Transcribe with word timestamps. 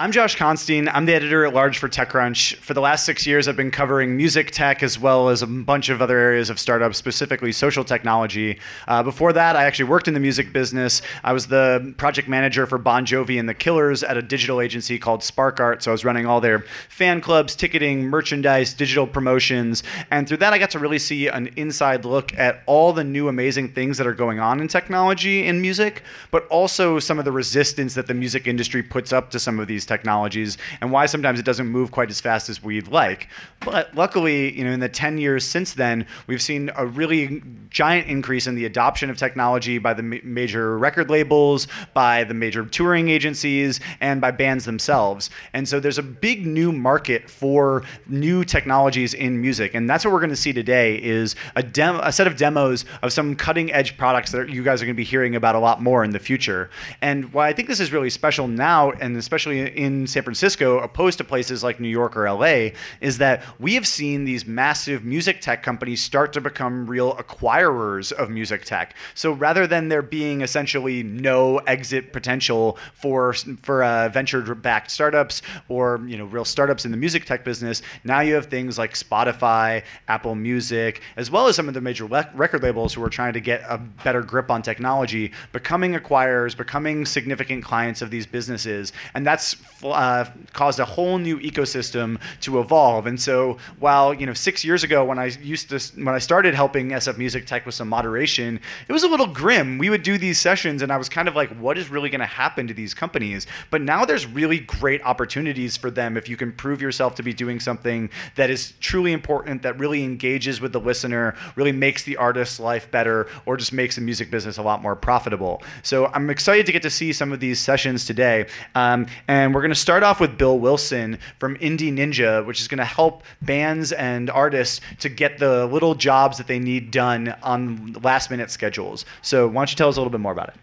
I'm 0.00 0.12
Josh 0.12 0.36
Constine. 0.36 0.88
I'm 0.88 1.06
the 1.06 1.14
editor 1.14 1.44
at 1.44 1.52
large 1.52 1.78
for 1.78 1.88
TechCrunch. 1.88 2.54
For 2.58 2.72
the 2.72 2.80
last 2.80 3.04
six 3.04 3.26
years, 3.26 3.48
I've 3.48 3.56
been 3.56 3.72
covering 3.72 4.16
music 4.16 4.52
tech 4.52 4.84
as 4.84 4.96
well 4.96 5.28
as 5.28 5.42
a 5.42 5.46
bunch 5.48 5.88
of 5.88 6.00
other 6.00 6.16
areas 6.16 6.50
of 6.50 6.60
startups, 6.60 6.96
specifically 6.96 7.50
social 7.50 7.82
technology. 7.82 8.60
Uh, 8.86 9.02
before 9.02 9.32
that, 9.32 9.56
I 9.56 9.64
actually 9.64 9.86
worked 9.86 10.06
in 10.06 10.14
the 10.14 10.20
music 10.20 10.52
business. 10.52 11.02
I 11.24 11.32
was 11.32 11.48
the 11.48 11.92
project 11.96 12.28
manager 12.28 12.64
for 12.64 12.78
Bon 12.78 13.04
Jovi 13.04 13.40
and 13.40 13.48
the 13.48 13.54
Killers 13.54 14.04
at 14.04 14.16
a 14.16 14.22
digital 14.22 14.60
agency 14.60 15.00
called 15.00 15.24
Spark 15.24 15.58
Art. 15.58 15.82
So 15.82 15.90
I 15.90 15.94
was 15.94 16.04
running 16.04 16.26
all 16.26 16.40
their 16.40 16.60
fan 16.90 17.20
clubs, 17.20 17.56
ticketing, 17.56 18.04
merchandise, 18.04 18.74
digital 18.74 19.04
promotions. 19.04 19.82
And 20.12 20.28
through 20.28 20.36
that, 20.36 20.52
I 20.52 20.58
got 20.58 20.70
to 20.70 20.78
really 20.78 21.00
see 21.00 21.26
an 21.26 21.48
inside 21.56 22.04
look 22.04 22.32
at 22.38 22.62
all 22.66 22.92
the 22.92 23.02
new 23.02 23.26
amazing 23.26 23.72
things 23.72 23.98
that 23.98 24.06
are 24.06 24.14
going 24.14 24.38
on 24.38 24.60
in 24.60 24.68
technology 24.68 25.44
in 25.44 25.60
music, 25.60 26.04
but 26.30 26.46
also 26.50 27.00
some 27.00 27.18
of 27.18 27.24
the 27.24 27.32
resistance 27.32 27.94
that 27.94 28.06
the 28.06 28.14
music 28.14 28.46
industry 28.46 28.80
puts 28.80 29.12
up 29.12 29.32
to 29.32 29.40
some 29.40 29.58
of 29.58 29.66
these 29.66 29.87
technologies 29.88 30.58
and 30.80 30.92
why 30.92 31.06
sometimes 31.06 31.40
it 31.40 31.44
doesn't 31.44 31.66
move 31.66 31.90
quite 31.90 32.10
as 32.10 32.20
fast 32.20 32.48
as 32.48 32.62
we'd 32.62 32.88
like. 32.88 33.28
But 33.60 33.94
luckily, 33.94 34.56
you 34.56 34.64
know, 34.64 34.70
in 34.70 34.80
the 34.80 34.88
10 34.88 35.18
years 35.18 35.44
since 35.44 35.74
then, 35.74 36.06
we've 36.26 36.42
seen 36.42 36.70
a 36.76 36.86
really 36.86 37.42
giant 37.70 38.08
increase 38.08 38.46
in 38.46 38.54
the 38.54 38.64
adoption 38.64 39.10
of 39.10 39.16
technology 39.16 39.78
by 39.78 39.94
the 39.94 40.02
ma- 40.02 40.16
major 40.22 40.78
record 40.78 41.10
labels, 41.10 41.66
by 41.94 42.24
the 42.24 42.34
major 42.34 42.64
touring 42.64 43.08
agencies, 43.08 43.80
and 44.00 44.20
by 44.20 44.30
bands 44.30 44.64
themselves. 44.64 45.30
And 45.52 45.68
so 45.68 45.80
there's 45.80 45.98
a 45.98 46.02
big 46.02 46.46
new 46.46 46.72
market 46.72 47.28
for 47.28 47.82
new 48.06 48.44
technologies 48.44 49.14
in 49.14 49.40
music, 49.40 49.74
and 49.74 49.88
that's 49.88 50.04
what 50.04 50.12
we're 50.12 50.20
going 50.20 50.30
to 50.30 50.36
see 50.36 50.52
today 50.52 51.02
is 51.02 51.34
a 51.56 51.62
demo, 51.62 52.00
a 52.02 52.12
set 52.12 52.26
of 52.26 52.36
demos 52.36 52.84
of 53.02 53.12
some 53.12 53.34
cutting 53.34 53.72
edge 53.72 53.96
products 53.96 54.32
that 54.32 54.48
you 54.48 54.62
guys 54.62 54.82
are 54.82 54.84
going 54.84 54.94
to 54.94 54.96
be 54.96 55.04
hearing 55.04 55.36
about 55.36 55.54
a 55.54 55.58
lot 55.58 55.82
more 55.82 56.04
in 56.04 56.10
the 56.10 56.18
future. 56.18 56.70
And 57.02 57.32
why 57.32 57.48
I 57.48 57.52
think 57.52 57.68
this 57.68 57.80
is 57.80 57.92
really 57.92 58.10
special 58.10 58.48
now, 58.48 58.92
and 58.92 59.16
especially 59.16 59.60
in 59.78 60.08
San 60.08 60.24
Francisco, 60.24 60.80
opposed 60.80 61.18
to 61.18 61.24
places 61.24 61.62
like 61.62 61.78
New 61.78 61.88
York 61.88 62.16
or 62.16 62.28
LA, 62.28 62.70
is 63.00 63.18
that 63.18 63.44
we 63.60 63.74
have 63.74 63.86
seen 63.86 64.24
these 64.24 64.44
massive 64.44 65.04
music 65.04 65.40
tech 65.40 65.62
companies 65.62 66.02
start 66.02 66.32
to 66.32 66.40
become 66.40 66.84
real 66.84 67.14
acquirers 67.14 68.10
of 68.10 68.28
music 68.28 68.64
tech. 68.64 68.96
So 69.14 69.30
rather 69.30 69.68
than 69.68 69.88
there 69.88 70.02
being 70.02 70.40
essentially 70.40 71.04
no 71.04 71.58
exit 71.58 72.12
potential 72.12 72.76
for 72.92 73.32
for 73.62 73.84
uh, 73.84 74.08
venture-backed 74.08 74.90
startups 74.90 75.42
or 75.68 76.00
you 76.08 76.18
know 76.18 76.24
real 76.24 76.44
startups 76.44 76.84
in 76.84 76.90
the 76.90 76.96
music 76.96 77.24
tech 77.24 77.44
business, 77.44 77.80
now 78.02 78.18
you 78.18 78.34
have 78.34 78.46
things 78.46 78.78
like 78.78 78.94
Spotify, 78.94 79.84
Apple 80.08 80.34
Music, 80.34 81.02
as 81.16 81.30
well 81.30 81.46
as 81.46 81.54
some 81.54 81.68
of 81.68 81.74
the 81.74 81.80
major 81.80 82.06
le- 82.06 82.28
record 82.34 82.64
labels 82.64 82.94
who 82.94 83.02
are 83.04 83.08
trying 83.08 83.32
to 83.32 83.40
get 83.40 83.62
a 83.68 83.78
better 83.78 84.22
grip 84.22 84.50
on 84.50 84.60
technology, 84.60 85.30
becoming 85.52 85.94
acquirers, 85.94 86.56
becoming 86.56 87.06
significant 87.06 87.62
clients 87.62 88.02
of 88.02 88.10
these 88.10 88.26
businesses, 88.26 88.92
and 89.14 89.24
that's 89.24 89.54
uh, 89.84 90.24
caused 90.52 90.80
a 90.80 90.84
whole 90.84 91.18
new 91.18 91.38
ecosystem 91.38 92.20
to 92.40 92.60
evolve. 92.60 93.06
And 93.06 93.20
so, 93.20 93.58
while 93.78 94.12
you 94.12 94.26
know, 94.26 94.32
six 94.32 94.64
years 94.64 94.82
ago 94.82 95.04
when 95.04 95.18
I 95.18 95.26
used 95.26 95.70
to 95.70 95.78
when 96.02 96.14
I 96.14 96.18
started 96.18 96.54
helping 96.54 96.90
SF 96.90 97.18
Music 97.18 97.46
Tech 97.46 97.64
with 97.64 97.74
some 97.74 97.88
moderation, 97.88 98.60
it 98.88 98.92
was 98.92 99.04
a 99.04 99.08
little 99.08 99.26
grim. 99.26 99.78
We 99.78 99.90
would 99.90 100.02
do 100.02 100.18
these 100.18 100.40
sessions, 100.40 100.82
and 100.82 100.92
I 100.92 100.96
was 100.96 101.08
kind 101.08 101.28
of 101.28 101.36
like, 101.36 101.50
what 101.58 101.78
is 101.78 101.88
really 101.88 102.10
going 102.10 102.20
to 102.20 102.26
happen 102.26 102.66
to 102.66 102.74
these 102.74 102.94
companies? 102.94 103.46
But 103.70 103.82
now 103.82 104.04
there's 104.04 104.26
really 104.26 104.60
great 104.60 105.02
opportunities 105.02 105.76
for 105.76 105.90
them 105.90 106.16
if 106.16 106.28
you 106.28 106.36
can 106.36 106.52
prove 106.52 106.82
yourself 106.82 107.14
to 107.16 107.22
be 107.22 107.32
doing 107.32 107.60
something 107.60 108.10
that 108.34 108.50
is 108.50 108.72
truly 108.80 109.12
important, 109.12 109.62
that 109.62 109.78
really 109.78 110.02
engages 110.02 110.60
with 110.60 110.72
the 110.72 110.80
listener, 110.80 111.34
really 111.56 111.72
makes 111.72 112.02
the 112.02 112.16
artist's 112.16 112.58
life 112.58 112.90
better, 112.90 113.28
or 113.46 113.56
just 113.56 113.72
makes 113.72 113.94
the 113.94 114.00
music 114.00 114.30
business 114.30 114.58
a 114.58 114.62
lot 114.62 114.82
more 114.82 114.96
profitable. 114.96 115.62
So 115.82 116.06
I'm 116.06 116.30
excited 116.30 116.66
to 116.66 116.72
get 116.72 116.82
to 116.82 116.90
see 116.90 117.12
some 117.12 117.32
of 117.32 117.40
these 117.40 117.60
sessions 117.60 118.04
today, 118.04 118.46
um, 118.74 119.06
and 119.28 119.47
we're 119.54 119.60
going 119.60 119.70
to 119.70 119.74
start 119.74 120.02
off 120.02 120.20
with 120.20 120.38
Bill 120.38 120.58
Wilson 120.58 121.18
from 121.38 121.56
Indie 121.56 121.92
Ninja, 121.92 122.44
which 122.46 122.60
is 122.60 122.68
going 122.68 122.78
to 122.78 122.84
help 122.84 123.22
bands 123.42 123.92
and 123.92 124.30
artists 124.30 124.80
to 125.00 125.08
get 125.08 125.38
the 125.38 125.66
little 125.66 125.94
jobs 125.94 126.38
that 126.38 126.46
they 126.46 126.58
need 126.58 126.90
done 126.90 127.34
on 127.42 127.92
last 128.02 128.30
minute 128.30 128.50
schedules. 128.50 129.04
So, 129.22 129.46
why 129.46 129.54
don't 129.54 129.70
you 129.70 129.76
tell 129.76 129.88
us 129.88 129.96
a 129.96 130.00
little 130.00 130.10
bit 130.10 130.20
more 130.20 130.32
about 130.32 130.48
it? 130.48 130.54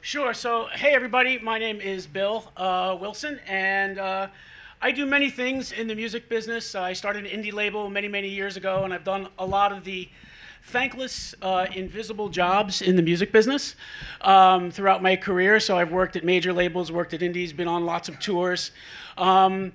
Sure. 0.00 0.32
So, 0.32 0.68
hey, 0.72 0.94
everybody, 0.94 1.38
my 1.38 1.58
name 1.58 1.80
is 1.80 2.06
Bill 2.06 2.50
uh, 2.56 2.96
Wilson, 3.00 3.40
and 3.46 3.98
uh, 3.98 4.28
I 4.80 4.92
do 4.92 5.06
many 5.06 5.28
things 5.28 5.72
in 5.72 5.88
the 5.88 5.94
music 5.94 6.28
business. 6.28 6.74
I 6.74 6.92
started 6.92 7.26
an 7.26 7.42
indie 7.42 7.52
label 7.52 7.90
many, 7.90 8.08
many 8.08 8.28
years 8.28 8.56
ago, 8.56 8.84
and 8.84 8.94
I've 8.94 9.04
done 9.04 9.28
a 9.38 9.44
lot 9.44 9.72
of 9.72 9.84
the 9.84 10.08
thankless, 10.68 11.34
uh, 11.40 11.66
invisible 11.74 12.28
jobs 12.28 12.82
in 12.82 12.94
the 12.96 13.02
music 13.02 13.32
business 13.32 13.74
um, 14.20 14.70
throughout 14.70 15.02
my 15.02 15.16
career. 15.16 15.60
So 15.60 15.78
I've 15.78 15.90
worked 15.90 16.14
at 16.14 16.24
major 16.24 16.52
labels, 16.52 16.92
worked 16.92 17.14
at 17.14 17.22
indies, 17.22 17.54
been 17.54 17.68
on 17.68 17.86
lots 17.86 18.08
of 18.08 18.20
tours. 18.20 18.70
Um, 19.16 19.72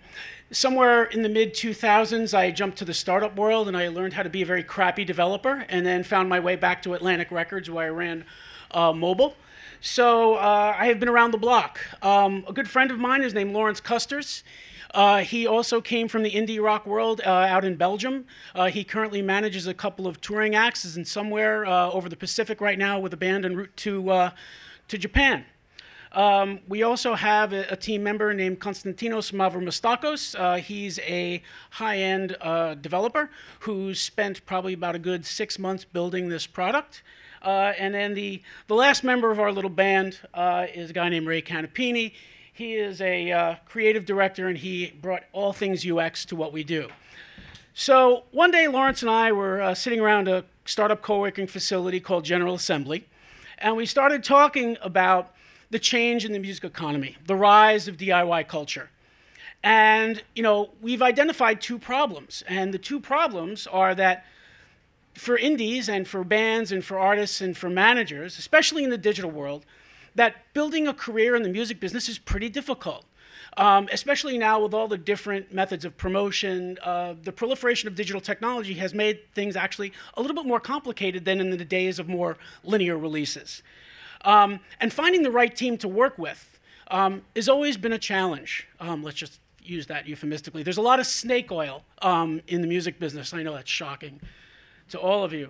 somewhere 0.51 1.05
in 1.05 1.23
the 1.23 1.29
mid 1.29 1.55
2000s, 1.55 2.37
I 2.37 2.51
jumped 2.51 2.77
to 2.77 2.85
the 2.85 2.93
startup 2.93 3.35
world 3.35 3.67
and 3.67 3.75
I 3.75 3.87
learned 3.87 4.13
how 4.13 4.21
to 4.21 4.29
be 4.29 4.43
a 4.43 4.45
very 4.45 4.63
crappy 4.63 5.03
developer, 5.03 5.65
and 5.67 5.83
then 5.85 6.03
found 6.03 6.29
my 6.29 6.39
way 6.39 6.55
back 6.55 6.83
to 6.83 6.93
Atlantic 6.93 7.31
Records 7.31 7.69
where 7.69 7.87
I 7.87 7.89
ran 7.89 8.25
uh, 8.71 8.93
mobile. 8.93 9.35
So 9.81 10.35
uh, 10.35 10.75
I 10.77 10.85
have 10.85 10.99
been 10.99 11.09
around 11.09 11.31
the 11.31 11.39
block. 11.39 11.79
Um, 12.03 12.45
a 12.47 12.53
good 12.53 12.69
friend 12.69 12.91
of 12.91 12.99
mine 12.99 13.23
is 13.23 13.33
named 13.33 13.51
Lawrence 13.51 13.81
Custers. 13.81 14.43
Uh, 14.93 15.19
he 15.23 15.47
also 15.47 15.81
came 15.81 16.07
from 16.07 16.21
the 16.21 16.31
indie 16.31 16.61
rock 16.61 16.85
world 16.85 17.21
uh, 17.25 17.29
out 17.29 17.65
in 17.65 17.75
Belgium. 17.75 18.25
Uh, 18.53 18.65
he 18.65 18.83
currently 18.83 19.21
manages 19.21 19.65
a 19.65 19.73
couple 19.73 20.05
of 20.05 20.21
touring 20.21 20.53
acts 20.53 20.95
and 20.95 21.07
somewhere 21.07 21.65
uh, 21.65 21.89
over 21.89 22.07
the 22.07 22.15
Pacific 22.15 22.61
right 22.61 22.77
now 22.77 22.99
with 22.99 23.11
a 23.13 23.17
band 23.17 23.43
en 23.43 23.55
route 23.55 23.75
to, 23.75 24.09
uh, 24.11 24.31
to 24.87 24.97
Japan. 24.97 25.45
Um, 26.11 26.59
we 26.67 26.83
also 26.83 27.15
have 27.15 27.53
a, 27.53 27.65
a, 27.71 27.75
team 27.75 28.03
member 28.03 28.35
named 28.35 28.59
Konstantinos 28.59 29.33
Mavromastakos. 29.33 30.39
Uh, 30.39 30.57
he's 30.57 30.99
a 30.99 31.41
high 31.71 31.97
end 31.97 32.37
developer 32.83 33.31
who 33.61 33.95
spent 33.95 34.45
probably 34.45 34.73
about 34.73 34.93
a 34.93 34.99
good 34.99 35.25
six 35.25 35.57
months 35.57 35.85
building 35.85 36.29
this 36.29 36.45
product. 36.45 37.01
and 37.41 37.95
then 37.95 38.13
the, 38.13 38.43
the 38.67 38.75
last 38.75 39.03
member 39.03 39.31
of 39.31 39.39
our 39.39 39.51
little 39.51 39.71
band 39.71 40.19
is 40.75 40.91
a 40.91 40.93
guy 40.93 41.09
named 41.09 41.25
Ray 41.25 41.41
Canapini. 41.41 42.13
He 42.53 42.75
is 42.75 43.01
a 43.01 43.31
uh, 43.31 43.55
creative 43.65 44.05
director 44.05 44.47
and 44.47 44.57
he 44.57 44.93
brought 45.01 45.23
all 45.31 45.53
things 45.53 45.89
UX 45.89 46.23
to 46.25 46.35
what 46.35 46.53
we 46.53 46.63
do. 46.63 46.87
So 47.73 48.25
one 48.31 48.51
day, 48.51 48.67
Lawrence 48.67 49.01
and 49.01 49.09
I 49.09 49.31
were 49.31 49.59
uh, 49.59 49.73
sitting 49.73 49.99
around 49.99 50.27
a 50.27 50.45
startup 50.65 51.01
co 51.01 51.19
working 51.19 51.47
facility 51.47 51.99
called 51.99 52.23
General 52.23 52.53
Assembly, 52.53 53.07
and 53.57 53.75
we 53.75 53.87
started 53.87 54.23
talking 54.23 54.77
about 54.83 55.33
the 55.71 55.79
change 55.79 56.23
in 56.23 56.33
the 56.33 56.39
music 56.39 56.63
economy, 56.63 57.17
the 57.25 57.35
rise 57.35 57.87
of 57.87 57.97
DIY 57.97 58.47
culture. 58.47 58.91
And, 59.63 60.21
you 60.35 60.43
know, 60.43 60.69
we've 60.81 61.01
identified 61.01 61.61
two 61.61 61.79
problems. 61.79 62.43
And 62.47 62.71
the 62.73 62.77
two 62.77 62.99
problems 62.99 63.65
are 63.65 63.95
that 63.95 64.25
for 65.15 65.37
indies 65.37 65.89
and 65.89 66.07
for 66.07 66.23
bands 66.23 66.71
and 66.71 66.85
for 66.85 66.99
artists 66.99 67.41
and 67.41 67.57
for 67.57 67.69
managers, 67.69 68.37
especially 68.37 68.83
in 68.83 68.91
the 68.91 68.97
digital 68.97 69.31
world, 69.31 69.65
that 70.15 70.53
building 70.53 70.87
a 70.87 70.93
career 70.93 71.35
in 71.35 71.43
the 71.43 71.49
music 71.49 71.79
business 71.79 72.09
is 72.09 72.17
pretty 72.17 72.49
difficult. 72.49 73.05
Um, 73.55 73.87
especially 73.91 74.37
now 74.37 74.63
with 74.63 74.73
all 74.73 74.87
the 74.87 74.97
different 74.97 75.53
methods 75.53 75.85
of 75.85 75.95
promotion, 75.95 76.77
uh, 76.81 77.13
the 77.21 77.31
proliferation 77.31 77.87
of 77.87 77.93
digital 77.93 78.19
technology 78.19 78.73
has 78.75 78.95
made 78.95 79.19
things 79.35 79.55
actually 79.55 79.93
a 80.15 80.21
little 80.21 80.35
bit 80.35 80.47
more 80.47 80.59
complicated 80.59 81.23
than 81.23 81.39
in 81.39 81.51
the 81.51 81.65
days 81.65 81.99
of 81.99 82.07
more 82.07 82.37
linear 82.63 82.97
releases. 82.97 83.61
Um, 84.25 84.59
and 84.79 84.91
finding 84.91 85.21
the 85.21 85.29
right 85.29 85.55
team 85.55 85.77
to 85.79 85.87
work 85.87 86.17
with 86.17 86.59
um, 86.89 87.21
has 87.35 87.47
always 87.47 87.77
been 87.77 87.93
a 87.93 87.99
challenge. 87.99 88.67
Um, 88.79 89.03
let's 89.03 89.17
just 89.17 89.39
use 89.61 89.85
that 89.87 90.07
euphemistically. 90.07 90.63
There's 90.63 90.77
a 90.77 90.81
lot 90.81 90.99
of 90.99 91.05
snake 91.05 91.51
oil 91.51 91.83
um, 92.01 92.41
in 92.47 92.61
the 92.61 92.67
music 92.67 92.99
business. 92.99 93.33
I 93.33 93.43
know 93.43 93.53
that's 93.53 93.69
shocking 93.69 94.19
to 94.89 94.99
all 94.99 95.23
of 95.23 95.31
you. 95.31 95.49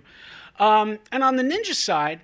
Um, 0.58 0.98
and 1.10 1.22
on 1.22 1.36
the 1.36 1.42
Ninja 1.42 1.74
side, 1.74 2.20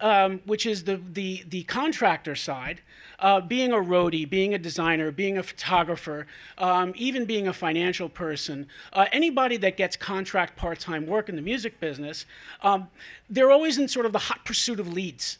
um, 0.00 0.40
which 0.46 0.66
is 0.66 0.84
the, 0.84 1.00
the, 1.12 1.44
the 1.48 1.62
contractor 1.64 2.34
side, 2.34 2.80
uh, 3.18 3.40
being 3.40 3.72
a 3.72 3.76
roadie, 3.76 4.28
being 4.28 4.54
a 4.54 4.58
designer, 4.58 5.10
being 5.10 5.38
a 5.38 5.42
photographer, 5.42 6.26
um, 6.58 6.92
even 6.96 7.24
being 7.24 7.48
a 7.48 7.52
financial 7.52 8.08
person, 8.08 8.66
uh, 8.92 9.06
anybody 9.12 9.56
that 9.58 9.76
gets 9.76 9.96
contract 9.96 10.56
part 10.56 10.80
time 10.80 11.06
work 11.06 11.28
in 11.28 11.36
the 11.36 11.42
music 11.42 11.78
business, 11.80 12.24
um, 12.62 12.88
they're 13.28 13.50
always 13.50 13.78
in 13.78 13.88
sort 13.88 14.06
of 14.06 14.12
the 14.12 14.18
hot 14.18 14.44
pursuit 14.44 14.80
of 14.80 14.92
leads. 14.92 15.38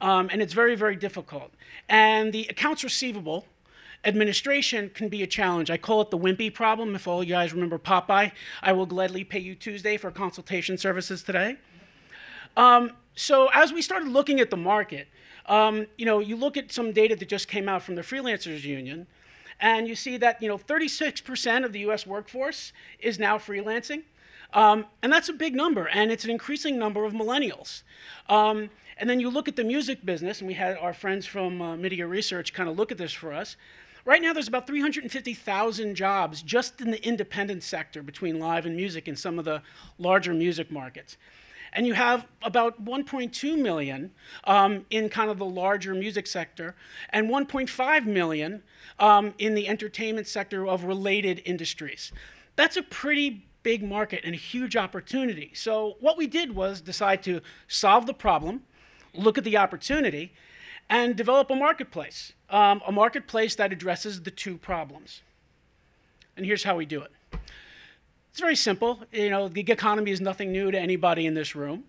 Um, 0.00 0.28
and 0.30 0.42
it's 0.42 0.52
very, 0.52 0.74
very 0.74 0.96
difficult. 0.96 1.52
And 1.88 2.32
the 2.32 2.46
accounts 2.50 2.84
receivable 2.84 3.46
administration 4.04 4.90
can 4.90 5.08
be 5.08 5.22
a 5.22 5.26
challenge. 5.26 5.70
I 5.70 5.76
call 5.76 6.02
it 6.02 6.10
the 6.10 6.18
wimpy 6.18 6.52
problem. 6.52 6.94
If 6.94 7.08
all 7.08 7.24
you 7.24 7.30
guys 7.30 7.54
remember 7.54 7.78
Popeye, 7.78 8.32
I 8.62 8.72
will 8.72 8.86
gladly 8.86 9.24
pay 9.24 9.38
you 9.38 9.54
Tuesday 9.54 9.96
for 9.96 10.10
consultation 10.10 10.76
services 10.76 11.22
today. 11.22 11.56
Um, 12.56 12.92
so 13.14 13.48
as 13.54 13.72
we 13.72 13.82
started 13.82 14.08
looking 14.08 14.40
at 14.40 14.50
the 14.50 14.56
market, 14.56 15.08
um, 15.46 15.86
you 15.96 16.06
know, 16.06 16.20
you 16.20 16.36
look 16.36 16.56
at 16.56 16.72
some 16.72 16.92
data 16.92 17.14
that 17.16 17.28
just 17.28 17.48
came 17.48 17.68
out 17.68 17.82
from 17.82 17.94
the 17.94 18.02
Freelancers 18.02 18.64
Union, 18.64 19.06
and 19.60 19.86
you 19.86 19.94
see 19.94 20.16
that 20.16 20.42
you 20.42 20.48
know 20.48 20.58
36% 20.58 21.64
of 21.64 21.72
the 21.72 21.80
U.S. 21.80 22.06
workforce 22.06 22.72
is 22.98 23.18
now 23.18 23.38
freelancing, 23.38 24.02
um, 24.52 24.86
and 25.02 25.12
that's 25.12 25.28
a 25.28 25.32
big 25.32 25.54
number, 25.54 25.88
and 25.88 26.10
it's 26.10 26.24
an 26.24 26.30
increasing 26.30 26.78
number 26.78 27.04
of 27.04 27.12
millennials. 27.12 27.82
Um, 28.28 28.70
and 28.96 29.10
then 29.10 29.20
you 29.20 29.28
look 29.28 29.48
at 29.48 29.56
the 29.56 29.64
music 29.64 30.04
business, 30.04 30.40
and 30.40 30.48
we 30.48 30.54
had 30.54 30.76
our 30.78 30.94
friends 30.94 31.26
from 31.26 31.60
uh, 31.60 31.76
MIDiA 31.76 32.08
Research 32.08 32.52
kind 32.52 32.68
of 32.68 32.76
look 32.76 32.92
at 32.92 32.98
this 32.98 33.12
for 33.12 33.32
us. 33.32 33.56
Right 34.04 34.20
now, 34.20 34.32
there's 34.32 34.48
about 34.48 34.66
350,000 34.66 35.94
jobs 35.94 36.42
just 36.42 36.80
in 36.80 36.90
the 36.90 37.04
independent 37.06 37.62
sector 37.62 38.02
between 38.02 38.38
live 38.38 38.66
and 38.66 38.76
music 38.76 39.08
in 39.08 39.16
some 39.16 39.38
of 39.38 39.44
the 39.46 39.62
larger 39.98 40.34
music 40.34 40.70
markets. 40.70 41.16
And 41.74 41.86
you 41.86 41.94
have 41.94 42.26
about 42.42 42.84
1.2 42.84 43.58
million 43.58 44.12
um, 44.44 44.86
in 44.90 45.08
kind 45.08 45.30
of 45.30 45.38
the 45.38 45.44
larger 45.44 45.94
music 45.94 46.26
sector, 46.26 46.76
and 47.10 47.28
1.5 47.28 48.06
million 48.06 48.62
um, 48.98 49.34
in 49.38 49.54
the 49.54 49.68
entertainment 49.68 50.28
sector 50.28 50.66
of 50.66 50.84
related 50.84 51.42
industries. 51.44 52.12
That's 52.56 52.76
a 52.76 52.82
pretty 52.82 53.44
big 53.64 53.82
market 53.82 54.20
and 54.24 54.34
a 54.34 54.38
huge 54.38 54.76
opportunity. 54.76 55.50
So, 55.54 55.96
what 55.98 56.16
we 56.16 56.28
did 56.28 56.54
was 56.54 56.80
decide 56.80 57.24
to 57.24 57.40
solve 57.66 58.06
the 58.06 58.14
problem, 58.14 58.62
look 59.12 59.36
at 59.36 59.44
the 59.44 59.56
opportunity, 59.56 60.32
and 60.88 61.16
develop 61.16 61.50
a 61.50 61.56
marketplace. 61.56 62.34
Um, 62.50 62.82
a 62.86 62.92
marketplace 62.92 63.56
that 63.56 63.72
addresses 63.72 64.22
the 64.22 64.30
two 64.30 64.58
problems. 64.58 65.22
And 66.36 66.46
here's 66.46 66.62
how 66.62 66.76
we 66.76 66.86
do 66.86 67.02
it. 67.02 67.10
It's 68.34 68.40
very 68.40 68.56
simple. 68.56 68.98
You 69.12 69.30
know, 69.30 69.46
the 69.46 69.62
gig 69.62 69.70
economy 69.70 70.10
is 70.10 70.20
nothing 70.20 70.50
new 70.50 70.72
to 70.72 70.76
anybody 70.76 71.24
in 71.24 71.34
this 71.34 71.54
room. 71.54 71.84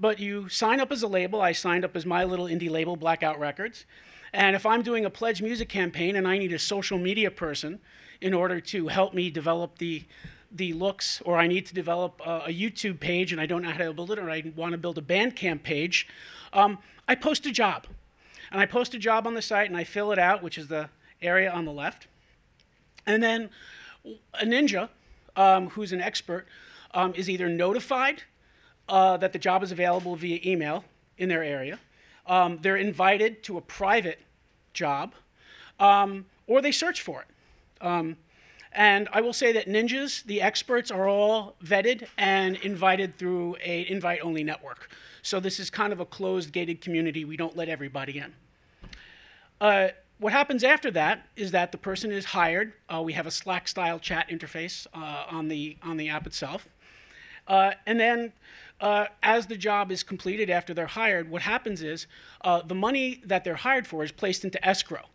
But 0.00 0.18
you 0.18 0.48
sign 0.48 0.80
up 0.80 0.90
as 0.90 1.02
a 1.02 1.06
label. 1.06 1.42
I 1.42 1.52
signed 1.52 1.84
up 1.84 1.94
as 1.94 2.06
my 2.06 2.24
little 2.24 2.46
indie 2.46 2.70
label, 2.70 2.96
Blackout 2.96 3.38
Records. 3.38 3.84
And 4.32 4.56
if 4.56 4.64
I'm 4.64 4.80
doing 4.80 5.04
a 5.04 5.10
pledge 5.10 5.42
music 5.42 5.68
campaign 5.68 6.16
and 6.16 6.26
I 6.26 6.38
need 6.38 6.50
a 6.54 6.58
social 6.58 6.96
media 6.96 7.30
person 7.30 7.78
in 8.22 8.32
order 8.32 8.58
to 8.58 8.88
help 8.88 9.12
me 9.12 9.28
develop 9.28 9.76
the 9.76 10.04
the 10.50 10.72
looks, 10.72 11.20
or 11.26 11.36
I 11.36 11.46
need 11.46 11.66
to 11.66 11.74
develop 11.74 12.22
a, 12.24 12.44
a 12.46 12.48
YouTube 12.48 12.98
page 12.98 13.30
and 13.30 13.38
I 13.38 13.44
don't 13.44 13.60
know 13.60 13.70
how 13.70 13.84
to 13.84 13.92
build 13.92 14.12
it, 14.12 14.18
or 14.18 14.30
I 14.30 14.50
want 14.56 14.72
to 14.72 14.78
build 14.78 14.96
a 14.96 15.02
Bandcamp 15.02 15.62
page, 15.62 16.08
um, 16.54 16.78
I 17.06 17.16
post 17.16 17.44
a 17.44 17.52
job. 17.52 17.86
And 18.50 18.58
I 18.58 18.64
post 18.64 18.94
a 18.94 18.98
job 18.98 19.26
on 19.26 19.34
the 19.34 19.42
site 19.42 19.68
and 19.68 19.76
I 19.76 19.84
fill 19.84 20.10
it 20.10 20.18
out, 20.18 20.42
which 20.42 20.56
is 20.56 20.68
the 20.68 20.88
area 21.20 21.52
on 21.52 21.66
the 21.66 21.70
left. 21.70 22.06
And 23.06 23.22
then 23.22 23.50
a 24.40 24.46
ninja, 24.46 24.88
um, 25.36 25.68
who's 25.70 25.92
an 25.92 26.00
expert, 26.00 26.46
um, 26.92 27.14
is 27.14 27.28
either 27.28 27.48
notified 27.48 28.22
uh, 28.88 29.16
that 29.16 29.32
the 29.32 29.38
job 29.38 29.62
is 29.62 29.72
available 29.72 30.16
via 30.16 30.40
email 30.44 30.84
in 31.18 31.28
their 31.28 31.42
area, 31.42 31.78
um, 32.26 32.58
they're 32.62 32.76
invited 32.76 33.42
to 33.44 33.56
a 33.56 33.60
private 33.60 34.20
job, 34.72 35.14
um, 35.78 36.26
or 36.46 36.60
they 36.60 36.72
search 36.72 37.00
for 37.00 37.22
it. 37.22 37.28
Um, 37.84 38.16
and 38.72 39.08
I 39.12 39.20
will 39.20 39.32
say 39.32 39.52
that 39.52 39.66
ninjas, 39.66 40.24
the 40.24 40.40
experts, 40.40 40.90
are 40.90 41.08
all 41.08 41.56
vetted 41.62 42.06
and 42.16 42.56
invited 42.56 43.18
through 43.18 43.56
a 43.62 43.86
invite-only 43.90 44.44
network. 44.44 44.90
So 45.22 45.40
this 45.40 45.60
is 45.60 45.68
kind 45.68 45.92
of 45.92 46.00
a 46.00 46.06
closed, 46.06 46.52
gated 46.52 46.80
community. 46.80 47.24
We 47.24 47.36
don't 47.36 47.56
let 47.56 47.68
everybody 47.68 48.18
in. 48.18 48.32
Uh, 49.60 49.88
what 50.22 50.32
happens 50.32 50.62
after 50.62 50.88
that 50.92 51.26
is 51.34 51.50
that 51.50 51.72
the 51.72 51.78
person 51.78 52.12
is 52.12 52.26
hired. 52.26 52.72
Uh, 52.88 53.02
we 53.02 53.12
have 53.12 53.26
a 53.26 53.30
Slack-style 53.30 53.98
chat 53.98 54.28
interface 54.28 54.86
uh, 54.94 55.24
on 55.28 55.48
the 55.48 55.76
on 55.82 55.96
the 55.96 56.08
app 56.08 56.28
itself, 56.28 56.68
uh, 57.48 57.72
and 57.86 57.98
then 57.98 58.32
uh, 58.80 59.06
as 59.22 59.46
the 59.46 59.56
job 59.56 59.90
is 59.90 60.04
completed 60.04 60.48
after 60.48 60.72
they're 60.72 60.86
hired, 60.86 61.28
what 61.28 61.42
happens 61.42 61.82
is 61.82 62.06
uh, 62.42 62.62
the 62.62 62.74
money 62.74 63.20
that 63.24 63.42
they're 63.42 63.56
hired 63.56 63.84
for 63.84 64.04
is 64.04 64.12
placed 64.12 64.44
into 64.44 64.64
escrow. 64.64 65.06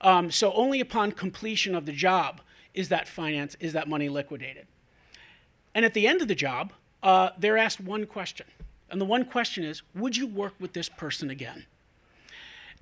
Um, 0.00 0.30
so 0.30 0.52
only 0.54 0.80
upon 0.80 1.12
completion 1.12 1.74
of 1.74 1.84
the 1.84 1.92
job 1.92 2.40
is 2.72 2.88
that 2.88 3.06
finance 3.06 3.54
is 3.60 3.74
that 3.74 3.86
money 3.86 4.08
liquidated. 4.08 4.66
And 5.74 5.84
at 5.84 5.92
the 5.92 6.06
end 6.06 6.22
of 6.22 6.28
the 6.28 6.34
job, 6.34 6.72
uh, 7.02 7.30
they're 7.38 7.58
asked 7.58 7.80
one 7.80 8.06
question, 8.06 8.46
and 8.88 8.98
the 8.98 9.04
one 9.04 9.26
question 9.26 9.62
is, 9.64 9.82
would 9.94 10.16
you 10.16 10.26
work 10.26 10.54
with 10.58 10.72
this 10.72 10.88
person 10.88 11.28
again? 11.28 11.66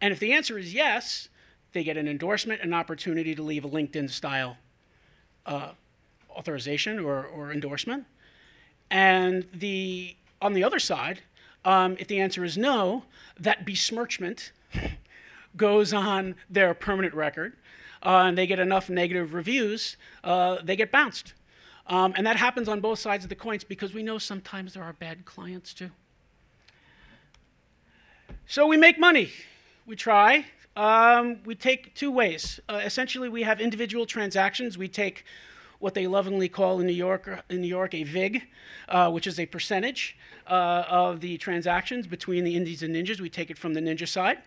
And 0.00 0.12
if 0.12 0.20
the 0.20 0.32
answer 0.32 0.58
is 0.58 0.72
yes, 0.72 1.28
they 1.76 1.84
get 1.84 1.98
an 1.98 2.08
endorsement, 2.08 2.62
an 2.62 2.72
opportunity 2.72 3.34
to 3.34 3.42
leave 3.42 3.62
a 3.62 3.68
LinkedIn 3.68 4.08
style 4.08 4.56
uh, 5.44 5.72
authorization 6.30 6.98
or, 6.98 7.26
or 7.26 7.52
endorsement. 7.52 8.06
And 8.90 9.46
the 9.52 10.16
on 10.40 10.54
the 10.54 10.64
other 10.64 10.78
side, 10.78 11.20
um, 11.66 11.96
if 11.98 12.08
the 12.08 12.18
answer 12.18 12.46
is 12.46 12.56
no, 12.56 13.04
that 13.38 13.66
besmirchment 13.66 14.52
goes 15.56 15.92
on 15.92 16.34
their 16.48 16.72
permanent 16.72 17.12
record, 17.12 17.52
uh, 18.02 18.24
and 18.24 18.38
they 18.38 18.46
get 18.46 18.58
enough 18.58 18.88
negative 18.88 19.34
reviews, 19.34 19.98
uh, 20.24 20.56
they 20.62 20.76
get 20.76 20.90
bounced. 20.90 21.34
Um, 21.88 22.14
and 22.16 22.26
that 22.26 22.36
happens 22.36 22.70
on 22.70 22.80
both 22.80 23.00
sides 23.00 23.22
of 23.22 23.28
the 23.28 23.36
coins 23.36 23.64
because 23.64 23.92
we 23.92 24.02
know 24.02 24.16
sometimes 24.16 24.72
there 24.72 24.82
are 24.82 24.94
bad 24.94 25.26
clients 25.26 25.74
too. 25.74 25.90
So 28.46 28.66
we 28.66 28.78
make 28.78 28.98
money. 28.98 29.30
We 29.84 29.94
try. 29.94 30.46
Um, 30.76 31.38
we 31.46 31.54
take 31.54 31.94
two 31.94 32.10
ways. 32.10 32.60
Uh, 32.68 32.82
essentially, 32.84 33.30
we 33.30 33.42
have 33.42 33.60
individual 33.60 34.04
transactions. 34.04 34.76
We 34.76 34.88
take 34.88 35.24
what 35.78 35.94
they 35.94 36.06
lovingly 36.06 36.48
call 36.48 36.80
in 36.80 36.86
New 36.86 36.92
York, 36.92 37.44
in 37.48 37.62
New 37.62 37.66
York 37.66 37.94
a 37.94 38.02
VIG, 38.02 38.42
uh, 38.88 39.10
which 39.10 39.26
is 39.26 39.40
a 39.40 39.46
percentage 39.46 40.16
uh, 40.46 40.84
of 40.88 41.20
the 41.20 41.38
transactions 41.38 42.06
between 42.06 42.44
the 42.44 42.54
indies 42.54 42.82
and 42.82 42.94
ninjas. 42.94 43.20
We 43.20 43.30
take 43.30 43.50
it 43.50 43.58
from 43.58 43.74
the 43.74 43.80
ninja 43.80 44.06
side. 44.06 44.38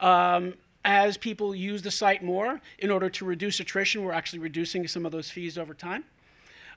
Um, 0.00 0.54
as 0.84 1.16
people 1.16 1.54
use 1.54 1.82
the 1.82 1.90
site 1.90 2.22
more, 2.22 2.60
in 2.78 2.90
order 2.90 3.08
to 3.08 3.24
reduce 3.24 3.58
attrition, 3.60 4.04
we're 4.04 4.12
actually 4.12 4.40
reducing 4.40 4.86
some 4.86 5.06
of 5.06 5.12
those 5.12 5.30
fees 5.30 5.56
over 5.56 5.72
time. 5.72 6.04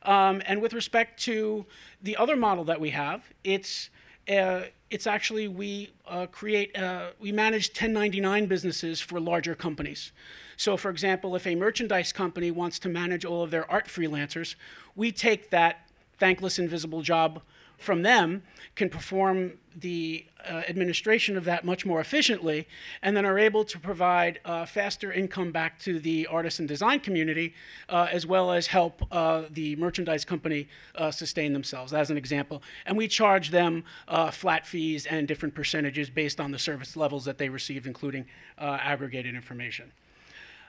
Um, 0.04 0.42
and 0.46 0.62
with 0.62 0.74
respect 0.74 1.20
to 1.24 1.66
the 2.02 2.16
other 2.16 2.36
model 2.36 2.64
that 2.66 2.80
we 2.80 2.92
have, 2.92 3.24
it's 3.44 3.90
uh, 4.30 4.62
it's 4.90 5.08
actually 5.08 5.48
we 5.48 5.92
uh, 6.08 6.26
create 6.28 6.78
uh, 6.78 7.10
we 7.20 7.32
manage 7.32 7.70
1099 7.70 8.46
businesses 8.46 9.02
for 9.02 9.20
larger 9.20 9.56
companies. 9.56 10.12
So, 10.56 10.76
for 10.78 10.90
example, 10.90 11.36
if 11.36 11.46
a 11.46 11.56
merchandise 11.56 12.12
company 12.12 12.52
wants 12.52 12.80
to 12.80 12.90
manage 12.90 13.26
all 13.26 13.44
of 13.44 13.52
their 13.52 13.70
art 13.70 13.88
freelancers, 13.88 14.56
we 14.96 15.12
take 15.12 15.50
that 15.52 15.88
thankless, 16.18 16.58
invisible 16.58 17.02
job 17.02 17.42
from 17.78 18.02
them, 18.02 18.44
can 18.76 18.90
perform 18.90 19.54
the 19.76 20.26
uh, 20.48 20.64
administration 20.68 21.38
of 21.38 21.46
that 21.46 21.64
much 21.64 21.86
more 21.86 22.00
efficiently, 22.00 22.68
and 23.02 23.16
then 23.16 23.26
are 23.26 23.38
able 23.38 23.64
to 23.64 23.78
provide 23.78 24.40
uh, 24.46 24.66
faster 24.66 25.12
income 25.12 25.52
back 25.52 25.78
to 25.80 26.00
the 26.00 26.26
artist 26.28 26.60
and 26.60 26.68
design 26.68 27.00
community, 27.00 27.54
uh, 27.90 28.08
as 28.12 28.26
well 28.26 28.52
as 28.52 28.68
help 28.68 29.04
uh, 29.12 29.44
the 29.52 29.76
merchandise 29.76 30.26
company 30.26 30.68
uh, 30.96 31.12
sustain 31.12 31.54
themselves, 31.54 31.94
as 31.94 32.10
an 32.10 32.18
example. 32.18 32.64
And 32.86 32.98
we 32.98 33.08
charge 33.08 33.52
them 33.52 33.84
uh, 34.08 34.32
flat 34.32 34.66
fees 34.66 35.06
and 35.06 35.28
different 35.28 35.54
percentages 35.54 36.10
based 36.10 36.40
on 36.40 36.52
the 36.52 36.60
service 36.60 36.96
levels 36.96 37.26
that 37.26 37.38
they 37.38 37.50
receive 37.50 37.86
including 37.86 38.26
aggregated 38.58 39.36
information. 39.36 39.92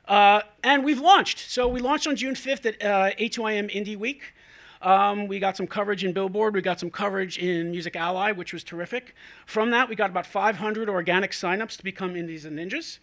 And 0.08 0.84
we've 0.84 1.00
launched. 1.00 1.38
So 1.38 1.68
we 1.68 1.80
launched 1.80 2.06
on 2.06 2.16
June 2.16 2.34
5th 2.34 2.66
at 2.66 2.82
uh, 2.82 3.14
A2IM 3.18 3.74
Indie 3.74 3.96
Week. 3.96 4.34
Um, 4.82 5.26
we 5.26 5.38
got 5.38 5.56
some 5.56 5.66
coverage 5.66 6.04
in 6.04 6.12
Billboard. 6.12 6.54
We 6.54 6.62
got 6.62 6.80
some 6.80 6.90
coverage 6.90 7.38
in 7.38 7.70
Music 7.70 7.96
Ally, 7.96 8.32
which 8.32 8.52
was 8.52 8.62
terrific. 8.62 9.14
From 9.46 9.70
that, 9.70 9.88
we 9.88 9.96
got 9.96 10.10
about 10.10 10.26
500 10.26 10.88
organic 10.88 11.32
signups 11.32 11.76
to 11.76 11.84
become 11.84 12.16
Indies 12.16 12.44
and 12.44 12.58
Ninjas. 12.58 12.98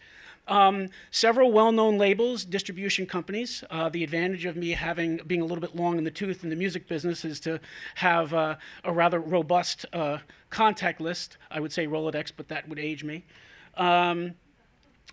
Um, 0.48 0.90
several 1.10 1.50
well-known 1.50 1.98
labels, 1.98 2.44
distribution 2.44 3.04
companies. 3.04 3.64
Uh, 3.68 3.88
the 3.88 4.04
advantage 4.04 4.44
of 4.44 4.56
me 4.56 4.70
having 4.70 5.20
being 5.26 5.40
a 5.40 5.44
little 5.44 5.60
bit 5.60 5.74
long 5.74 5.98
in 5.98 6.04
the 6.04 6.10
tooth 6.10 6.44
in 6.44 6.50
the 6.50 6.56
music 6.56 6.86
business 6.86 7.24
is 7.24 7.40
to 7.40 7.58
have 7.96 8.32
uh, 8.32 8.56
a 8.84 8.92
rather 8.92 9.18
robust 9.18 9.86
uh, 9.92 10.18
contact 10.50 11.00
list. 11.00 11.36
I 11.50 11.58
would 11.58 11.72
say 11.72 11.86
Rolodex, 11.88 12.30
but 12.36 12.48
that 12.48 12.68
would 12.68 12.78
age 12.78 13.02
me. 13.02 13.24
Um, 13.76 14.34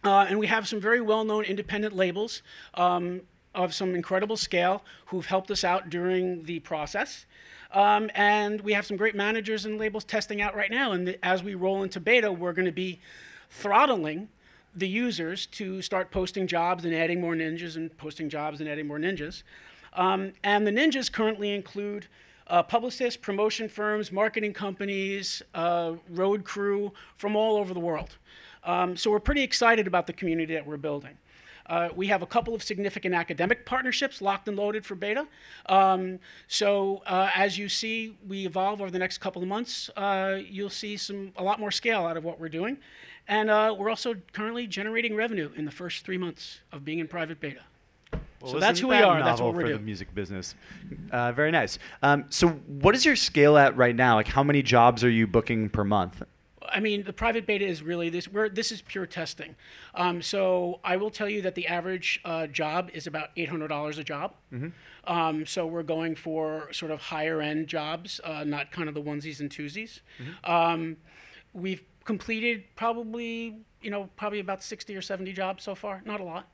uh, 0.03 0.25
and 0.29 0.38
we 0.38 0.48
have 0.48 0.67
some 0.67 0.79
very 0.79 1.01
well 1.01 1.24
known 1.24 1.43
independent 1.46 1.96
labels 1.96 2.43
um, 2.75 3.22
of 3.55 3.74
some 3.74 3.95
incredible 3.95 4.38
scale 4.38 4.83
who've 5.07 5.25
helped 5.25 5.51
us 5.51 5.63
out 5.63 5.89
during 5.89 6.43
the 6.43 6.60
process. 6.60 7.25
Um, 7.72 8.10
and 8.13 8.62
we 8.62 8.74
have 8.74 8.86
some 8.86 8.98
great 8.98 9.15
managers 9.15 9.65
and 9.65 9.79
labels 9.79 10.03
testing 10.03 10.41
out 10.41 10.55
right 10.55 10.69
now. 10.69 10.91
And 10.91 11.07
the, 11.07 11.25
as 11.25 11.43
we 11.43 11.55
roll 11.55 11.83
into 11.83 12.00
beta, 12.00 12.31
we're 12.31 12.53
going 12.53 12.65
to 12.65 12.72
be 12.72 13.00
throttling 13.50 14.29
the 14.75 14.88
users 14.88 15.45
to 15.48 15.81
start 15.81 16.12
posting 16.12 16.48
jobs 16.48 16.86
and 16.86 16.93
adding 16.93 17.22
more 17.22 17.36
ninjas 17.36 17.75
and 17.75 17.95
posting 17.98 18.29
jobs 18.29 18.60
and 18.60 18.69
adding 18.69 18.88
more 18.88 19.00
ninjas. 19.00 19.43
Um, 19.93 20.33
and 20.43 20.65
the 20.65 20.72
ninjas 20.72 21.12
currently 21.12 21.53
include 21.53 22.07
uh, 22.48 22.63
publicists, 22.63 23.17
promotion 23.17 23.69
firms, 23.69 24.12
marketing 24.12 24.53
companies, 24.53 25.41
uh, 25.53 25.93
road 26.10 26.43
crew 26.43 26.91
from 27.17 27.36
all 27.36 27.57
over 27.57 27.74
the 27.74 27.79
world. 27.79 28.17
Um, 28.63 28.95
so 28.98 29.12
we're 29.12 29.19
pretty 29.19 29.43
excited 29.43 29.88
about 29.88 30.07
the 30.07 30.13
community 30.13 30.53
that 30.53 30.65
we're 30.65 30.77
building. 30.77 31.17
Uh, 31.67 31.89
we 31.96 32.08
have 32.08 32.22
a 32.22 32.25
couple 32.25 32.53
of 32.53 32.62
significant 32.62 33.15
academic 33.15 33.65
partnerships 33.65 34.22
locked 34.22 34.48
and 34.48 34.58
loaded 34.58 34.86
for 34.86 34.96
beta. 34.96 35.27
Um, 35.67 36.20
so 36.48 37.01
uh, 37.05 37.29
as 37.36 37.58
you 37.58 37.70
see, 37.70 38.17
we 38.27 38.46
evolve 38.46 38.82
over 38.82 38.91
the 38.91 39.00
next 39.00 39.20
couple 39.20 39.41
of 39.41 39.48
months. 39.48 39.89
Uh, 39.96 40.39
you'll 40.46 40.70
see 40.70 40.98
some 40.98 41.32
a 41.38 41.43
lot 41.43 41.60
more 41.60 41.72
scale 41.72 42.05
out 42.05 42.17
of 42.17 42.24
what 42.24 42.39
we're 42.39 42.50
doing, 42.50 42.77
and 43.27 43.50
uh, 43.50 43.74
we're 43.77 43.89
also 43.89 44.15
currently 44.34 44.67
generating 44.67 45.15
revenue 45.15 45.51
in 45.55 45.65
the 45.65 45.72
first 45.72 46.05
three 46.05 46.17
months 46.17 46.60
of 46.72 46.84
being 46.84 47.00
in 47.00 47.08
private 47.08 47.39
beta. 47.39 47.62
Well, 48.41 48.51
so 48.51 48.60
that's 48.60 48.79
who 48.82 48.89
we 48.89 48.96
that 48.96 49.05
are. 49.05 49.24
That's 49.24 49.39
what 49.39 49.53
we're 49.53 49.62
for 49.62 49.67
doing. 49.67 49.79
the 49.79 49.86
music 49.86 50.13
business. 50.13 50.55
Uh, 51.12 51.32
very 51.32 51.50
nice. 51.51 51.79
Um, 52.01 52.25
so, 52.29 52.50
what 52.50 52.93
is 52.93 53.05
your 53.05 53.15
scale 53.15 53.58
at 53.58 53.77
right 53.77 53.96
now? 53.96 54.15
Like, 54.15 54.27
how 54.27 54.43
many 54.43 54.62
jobs 54.62 55.01
are 55.05 55.10
you 55.10 55.27
booking 55.27 55.70
per 55.70 55.86
month? 55.86 56.22
I 56.70 56.79
mean, 56.79 57.03
the 57.03 57.13
private 57.13 57.46
beta 57.46 57.65
is 57.65 57.82
really 57.84 58.10
this. 58.10 58.27
Where 58.27 58.50
this 58.50 58.72
is 58.72 58.82
pure 58.82 59.05
testing. 59.05 59.55
Um, 59.96 60.22
so 60.22 60.79
I 60.84 60.98
will 60.98 61.10
tell 61.10 61.29
you 61.29 61.41
that 61.43 61.55
the 61.55 61.67
average 61.67 62.20
uh, 62.25 62.48
job 62.48 62.89
is 62.93 63.08
about 63.08 63.29
eight 63.38 63.50
hundred 63.50 63.67
dollars 63.70 63.98
a 63.98 64.03
job. 64.03 64.34
Um, 65.05 65.46
so 65.46 65.65
we're 65.67 65.84
going 65.84 66.15
for 66.15 66.72
sort 66.72 66.91
of 66.91 67.01
higher 67.01 67.41
end 67.41 67.67
jobs, 67.67 68.22
uh, 68.24 68.43
not 68.43 68.72
kind 68.72 68.88
of 68.88 68.96
the 68.96 69.01
onesies 69.01 69.39
and 69.39 69.50
twosies. 69.50 70.00
Um, 70.43 70.98
we've 71.53 71.84
completed 72.05 72.63
probably, 72.75 73.58
you 73.82 73.91
know, 73.91 74.10
probably 74.15 74.39
about 74.39 74.63
sixty 74.63 74.96
or 74.96 75.01
seventy 75.01 75.34
jobs 75.34 75.63
so 75.63 75.75
far. 75.75 76.01
Not 76.05 76.20
a 76.20 76.24
lot, 76.24 76.48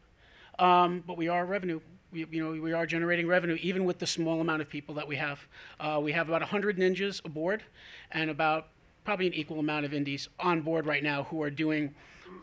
um, 0.58 1.04
but 1.06 1.18
we 1.18 1.28
are 1.28 1.46
revenue. 1.46 1.80
We, 2.12 2.26
you 2.32 2.44
know, 2.44 2.60
we 2.60 2.74
are 2.74 2.88
generating 2.88 3.28
revenue 3.28 3.58
even 3.62 3.86
with 3.86 4.00
the 4.00 4.08
small 4.08 4.42
amount 4.42 4.64
of 4.64 4.70
people 4.70 4.96
that 4.96 5.08
we 5.08 5.16
have. 5.18 5.40
Uh, 5.80 6.00
we 6.02 6.12
have 6.14 6.28
about 6.28 6.42
100 6.42 6.76
ninjas 6.78 7.24
aboard, 7.24 7.64
and 8.12 8.32
about 8.32 8.70
probably 9.04 9.28
an 9.28 9.34
equal 9.34 9.60
amount 9.60 9.86
of 9.86 9.94
indies 9.94 10.30
on 10.40 10.62
board 10.62 10.86
right 10.86 11.04
now 11.04 11.24
who 11.24 11.42
are 11.42 11.50
doing 11.50 11.94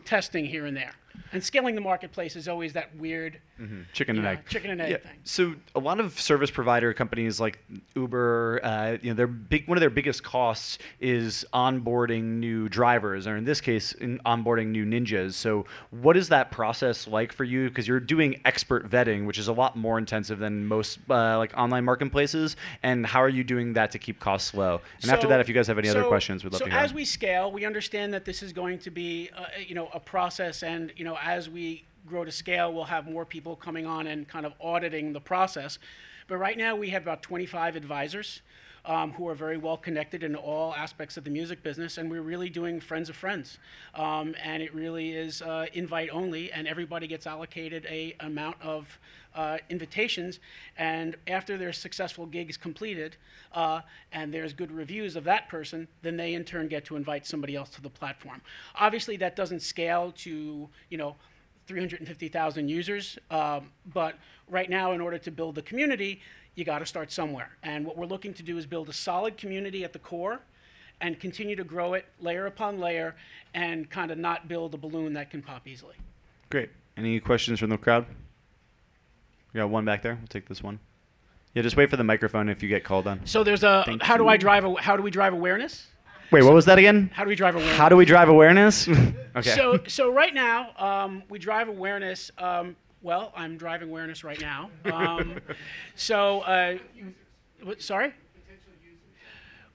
testing 0.05 0.45
here 0.45 0.65
and 0.65 0.75
there. 0.75 0.93
And 1.33 1.43
scaling 1.43 1.75
the 1.75 1.81
marketplace 1.81 2.35
is 2.35 2.47
always 2.47 2.73
that 2.73 2.95
weird 2.95 3.39
chicken 3.91 4.17
and 4.17 4.23
Yeah, 4.25 4.31
egg. 4.31 4.47
chicken 4.47 4.69
and 4.71 4.81
egg 4.81 4.91
Yeah. 4.91 4.97
thing. 4.97 5.19
So 5.23 5.55
a 5.75 5.79
lot 5.79 5.99
of 5.99 6.19
service 6.19 6.51
provider 6.51 6.93
companies 6.93 7.39
like 7.39 7.59
Uber, 7.95 8.61
uh, 8.63 8.97
you 9.01 9.09
know, 9.09 9.15
their 9.15 9.27
big 9.27 9.67
one 9.67 9.77
of 9.77 9.81
their 9.81 9.89
biggest 9.89 10.23
costs 10.23 10.77
is 10.99 11.43
onboarding 11.53 12.23
new 12.39 12.69
drivers, 12.69 13.27
or 13.27 13.35
in 13.35 13.45
this 13.45 13.59
case, 13.59 13.93
in 13.93 14.19
onboarding 14.19 14.67
new 14.67 14.85
ninjas. 14.85 15.33
So 15.33 15.65
what 15.89 16.15
is 16.15 16.29
that 16.29 16.51
process 16.51 17.07
like 17.07 17.33
for 17.33 17.43
you? 17.43 17.67
Because 17.67 17.87
you're 17.87 17.99
doing 17.99 18.39
expert 18.45 18.89
vetting, 18.89 19.25
which 19.25 19.37
is 19.37 19.47
a 19.47 19.53
lot 19.53 19.75
more 19.75 19.97
intensive 19.97 20.39
than 20.39 20.65
most 20.65 20.99
uh, 21.09 21.37
like 21.37 21.51
online 21.57 21.83
marketplaces. 21.83 22.55
And 22.83 23.05
how 23.05 23.21
are 23.21 23.29
you 23.29 23.43
doing 23.43 23.73
that 23.73 23.91
to 23.91 23.99
keep 23.99 24.19
costs 24.19 24.53
low? 24.53 24.81
And 25.01 25.11
after 25.11 25.27
that, 25.27 25.39
if 25.39 25.47
you 25.49 25.55
guys 25.55 25.67
have 25.67 25.79
any 25.79 25.89
other 25.89 26.03
questions, 26.03 26.43
we'd 26.43 26.53
love 26.53 26.59
so 26.59 26.65
to 26.65 26.71
hear. 26.71 26.79
So 26.79 26.85
as 26.85 26.93
we 26.93 27.05
scale, 27.05 27.51
we 27.51 27.65
understand 27.65 28.13
that 28.13 28.23
this 28.23 28.43
is 28.43 28.53
going 28.53 28.79
to 28.79 28.91
be, 28.91 29.29
uh, 29.35 29.45
you 29.65 29.75
know, 29.75 29.89
a 29.93 29.99
process, 29.99 30.63
and 30.63 30.93
you 30.95 31.03
know, 31.03 31.06
as 31.15 31.49
we 31.49 31.85
grow 32.05 32.25
to 32.25 32.31
scale, 32.31 32.73
we'll 32.73 32.85
have 32.85 33.05
more 33.05 33.25
people 33.25 33.55
coming 33.55 33.85
on 33.85 34.07
and 34.07 34.27
kind 34.27 34.45
of 34.45 34.53
auditing 34.59 35.13
the 35.13 35.21
process. 35.21 35.77
But 36.27 36.37
right 36.37 36.57
now, 36.57 36.75
we 36.75 36.89
have 36.89 37.03
about 37.03 37.21
25 37.21 37.75
advisors. 37.75 38.41
Um, 38.87 39.11
who 39.11 39.27
are 39.27 39.35
very 39.35 39.57
well 39.57 39.75
connected 39.75 40.23
in 40.23 40.33
all 40.33 40.73
aspects 40.73 41.17
of 41.17 41.25
the 41.25 41.29
music 41.29 41.61
business, 41.61 41.97
and 41.97 42.09
we're 42.09 42.21
really 42.21 42.49
doing 42.49 42.79
friends 42.79 43.09
of 43.09 43.17
friends, 43.17 43.57
um, 43.95 44.33
and 44.41 44.63
it 44.63 44.73
really 44.73 45.11
is 45.11 45.41
uh, 45.41 45.65
invite 45.73 46.09
only, 46.13 46.53
and 46.53 46.69
everybody 46.69 47.05
gets 47.05 47.27
allocated 47.27 47.85
a 47.89 48.15
amount 48.21 48.55
of 48.61 48.97
uh, 49.35 49.57
invitations, 49.69 50.39
and 50.77 51.15
after 51.27 51.57
their 51.57 51.73
successful 51.73 52.25
gig 52.25 52.49
is 52.49 52.55
completed, 52.55 53.17
uh, 53.53 53.81
and 54.13 54.33
there's 54.33 54.53
good 54.53 54.71
reviews 54.71 55.17
of 55.17 55.23
that 55.25 55.49
person, 55.49 55.87
then 56.01 56.15
they 56.15 56.33
in 56.33 56.43
turn 56.43 56.69
get 56.69 56.85
to 56.85 56.95
invite 56.95 57.25
somebody 57.25 57.57
else 57.57 57.69
to 57.69 57.81
the 57.81 57.89
platform. 57.89 58.41
Obviously, 58.75 59.17
that 59.17 59.35
doesn't 59.35 59.61
scale 59.61 60.13
to 60.17 60.69
you 60.89 60.97
know 60.97 61.15
350,000 61.67 62.69
users, 62.69 63.19
um, 63.29 63.69
but 63.93 64.15
right 64.49 64.69
now, 64.69 64.93
in 64.93 65.01
order 65.01 65.17
to 65.17 65.31
build 65.31 65.55
the 65.55 65.61
community, 65.61 66.21
you 66.57 66.65
got 66.65 66.79
to 66.79 66.85
start 66.85 67.11
somewhere. 67.11 67.51
And 67.61 67.85
what 67.85 67.95
we're 67.97 68.07
looking 68.07 68.33
to 68.33 68.43
do 68.43 68.57
is 68.57 68.65
build 68.65 68.89
a 68.89 68.93
solid 68.93 69.37
community 69.37 69.83
at 69.83 69.93
the 69.93 69.99
core. 69.99 70.39
And 70.99 71.19
continue 71.19 71.55
to 71.55 71.63
grow 71.63 71.93
it 71.93 72.05
layer 72.19 72.47
upon 72.47 72.79
layer, 72.79 73.15
and 73.53 73.87
kind 73.87 74.09
of 74.09 74.17
not 74.17 74.47
build 74.47 74.73
a 74.73 74.77
balloon 74.77 75.13
that 75.13 75.29
can 75.29 75.43
pop 75.43 75.67
easily. 75.67 75.93
Great. 76.49 76.71
Any 76.97 77.19
questions 77.19 77.59
from 77.59 77.69
the 77.69 77.77
crowd? 77.77 78.07
We 79.53 79.59
got 79.59 79.69
one 79.69 79.85
back 79.85 80.01
there. 80.01 80.15
We'll 80.15 80.25
take 80.25 80.47
this 80.47 80.63
one. 80.63 80.79
Yeah, 81.53 81.61
just 81.61 81.77
wait 81.77 81.91
for 81.91 81.97
the 81.97 82.03
microphone 82.03 82.49
if 82.49 82.63
you 82.63 82.69
get 82.69 82.83
called 82.83 83.05
on. 83.05 83.23
So 83.25 83.43
there's 83.43 83.63
a 83.63 83.83
Thank 83.85 84.01
how 84.01 84.17
do 84.17 84.27
I 84.27 84.37
drive 84.37 84.65
a, 84.65 84.73
how 84.81 84.97
do 84.97 85.03
we 85.03 85.11
drive 85.11 85.33
awareness? 85.33 85.85
Wait, 86.31 86.43
what 86.43 86.55
was 86.55 86.65
that 86.65 86.79
again? 86.79 87.11
How 87.13 87.23
do 87.23 87.29
we 87.29 87.35
drive 87.35 87.53
awareness? 87.53 87.77
How 87.77 87.89
do 87.89 87.95
we 87.95 88.05
drive 88.05 88.29
awareness? 88.29 88.87
okay. 89.35 89.55
So 89.55 89.79
so 89.87 90.11
right 90.11 90.33
now 90.33 90.71
um, 90.77 91.21
we 91.29 91.37
drive 91.37 91.67
awareness. 91.67 92.31
Um, 92.39 92.75
well, 93.07 93.31
I'm 93.37 93.55
driving 93.55 93.87
awareness 93.87 94.25
right 94.25 94.41
now. 94.41 94.69
Um, 94.91 95.39
so 95.95 96.41
uh, 96.41 96.77
sorry. 97.79 98.13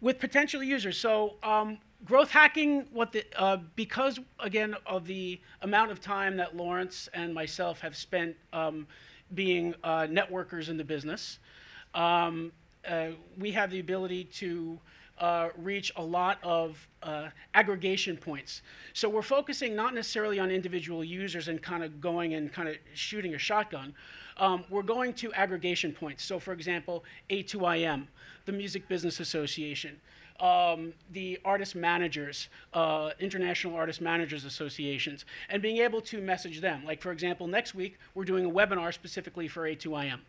With 0.02 0.18
potential 0.20 0.62
users. 0.62 0.98
So 0.98 1.36
um, 1.42 1.78
growth 2.04 2.30
hacking, 2.30 2.84
what 2.92 3.10
the 3.10 3.24
uh, 3.38 3.56
because 3.74 4.20
again 4.38 4.76
of 4.84 5.06
the 5.06 5.40
amount 5.62 5.90
of 5.90 5.98
time 5.98 6.36
that 6.36 6.54
Lawrence 6.54 7.08
and 7.14 7.32
myself 7.32 7.80
have 7.80 7.96
spent 7.96 8.36
um, 8.52 8.86
being 9.32 9.74
uh, 9.82 10.02
networkers 10.02 10.68
in 10.68 10.76
the 10.76 10.84
business, 10.84 11.38
um, 11.94 12.52
uh, 12.86 13.08
we 13.38 13.50
have 13.52 13.70
the 13.70 13.80
ability 13.80 14.24
to 14.24 14.78
uh, 15.18 15.48
reach 15.56 15.92
a 15.96 16.02
lot 16.02 16.38
of 16.42 16.88
uh, 17.02 17.28
aggregation 17.54 18.16
points. 18.16 18.62
So 18.92 19.08
we're 19.08 19.22
focusing 19.22 19.76
not 19.76 19.94
necessarily 19.94 20.38
on 20.38 20.50
individual 20.50 21.04
users 21.04 21.48
and 21.48 21.62
kind 21.62 21.84
of 21.84 22.00
going 22.00 22.34
and 22.34 22.52
kind 22.52 22.68
of 22.68 22.76
shooting 22.94 23.34
a 23.34 23.38
shotgun. 23.38 23.94
Um, 24.38 24.64
we're 24.70 24.82
going 24.82 25.14
to 25.14 25.32
aggregation 25.34 25.92
points. 25.92 26.24
So, 26.24 26.38
for 26.38 26.52
example, 26.52 27.04
A2IM, 27.30 28.06
the 28.46 28.52
Music 28.52 28.88
Business 28.88 29.20
Association, 29.20 30.00
um, 30.40 30.92
the 31.12 31.38
artist 31.44 31.76
managers, 31.76 32.48
uh, 32.72 33.10
International 33.20 33.76
Artist 33.76 34.00
Managers 34.00 34.44
Associations, 34.44 35.24
and 35.50 35.62
being 35.62 35.78
able 35.78 36.00
to 36.00 36.20
message 36.20 36.60
them. 36.60 36.84
Like, 36.84 37.00
for 37.00 37.12
example, 37.12 37.46
next 37.46 37.74
week 37.74 37.98
we're 38.14 38.24
doing 38.24 38.46
a 38.46 38.50
webinar 38.50 38.92
specifically 38.92 39.46
for 39.46 39.62
A2IM. 39.62 40.20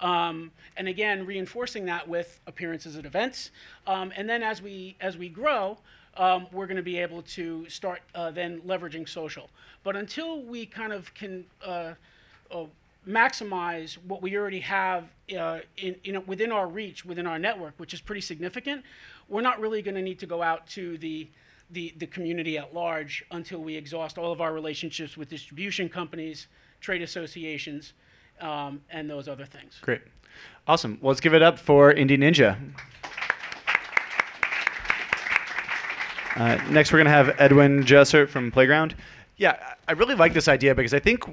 Um, 0.00 0.50
and 0.76 0.88
again, 0.88 1.26
reinforcing 1.26 1.86
that 1.86 2.08
with 2.08 2.40
appearances 2.46 2.96
at 2.96 3.04
events. 3.04 3.50
Um, 3.86 4.12
and 4.16 4.28
then 4.28 4.42
as 4.42 4.62
we 4.62 4.96
as 5.00 5.16
we 5.16 5.28
grow, 5.28 5.78
um, 6.16 6.46
we're 6.52 6.66
going 6.66 6.76
to 6.76 6.82
be 6.82 6.98
able 6.98 7.22
to 7.22 7.68
start 7.68 8.00
uh, 8.14 8.30
then 8.30 8.60
leveraging 8.62 9.08
social. 9.08 9.48
But 9.84 9.96
until 9.96 10.42
we 10.42 10.66
kind 10.66 10.92
of 10.92 11.12
can 11.14 11.44
uh, 11.64 11.94
uh, 12.50 12.64
maximize 13.06 13.94
what 14.06 14.20
we 14.22 14.36
already 14.36 14.60
have 14.60 15.04
uh, 15.36 15.60
in, 15.76 15.96
know, 16.12 16.20
within 16.20 16.52
our 16.52 16.66
reach, 16.66 17.04
within 17.04 17.26
our 17.26 17.38
network, 17.38 17.74
which 17.78 17.94
is 17.94 18.00
pretty 18.00 18.20
significant, 18.20 18.82
we're 19.28 19.40
not 19.40 19.60
really 19.60 19.82
going 19.82 19.94
to 19.94 20.02
need 20.02 20.18
to 20.18 20.26
go 20.26 20.42
out 20.42 20.66
to 20.68 20.98
the 20.98 21.28
the, 21.70 21.92
the 21.98 22.06
community 22.06 22.56
at 22.56 22.72
large 22.74 23.22
until 23.30 23.58
we 23.58 23.76
exhaust 23.76 24.16
all 24.16 24.32
of 24.32 24.40
our 24.40 24.54
relationships 24.54 25.18
with 25.18 25.28
distribution 25.28 25.86
companies, 25.86 26.46
trade 26.80 27.02
associations, 27.02 27.92
um, 28.40 28.80
and 28.90 29.08
those 29.08 29.28
other 29.28 29.44
things. 29.44 29.78
Great. 29.80 30.00
Awesome. 30.66 30.98
Well, 31.00 31.08
let's 31.08 31.20
give 31.20 31.34
it 31.34 31.42
up 31.42 31.58
for 31.58 31.92
Indie 31.92 32.18
Ninja. 32.18 32.56
Uh, 36.36 36.56
next, 36.70 36.92
we're 36.92 36.98
going 36.98 37.06
to 37.06 37.10
have 37.10 37.34
Edwin 37.40 37.84
Jessert 37.84 38.30
from 38.30 38.52
Playground. 38.52 38.94
Yeah, 39.38 39.74
I 39.86 39.92
really 39.92 40.16
like 40.16 40.34
this 40.34 40.48
idea 40.48 40.74
because 40.74 40.92
I 40.92 40.98
think 40.98 41.24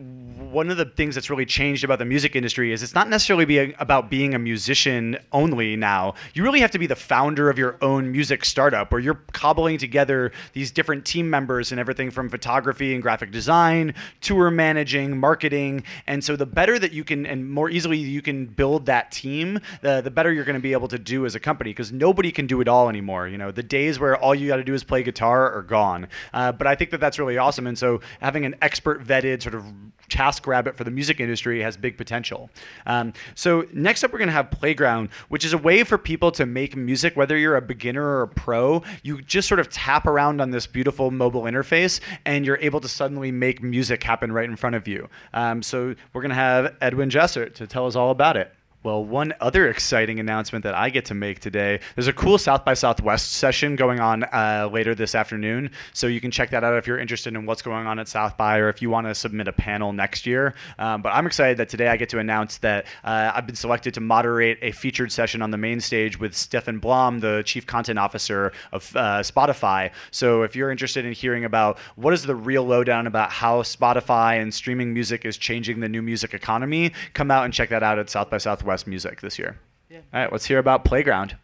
one 0.55 0.69
of 0.69 0.77
the 0.77 0.85
things 0.85 1.15
that's 1.15 1.29
really 1.29 1.45
changed 1.45 1.83
about 1.83 1.99
the 1.99 2.05
music 2.05 2.33
industry 2.33 2.71
is 2.71 2.81
it's 2.81 2.95
not 2.95 3.09
necessarily 3.09 3.43
being 3.43 3.73
about 3.77 4.09
being 4.09 4.33
a 4.33 4.39
musician 4.39 5.17
only 5.33 5.75
now. 5.75 6.13
You 6.33 6.43
really 6.43 6.61
have 6.61 6.71
to 6.71 6.79
be 6.79 6.87
the 6.87 6.95
founder 6.95 7.49
of 7.49 7.57
your 7.57 7.77
own 7.81 8.09
music 8.09 8.45
startup 8.45 8.91
where 8.91 9.01
you're 9.01 9.21
cobbling 9.33 9.77
together 9.77 10.31
these 10.53 10.71
different 10.71 11.03
team 11.03 11.29
members 11.29 11.71
and 11.71 11.79
everything 11.79 12.09
from 12.09 12.29
photography 12.29 12.93
and 12.93 13.01
graphic 13.01 13.31
design, 13.31 13.95
tour 14.21 14.49
managing, 14.49 15.17
marketing. 15.17 15.83
And 16.07 16.23
so 16.23 16.37
the 16.37 16.45
better 16.45 16.79
that 16.79 16.93
you 16.93 17.03
can 17.03 17.25
and 17.25 17.51
more 17.51 17.69
easily 17.69 17.97
you 17.97 18.21
can 18.21 18.45
build 18.45 18.85
that 18.85 19.11
team, 19.11 19.59
the, 19.81 19.99
the 19.99 20.11
better 20.11 20.31
you're 20.31 20.45
going 20.45 20.53
to 20.53 20.61
be 20.61 20.71
able 20.71 20.87
to 20.87 20.99
do 20.99 21.25
as 21.25 21.35
a 21.35 21.39
company 21.39 21.71
because 21.71 21.91
nobody 21.91 22.31
can 22.31 22.47
do 22.47 22.61
it 22.61 22.69
all 22.69 22.87
anymore. 22.87 23.27
You 23.27 23.37
know, 23.37 23.51
the 23.51 23.63
days 23.63 23.99
where 23.99 24.15
all 24.15 24.33
you 24.33 24.47
got 24.47 24.57
to 24.57 24.63
do 24.63 24.73
is 24.73 24.85
play 24.85 25.03
guitar 25.03 25.51
are 25.51 25.63
gone. 25.63 26.07
Uh, 26.33 26.53
but 26.53 26.65
I 26.65 26.75
think 26.75 26.91
that 26.91 27.01
that's 27.01 27.19
really 27.19 27.37
awesome. 27.37 27.67
And 27.67 27.77
so 27.77 27.94
having 28.19 28.45
an 28.45 28.55
expert 28.61 29.03
vetted 29.03 29.41
sort 29.41 29.55
of 29.55 29.65
TaskRabbit 30.09 30.75
for 30.75 30.83
the 30.83 30.91
music 30.91 31.19
industry 31.19 31.61
has 31.61 31.77
big 31.77 31.97
potential. 31.97 32.49
Um, 32.85 33.13
so 33.33 33.65
next 33.73 34.03
up, 34.03 34.11
we're 34.11 34.19
going 34.19 34.27
to 34.27 34.33
have 34.33 34.51
Playground, 34.51 35.09
which 35.29 35.43
is 35.43 35.53
a 35.53 35.57
way 35.57 35.83
for 35.83 35.97
people 35.97 36.31
to 36.33 36.45
make 36.45 36.75
music, 36.75 37.15
whether 37.15 37.37
you're 37.37 37.55
a 37.55 37.61
beginner 37.61 38.03
or 38.03 38.21
a 38.23 38.27
pro. 38.27 38.83
You 39.03 39.21
just 39.21 39.47
sort 39.47 39.59
of 39.59 39.69
tap 39.69 40.05
around 40.05 40.41
on 40.41 40.51
this 40.51 40.67
beautiful 40.67 41.11
mobile 41.11 41.43
interface, 41.43 41.99
and 42.25 42.45
you're 42.45 42.59
able 42.61 42.79
to 42.81 42.87
suddenly 42.87 43.31
make 43.31 43.61
music 43.61 44.03
happen 44.03 44.31
right 44.31 44.49
in 44.49 44.55
front 44.55 44.75
of 44.75 44.87
you. 44.87 45.09
Um, 45.33 45.61
so 45.61 45.95
we're 46.13 46.21
going 46.21 46.29
to 46.29 46.35
have 46.35 46.75
Edwin 46.81 47.09
Jesser 47.09 47.53
to 47.55 47.67
tell 47.67 47.87
us 47.87 47.95
all 47.95 48.11
about 48.11 48.37
it. 48.37 48.54
Well, 48.85 49.03
one 49.03 49.33
other 49.41 49.67
exciting 49.67 50.19
announcement 50.19 50.61
that 50.61 50.75
I 50.75 50.91
get 50.91 51.05
to 51.05 51.15
make 51.15 51.39
today 51.39 51.79
there's 51.95 52.07
a 52.07 52.13
cool 52.13 52.37
South 52.37 52.63
by 52.63 52.75
Southwest 52.75 53.31
session 53.31 53.75
going 53.75 53.99
on 53.99 54.25
uh, 54.25 54.69
later 54.71 54.93
this 54.93 55.15
afternoon. 55.15 55.71
So 55.93 56.05
you 56.05 56.21
can 56.21 56.29
check 56.29 56.51
that 56.51 56.63
out 56.63 56.77
if 56.77 56.85
you're 56.85 56.99
interested 56.99 57.33
in 57.33 57.47
what's 57.47 57.63
going 57.63 57.87
on 57.87 57.97
at 57.97 58.07
South 58.07 58.37
by 58.37 58.59
or 58.59 58.69
if 58.69 58.83
you 58.83 58.91
want 58.91 59.07
to 59.07 59.15
submit 59.15 59.47
a 59.47 59.51
panel 59.51 59.91
next 59.91 60.27
year. 60.27 60.53
Um, 60.77 61.01
but 61.01 61.13
I'm 61.13 61.25
excited 61.25 61.57
that 61.57 61.67
today 61.67 61.87
I 61.87 61.97
get 61.97 62.09
to 62.09 62.19
announce 62.19 62.59
that 62.59 62.85
uh, 63.03 63.31
I've 63.33 63.47
been 63.47 63.55
selected 63.55 63.95
to 63.95 64.01
moderate 64.01 64.59
a 64.61 64.71
featured 64.71 65.11
session 65.11 65.41
on 65.41 65.49
the 65.49 65.57
main 65.57 65.79
stage 65.79 66.19
with 66.19 66.35
Stefan 66.35 66.77
Blom, 66.77 67.21
the 67.21 67.41
Chief 67.43 67.65
Content 67.65 67.97
Officer 67.97 68.51
of 68.71 68.95
uh, 68.95 69.21
Spotify. 69.21 69.89
So 70.11 70.43
if 70.43 70.55
you're 70.55 70.69
interested 70.69 71.05
in 71.05 71.13
hearing 71.13 71.43
about 71.43 71.79
what 71.95 72.13
is 72.13 72.21
the 72.21 72.35
real 72.35 72.63
lowdown 72.63 73.07
about 73.07 73.31
how 73.31 73.63
Spotify 73.63 74.39
and 74.39 74.53
streaming 74.53 74.93
music 74.93 75.25
is 75.25 75.37
changing 75.37 75.79
the 75.79 75.89
new 75.89 76.03
music 76.03 76.35
economy, 76.35 76.91
come 77.15 77.31
out 77.31 77.45
and 77.45 77.51
check 77.51 77.69
that 77.69 77.81
out 77.81 77.97
at 77.97 78.11
South 78.11 78.29
by 78.29 78.37
Southwest 78.37 78.74
Music 78.87 79.21
this 79.21 79.37
year. 79.39 79.57
All 79.91 79.99
right, 80.13 80.31
let's 80.31 80.45
hear 80.45 80.59
about 80.59 80.83
Playground. 80.83 81.35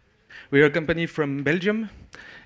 We 0.52 0.62
are 0.62 0.66
a 0.66 0.70
company 0.70 1.06
from 1.08 1.44
Belgium, 1.44 1.90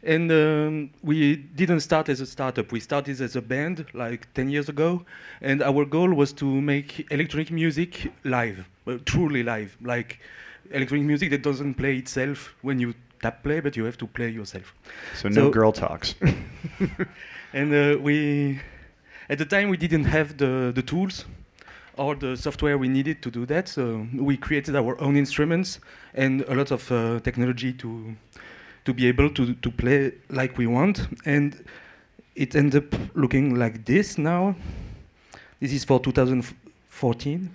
and 0.03 0.31
um, 0.31 0.89
we 1.01 1.35
didn't 1.35 1.79
start 1.79 2.09
as 2.09 2.21
a 2.21 2.25
startup. 2.25 2.71
We 2.71 2.79
started 2.79 3.19
as 3.21 3.35
a 3.35 3.41
band 3.41 3.85
like 3.93 4.27
10 4.35 4.49
years 4.49 4.69
ago, 4.69 5.03
and 5.41 5.61
our 5.63 5.85
goal 5.85 6.13
was 6.13 6.33
to 6.33 6.45
make 6.45 7.07
electronic 7.11 7.49
music 7.51 8.11
live, 8.23 8.67
well, 8.85 8.99
truly 9.05 9.41
live, 9.43 9.75
like 9.81 10.19
electronic 10.71 11.05
music 11.07 11.29
that 11.31 11.41
doesn't 11.41 11.73
play 11.75 11.95
itself 11.97 12.53
when 12.61 12.79
you 12.79 12.93
tap 13.21 13.41
play, 13.43 13.59
but 13.61 13.75
you 13.75 13.85
have 13.85 13.97
to 13.97 14.07
play 14.07 14.29
yourself. 14.29 14.73
So 15.15 15.29
no 15.29 15.35
So- 15.35 15.49
girl 15.51 15.71
talks. 15.71 16.15
And 17.53 17.73
uh, 17.73 17.97
we, 18.01 18.59
at 19.29 19.37
the 19.37 19.45
time, 19.45 19.69
we 19.69 19.77
didn't 19.77 20.05
have 20.05 20.37
the, 20.37 20.71
the 20.75 20.81
tools 20.81 21.25
or 21.97 22.15
the 22.15 22.35
software 22.35 22.77
we 22.77 22.87
needed 22.87 23.21
to 23.21 23.31
do 23.31 23.45
that. 23.45 23.67
So 23.67 24.07
we 24.13 24.37
created 24.37 24.75
our 24.75 24.99
own 25.01 25.15
instruments 25.15 25.79
and 26.13 26.41
a 26.41 26.55
lot 26.55 26.71
of 26.71 26.91
uh, 26.91 27.19
technology 27.19 27.73
to 27.73 28.15
to 28.85 28.93
be 28.93 29.07
able 29.07 29.29
to 29.31 29.53
to 29.53 29.71
play 29.71 30.13
like 30.29 30.57
we 30.57 30.67
want. 30.67 31.07
And 31.25 31.63
it 32.35 32.55
ended 32.55 32.93
up 32.93 32.99
looking 33.15 33.55
like 33.55 33.85
this 33.85 34.17
now. 34.17 34.55
This 35.59 35.71
is 35.73 35.83
for 35.83 35.99
2014. 35.99 37.49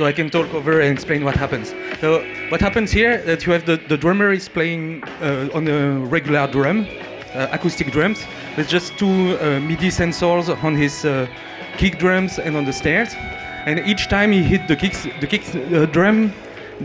So 0.00 0.06
I 0.06 0.12
can 0.12 0.30
talk 0.30 0.54
over 0.54 0.80
and 0.80 0.90
explain 0.90 1.24
what 1.26 1.36
happens. 1.36 1.74
So 2.00 2.24
what 2.48 2.62
happens 2.62 2.90
here 2.90 3.20
that 3.24 3.44
you 3.44 3.52
have 3.52 3.66
the, 3.66 3.76
the 3.76 3.98
drummer 3.98 4.32
is 4.32 4.48
playing 4.48 5.04
uh, 5.20 5.50
on 5.52 5.68
a 5.68 5.98
regular 6.06 6.46
drum, 6.46 6.86
uh, 7.34 7.48
acoustic 7.52 7.92
drums. 7.92 8.24
There's 8.56 8.70
just 8.70 8.96
two 8.96 9.36
uh, 9.38 9.60
MIDI 9.60 9.88
sensors 9.88 10.48
on 10.64 10.74
his 10.74 11.04
uh, 11.04 11.26
kick 11.76 11.98
drums 11.98 12.38
and 12.38 12.56
on 12.56 12.64
the 12.64 12.72
snares. 12.72 13.10
And 13.66 13.78
each 13.80 14.08
time 14.08 14.32
he 14.32 14.42
hit 14.42 14.68
the 14.68 14.74
kicks, 14.74 15.02
the 15.02 15.26
kick 15.26 15.42
uh, 15.54 15.84
drum, 15.84 16.32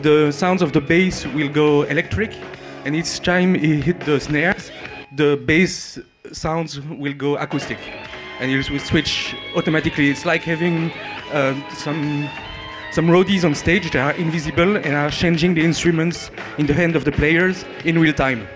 the 0.01 0.29
sounds 0.33 0.61
of 0.61 0.73
the 0.73 0.81
bass 0.81 1.25
will 1.27 1.47
go 1.47 1.83
electric. 1.83 2.33
And 2.83 2.97
each 2.97 3.21
time 3.21 3.55
he 3.55 3.79
hit 3.79 4.01
the 4.01 4.19
snares, 4.19 4.71
the 5.15 5.37
bass 5.37 5.99
sounds 6.33 6.81
will 6.81 7.13
go 7.13 7.37
acoustic 7.37 7.77
and 8.41 8.51
it 8.51 8.69
will 8.69 8.79
switch 8.79 9.33
automatically. 9.55 10.09
It's 10.09 10.25
like 10.25 10.41
having 10.41 10.91
uh, 11.31 11.55
some 11.75 12.29
some 12.95 13.07
roadies 13.07 13.43
on 13.43 13.53
stage 13.53 13.91
that 13.91 13.97
are 13.97 14.17
invisible 14.17 14.77
and 14.77 14.95
are 14.95 15.09
changing 15.09 15.53
the 15.53 15.61
instruments 15.61 16.31
in 16.57 16.65
the 16.65 16.73
hand 16.73 16.95
of 16.95 17.03
the 17.03 17.11
players 17.11 17.65
in 17.83 17.99
real 17.99 18.13
time. 18.13 18.47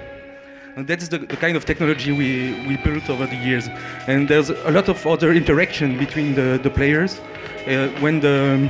And 0.77 0.87
that's 0.87 1.09
the, 1.09 1.17
the 1.17 1.35
kind 1.35 1.57
of 1.57 1.65
technology 1.65 2.13
we, 2.13 2.65
we 2.65 2.77
built 2.77 3.09
over 3.09 3.25
the 3.25 3.35
years. 3.35 3.67
And 4.07 4.29
there's 4.29 4.49
a 4.49 4.71
lot 4.71 4.87
of 4.87 5.05
other 5.05 5.33
interaction 5.33 5.97
between 5.97 6.35
the, 6.35 6.57
the 6.63 6.69
players. 6.69 7.19
Uh, 7.67 7.89
when 7.99 8.21
the, 8.21 8.69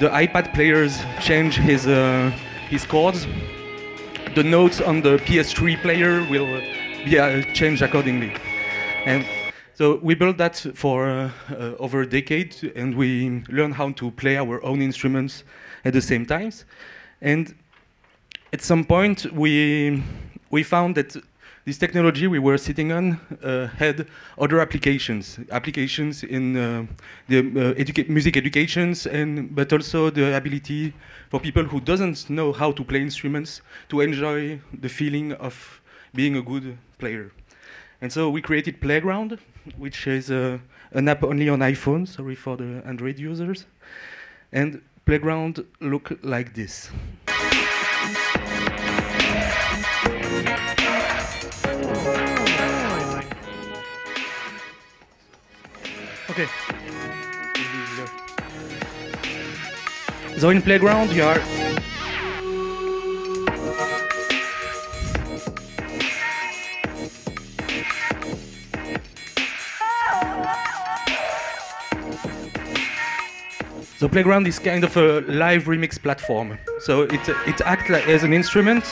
the 0.00 0.08
iPad 0.08 0.54
players 0.54 0.98
change 1.20 1.56
his, 1.56 1.86
uh, 1.86 2.32
his 2.70 2.86
chords, 2.86 3.26
the 4.34 4.42
notes 4.42 4.80
on 4.80 5.02
the 5.02 5.18
PS3 5.18 5.82
player 5.82 6.26
will 6.30 6.54
uh, 6.54 6.60
be 7.04 7.18
uh, 7.18 7.42
changed 7.52 7.82
accordingly. 7.82 8.32
And 9.04 9.26
so 9.80 9.98
we 10.02 10.14
built 10.14 10.36
that 10.36 10.56
for 10.74 11.08
uh, 11.08 11.30
uh, 11.50 11.72
over 11.78 12.02
a 12.02 12.06
decade, 12.06 12.54
and 12.76 12.94
we 12.94 13.42
learned 13.48 13.72
how 13.72 13.92
to 13.92 14.10
play 14.10 14.36
our 14.36 14.62
own 14.62 14.82
instruments 14.82 15.42
at 15.86 15.94
the 15.94 16.02
same 16.02 16.26
times. 16.26 16.66
And 17.22 17.54
at 18.52 18.60
some 18.60 18.84
point, 18.84 19.32
we 19.32 20.02
we 20.50 20.64
found 20.64 20.96
that 20.96 21.16
this 21.64 21.78
technology 21.78 22.26
we 22.26 22.38
were 22.38 22.58
sitting 22.58 22.92
on 22.92 23.18
uh, 23.42 23.68
had 23.68 24.06
other 24.36 24.60
applications, 24.60 25.38
applications 25.50 26.24
in 26.24 26.58
uh, 26.58 26.86
the 27.28 27.38
uh, 27.38 27.82
educa- 27.82 28.06
music 28.10 28.36
educations, 28.36 29.06
and 29.06 29.54
but 29.54 29.72
also 29.72 30.10
the 30.10 30.36
ability 30.36 30.92
for 31.30 31.40
people 31.40 31.64
who 31.64 31.80
doesn't 31.80 32.28
know 32.28 32.52
how 32.52 32.70
to 32.70 32.84
play 32.84 33.00
instruments 33.00 33.62
to 33.88 34.02
enjoy 34.02 34.60
the 34.82 34.90
feeling 34.90 35.32
of 35.40 35.80
being 36.14 36.36
a 36.36 36.42
good 36.42 36.76
player. 36.98 37.32
And 38.02 38.12
so 38.12 38.28
we 38.28 38.42
created 38.42 38.80
Playground, 38.80 39.38
which 39.76 40.06
is 40.06 40.30
uh, 40.30 40.58
an 40.92 41.08
app 41.08 41.22
only 41.22 41.48
on 41.48 41.60
iPhone, 41.60 42.06
sorry 42.06 42.34
for 42.34 42.56
the 42.56 42.82
Android 42.84 43.18
users. 43.18 43.66
And 44.52 44.82
Playground 45.06 45.64
look 45.80 46.18
like 46.22 46.54
this. 46.54 46.90
Okay. 56.30 56.46
So 60.38 60.50
in 60.50 60.62
Playground 60.62 61.12
you 61.12 61.24
are 61.24 61.59
So 74.00 74.08
Playground 74.08 74.46
is 74.46 74.58
kind 74.58 74.82
of 74.82 74.96
a 74.96 75.20
live 75.28 75.64
remix 75.64 76.02
platform. 76.02 76.56
So 76.78 77.02
it 77.02 77.20
it 77.46 77.60
acts 77.60 77.90
like 77.90 78.08
as 78.08 78.22
an 78.22 78.32
instrument, 78.32 78.82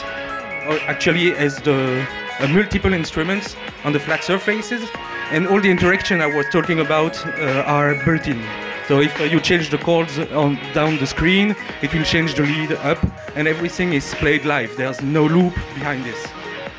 or 0.67 0.77
actually 0.87 1.35
as 1.35 1.59
the 1.63 2.05
uh, 2.39 2.47
multiple 2.49 2.93
instruments 2.93 3.55
on 3.83 3.91
the 3.91 3.99
flat 3.99 4.23
surfaces, 4.23 4.87
and 5.31 5.47
all 5.47 5.59
the 5.59 5.71
interaction 5.71 6.21
I 6.21 6.27
was 6.27 6.45
talking 6.51 6.79
about 6.79 7.17
uh, 7.25 7.63
are 7.65 7.95
built 8.05 8.27
in. 8.27 8.39
So 8.87 9.01
if 9.01 9.19
uh, 9.19 9.23
you 9.23 9.39
change 9.39 9.71
the 9.71 9.79
chords 9.79 10.19
on 10.19 10.59
down 10.75 10.99
the 10.99 11.07
screen, 11.07 11.55
it 11.81 11.91
will 11.91 12.05
change 12.05 12.35
the 12.35 12.43
lead 12.43 12.73
up, 12.73 12.99
and 13.35 13.47
everything 13.47 13.93
is 13.93 14.13
played 14.13 14.45
live. 14.45 14.77
There's 14.77 15.01
no 15.01 15.25
loop 15.25 15.55
behind 15.73 16.05
this, 16.05 16.23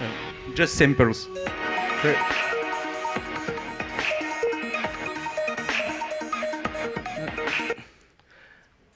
Uh, 0.00 0.54
just 0.54 0.76
samples. 0.76 1.28
Okay. 1.98 2.49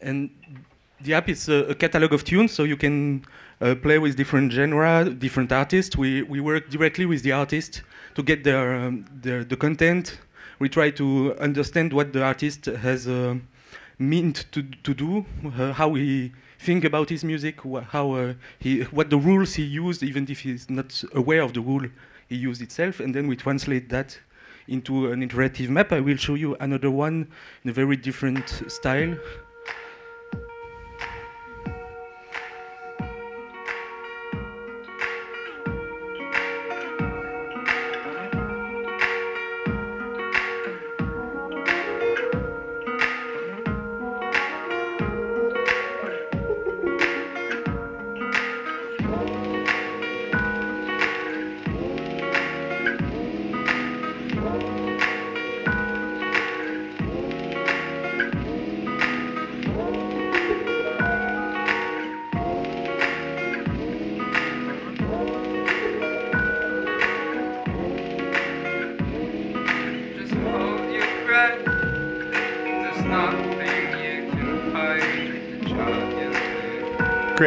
And 0.05 0.31
the 1.01 1.14
app 1.14 1.29
is 1.29 1.49
a, 1.49 1.71
a 1.71 1.75
catalog 1.75 2.12
of 2.12 2.25
tunes, 2.25 2.53
so 2.53 2.64
you 2.64 2.77
can 2.77 3.25
uh, 3.61 3.75
play 3.75 3.99
with 3.99 4.17
different 4.17 4.53
genre, 4.53 5.05
different 5.05 5.53
artists. 5.53 5.97
We, 5.97 6.23
we 6.23 6.40
work 6.40 6.71
directly 6.71 7.07
with 7.07 7.23
the 7.23 7.33
artist 7.33 7.83
to 8.14 8.23
get 8.23 8.45
their, 8.45 8.75
um, 8.75 9.05
their 9.23 9.45
the 9.45 9.57
content. 9.57 10.19
We 10.59 10.69
try 10.69 10.90
to 10.90 11.35
understand 11.40 11.93
what 11.93 12.12
the 12.12 12.23
artist 12.23 12.67
has 12.67 13.09
uh, 13.09 13.35
meant 13.99 14.47
to, 14.53 14.62
to 14.62 14.95
do, 14.95 15.27
uh, 15.45 15.73
how 15.73 15.95
he 15.95 16.33
think 16.59 16.85
about 16.85 17.11
his 17.11 17.25
music, 17.25 17.64
wha- 17.64 17.83
how 17.83 18.12
uh, 18.12 18.35
he, 18.59 18.83
what 18.85 19.11
the 19.11 19.19
rules 19.19 19.55
he 19.55 19.64
used, 19.64 20.03
even 20.03 20.27
if 20.31 20.40
he's 20.40 20.71
not 20.71 21.05
aware 21.14 21.43
of 21.43 21.53
the 21.53 21.61
rule 21.61 21.87
he 22.29 22.37
used 22.37 22.62
itself, 22.62 23.01
and 23.01 23.14
then 23.14 23.27
we 23.27 23.37
translate 23.37 23.88
that 23.90 24.19
into 24.69 25.12
an 25.12 25.29
interactive 25.29 25.69
map. 25.69 25.93
I 25.93 26.01
will 26.01 26.17
show 26.17 26.35
you 26.35 26.57
another 26.61 26.90
one 26.90 27.29
in 27.64 27.71
a 27.71 27.73
very 27.73 27.97
different 27.97 28.49
style. 28.69 29.14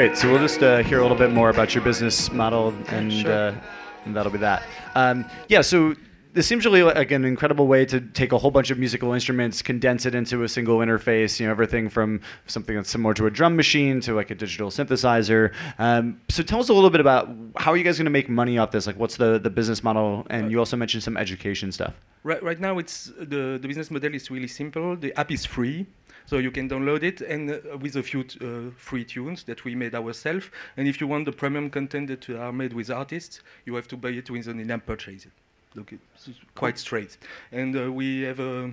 Great. 0.07 0.17
So 0.17 0.31
we'll 0.31 0.39
just 0.39 0.63
uh, 0.63 0.77
hear 0.83 0.99
a 0.99 1.01
little 1.01 1.17
bit 1.17 1.33
more 1.33 1.49
about 1.49 1.75
your 1.75 1.83
business 1.83 2.31
model, 2.31 2.73
and, 2.87 3.11
Sure. 3.11 3.29
uh, 3.29 3.55
and 4.05 4.15
that'll 4.15 4.31
be 4.31 4.37
that. 4.37 4.63
Um, 4.95 5.25
yeah. 5.49 5.59
So 5.59 5.95
this 6.31 6.47
seems 6.47 6.63
really 6.63 6.81
like 6.81 7.11
an 7.11 7.25
incredible 7.25 7.67
way 7.67 7.83
to 7.87 7.99
take 7.99 8.31
a 8.31 8.37
whole 8.37 8.49
bunch 8.49 8.71
of 8.71 8.79
musical 8.79 9.11
instruments, 9.11 9.61
condense 9.61 10.05
it 10.05 10.15
into 10.15 10.43
a 10.43 10.47
single 10.47 10.77
interface. 10.77 11.41
You 11.41 11.47
know, 11.47 11.51
everything 11.51 11.89
from 11.89 12.21
something 12.45 12.73
that's 12.73 12.89
similar 12.89 13.13
to 13.15 13.25
a 13.25 13.29
drum 13.29 13.57
machine 13.57 13.99
to 13.99 14.13
like 14.13 14.31
a 14.31 14.35
digital 14.35 14.69
synthesizer. 14.69 15.51
Um, 15.77 16.21
so 16.29 16.41
tell 16.41 16.61
us 16.61 16.69
a 16.69 16.73
little 16.73 16.89
bit 16.89 17.01
about 17.01 17.27
how 17.57 17.71
are 17.71 17.77
you 17.77 17.83
guys 17.83 17.97
going 17.97 18.05
to 18.05 18.09
make 18.11 18.29
money 18.29 18.57
off 18.57 18.71
this? 18.71 18.87
Like, 18.87 18.97
what's 18.97 19.17
the 19.17 19.39
the 19.39 19.49
business 19.49 19.83
model? 19.83 20.25
And 20.29 20.49
you 20.51 20.59
also 20.59 20.77
mentioned 20.77 21.03
some 21.03 21.17
education 21.17 21.73
stuff. 21.73 21.95
Right, 22.23 22.41
right 22.41 22.59
now, 22.59 22.77
it's 22.77 23.11
the, 23.19 23.57
the 23.61 23.67
business 23.67 23.91
model 23.91 24.15
is 24.15 24.31
really 24.31 24.47
simple. 24.47 24.95
The 24.95 25.13
app 25.19 25.31
is 25.31 25.45
free, 25.45 25.85
so 26.27 26.37
you 26.37 26.51
can 26.51 26.69
download 26.69 27.01
it 27.01 27.21
and 27.21 27.49
uh, 27.49 27.77
with 27.81 27.95
a 27.95 28.03
few 28.03 28.23
t- 28.23 28.37
uh, 28.41 28.69
free 28.77 29.03
tunes 29.03 29.43
that 29.45 29.63
we 29.65 29.73
made 29.73 29.95
ourselves. 29.95 30.45
And 30.77 30.87
if 30.87 31.01
you 31.01 31.07
want 31.07 31.25
the 31.25 31.31
premium 31.31 31.69
content 31.69 32.07
that 32.09 32.29
are 32.29 32.51
made 32.53 32.73
with 32.73 32.91
artists, 32.91 33.41
you 33.65 33.73
have 33.75 33.87
to 33.87 33.97
buy 33.97 34.09
it 34.09 34.29
with 34.29 34.47
an 34.47 34.59
in-app 34.59 34.85
purchase. 34.85 35.27
Look, 35.73 35.93
it's 35.93 36.29
quite 36.53 36.77
straight. 36.77 37.17
And 37.51 37.75
uh, 37.75 37.91
we 37.91 38.21
have 38.21 38.39
a, 38.39 38.71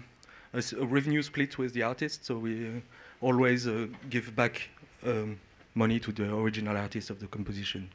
a 0.53 0.59
s- 0.59 0.73
a 0.73 0.85
revenue 0.85 1.23
split 1.23 1.57
with 1.59 1.73
the 1.73 1.83
artists, 1.83 2.27
so 2.27 2.39
we 2.39 2.67
uh, 2.67 2.71
always 3.21 3.67
uh, 3.67 3.87
give 4.11 4.35
back 4.35 4.69
um, 5.07 5.39
money 5.75 5.99
to 6.01 6.13
the 6.13 6.35
original 6.35 6.77
artist 6.77 7.11
of 7.11 7.19
the 7.19 7.27
composition. 7.27 7.89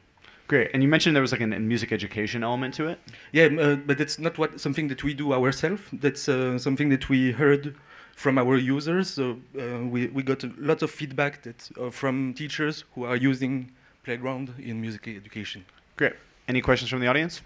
Great. 0.48 0.70
And 0.74 0.82
you 0.82 0.88
mentioned 0.88 1.14
there 1.14 1.22
was 1.22 1.32
like 1.32 1.42
a 1.42 1.46
music 1.46 1.92
education 1.92 2.42
element 2.42 2.74
to 2.74 2.88
it. 2.88 2.98
Yeah, 3.32 3.46
uh, 3.46 3.76
but 3.76 3.98
that's 3.98 4.18
not 4.18 4.36
what 4.36 4.60
something 4.60 4.88
that 4.88 5.04
we 5.04 5.14
do 5.14 5.32
ourselves. 5.32 5.82
That's 5.92 6.28
uh, 6.28 6.58
something 6.58 6.88
that 6.90 7.08
we 7.08 7.32
heard 7.32 7.76
from 8.20 8.36
our 8.36 8.56
users. 8.56 9.08
So 9.08 9.38
uh, 9.58 9.86
we 9.94 10.08
we 10.08 10.22
got 10.22 10.44
a 10.44 10.50
lot 10.58 10.82
of 10.82 10.90
feedback 10.90 11.42
that 11.42 11.60
uh, 11.80 11.90
from 11.90 12.34
teachers 12.34 12.84
who 12.94 13.04
are 13.04 13.16
using 13.16 13.70
Playground 14.02 14.54
in 14.58 14.80
music 14.80 15.08
education. 15.08 15.64
Great. 15.96 16.14
Any 16.48 16.60
questions 16.62 16.90
from 16.90 17.00
the 17.00 17.06
audience? 17.06 17.42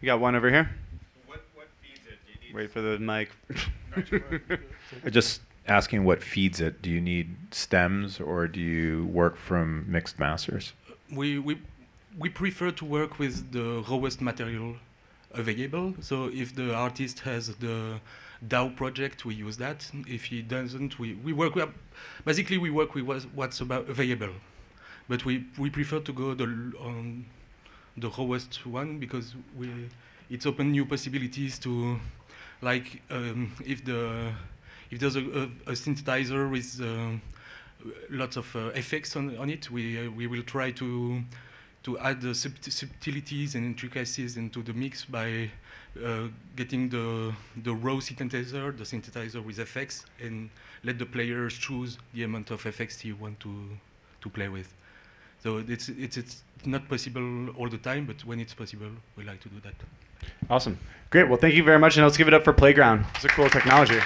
You 0.00 0.06
got 0.06 0.20
one 0.20 0.34
over 0.36 0.50
here. 0.50 0.68
What, 1.26 1.40
what 1.54 1.68
feeds 1.80 2.06
it? 2.06 2.18
Do 2.26 2.32
you 2.32 2.38
need 2.46 2.54
Wait 2.54 2.70
for 2.70 2.82
the 2.82 2.98
mic. 2.98 3.28
Just 5.10 5.40
asking 5.66 6.04
what 6.04 6.22
feeds 6.22 6.60
it. 6.60 6.82
Do 6.82 6.90
you 6.90 7.00
need 7.00 7.28
stems 7.50 8.20
or 8.20 8.46
do 8.46 8.60
you 8.60 9.06
work 9.06 9.36
from 9.36 9.84
mixed 9.88 10.18
masters? 10.18 10.74
We 11.10 11.38
we 11.38 11.58
we 12.18 12.28
prefer 12.28 12.70
to 12.72 12.84
work 12.84 13.18
with 13.18 13.52
the 13.52 13.84
rawest 13.88 14.20
material 14.20 14.76
available. 15.34 15.94
So 16.00 16.30
if 16.32 16.54
the 16.54 16.74
artist 16.74 17.20
has 17.20 17.54
the 17.56 18.00
DAW 18.48 18.70
project, 18.70 19.24
we 19.24 19.34
use 19.34 19.56
that. 19.58 19.90
If 20.06 20.24
he 20.24 20.42
doesn't, 20.42 20.98
we, 20.98 21.14
we 21.14 21.32
work 21.32 21.54
with, 21.54 21.68
basically 22.24 22.58
we 22.58 22.70
work 22.70 22.94
with 22.94 23.04
what's, 23.34 23.60
about 23.60 23.88
available. 23.88 24.34
But 25.08 25.24
we, 25.24 25.46
we 25.58 25.70
prefer 25.70 26.00
to 26.00 26.12
go 26.12 26.34
the 26.34 26.44
on 26.80 27.26
the 27.96 28.08
rawest 28.08 28.64
one 28.66 28.98
because 28.98 29.34
we 29.56 29.68
it's 30.30 30.46
open 30.46 30.72
new 30.72 30.86
possibilities 30.86 31.58
to 31.58 31.98
like 32.62 33.02
um, 33.10 33.52
if 33.66 33.84
the 33.84 34.32
if 34.90 35.00
there's 35.00 35.16
a, 35.16 35.20
a, 35.20 35.42
a 35.66 35.72
synthesizer 35.72 36.50
with 36.50 36.80
uh, 36.80 37.18
lots 38.10 38.36
of 38.36 38.54
uh, 38.56 38.70
effects 38.74 39.16
on, 39.16 39.36
on 39.36 39.50
it, 39.50 39.70
we 39.70 40.06
uh, 40.06 40.10
we 40.10 40.26
will 40.26 40.42
try 40.42 40.70
to 40.70 41.22
to 41.82 41.98
add 41.98 42.20
the 42.20 42.34
subtleties 42.34 43.54
and 43.54 43.64
intricacies 43.64 44.36
into 44.36 44.62
the 44.62 44.72
mix 44.72 45.04
by 45.04 45.50
uh, 46.04 46.28
getting 46.56 46.88
the 46.88 47.32
the 47.64 47.74
raw 47.74 47.94
synthesizer, 47.94 48.76
the 48.76 48.84
synthesizer 48.84 49.44
with 49.44 49.58
effects, 49.58 50.04
and 50.20 50.48
let 50.84 50.98
the 50.98 51.06
players 51.06 51.54
choose 51.54 51.98
the 52.14 52.22
amount 52.22 52.50
of 52.50 52.64
effects 52.66 53.00
he 53.00 53.12
want 53.12 53.38
to 53.40 53.52
to 54.20 54.28
play 54.30 54.48
with. 54.48 54.72
So 55.42 55.58
it's 55.58 55.88
it's 55.88 56.16
it's 56.16 56.42
not 56.64 56.88
possible 56.88 57.50
all 57.56 57.68
the 57.68 57.78
time, 57.78 58.06
but 58.06 58.24
when 58.24 58.38
it's 58.40 58.54
possible, 58.54 58.90
we 59.16 59.24
like 59.24 59.40
to 59.40 59.48
do 59.48 59.60
that. 59.64 59.74
Awesome. 60.48 60.78
Great. 61.10 61.28
Well, 61.28 61.38
thank 61.38 61.54
you 61.54 61.64
very 61.64 61.78
much, 61.78 61.96
and 61.96 62.06
let's 62.06 62.16
give 62.16 62.28
it 62.28 62.34
up 62.34 62.44
for 62.44 62.52
Playground. 62.52 63.04
It's 63.16 63.24
a 63.24 63.28
cool 63.28 63.50
technology. 63.50 63.98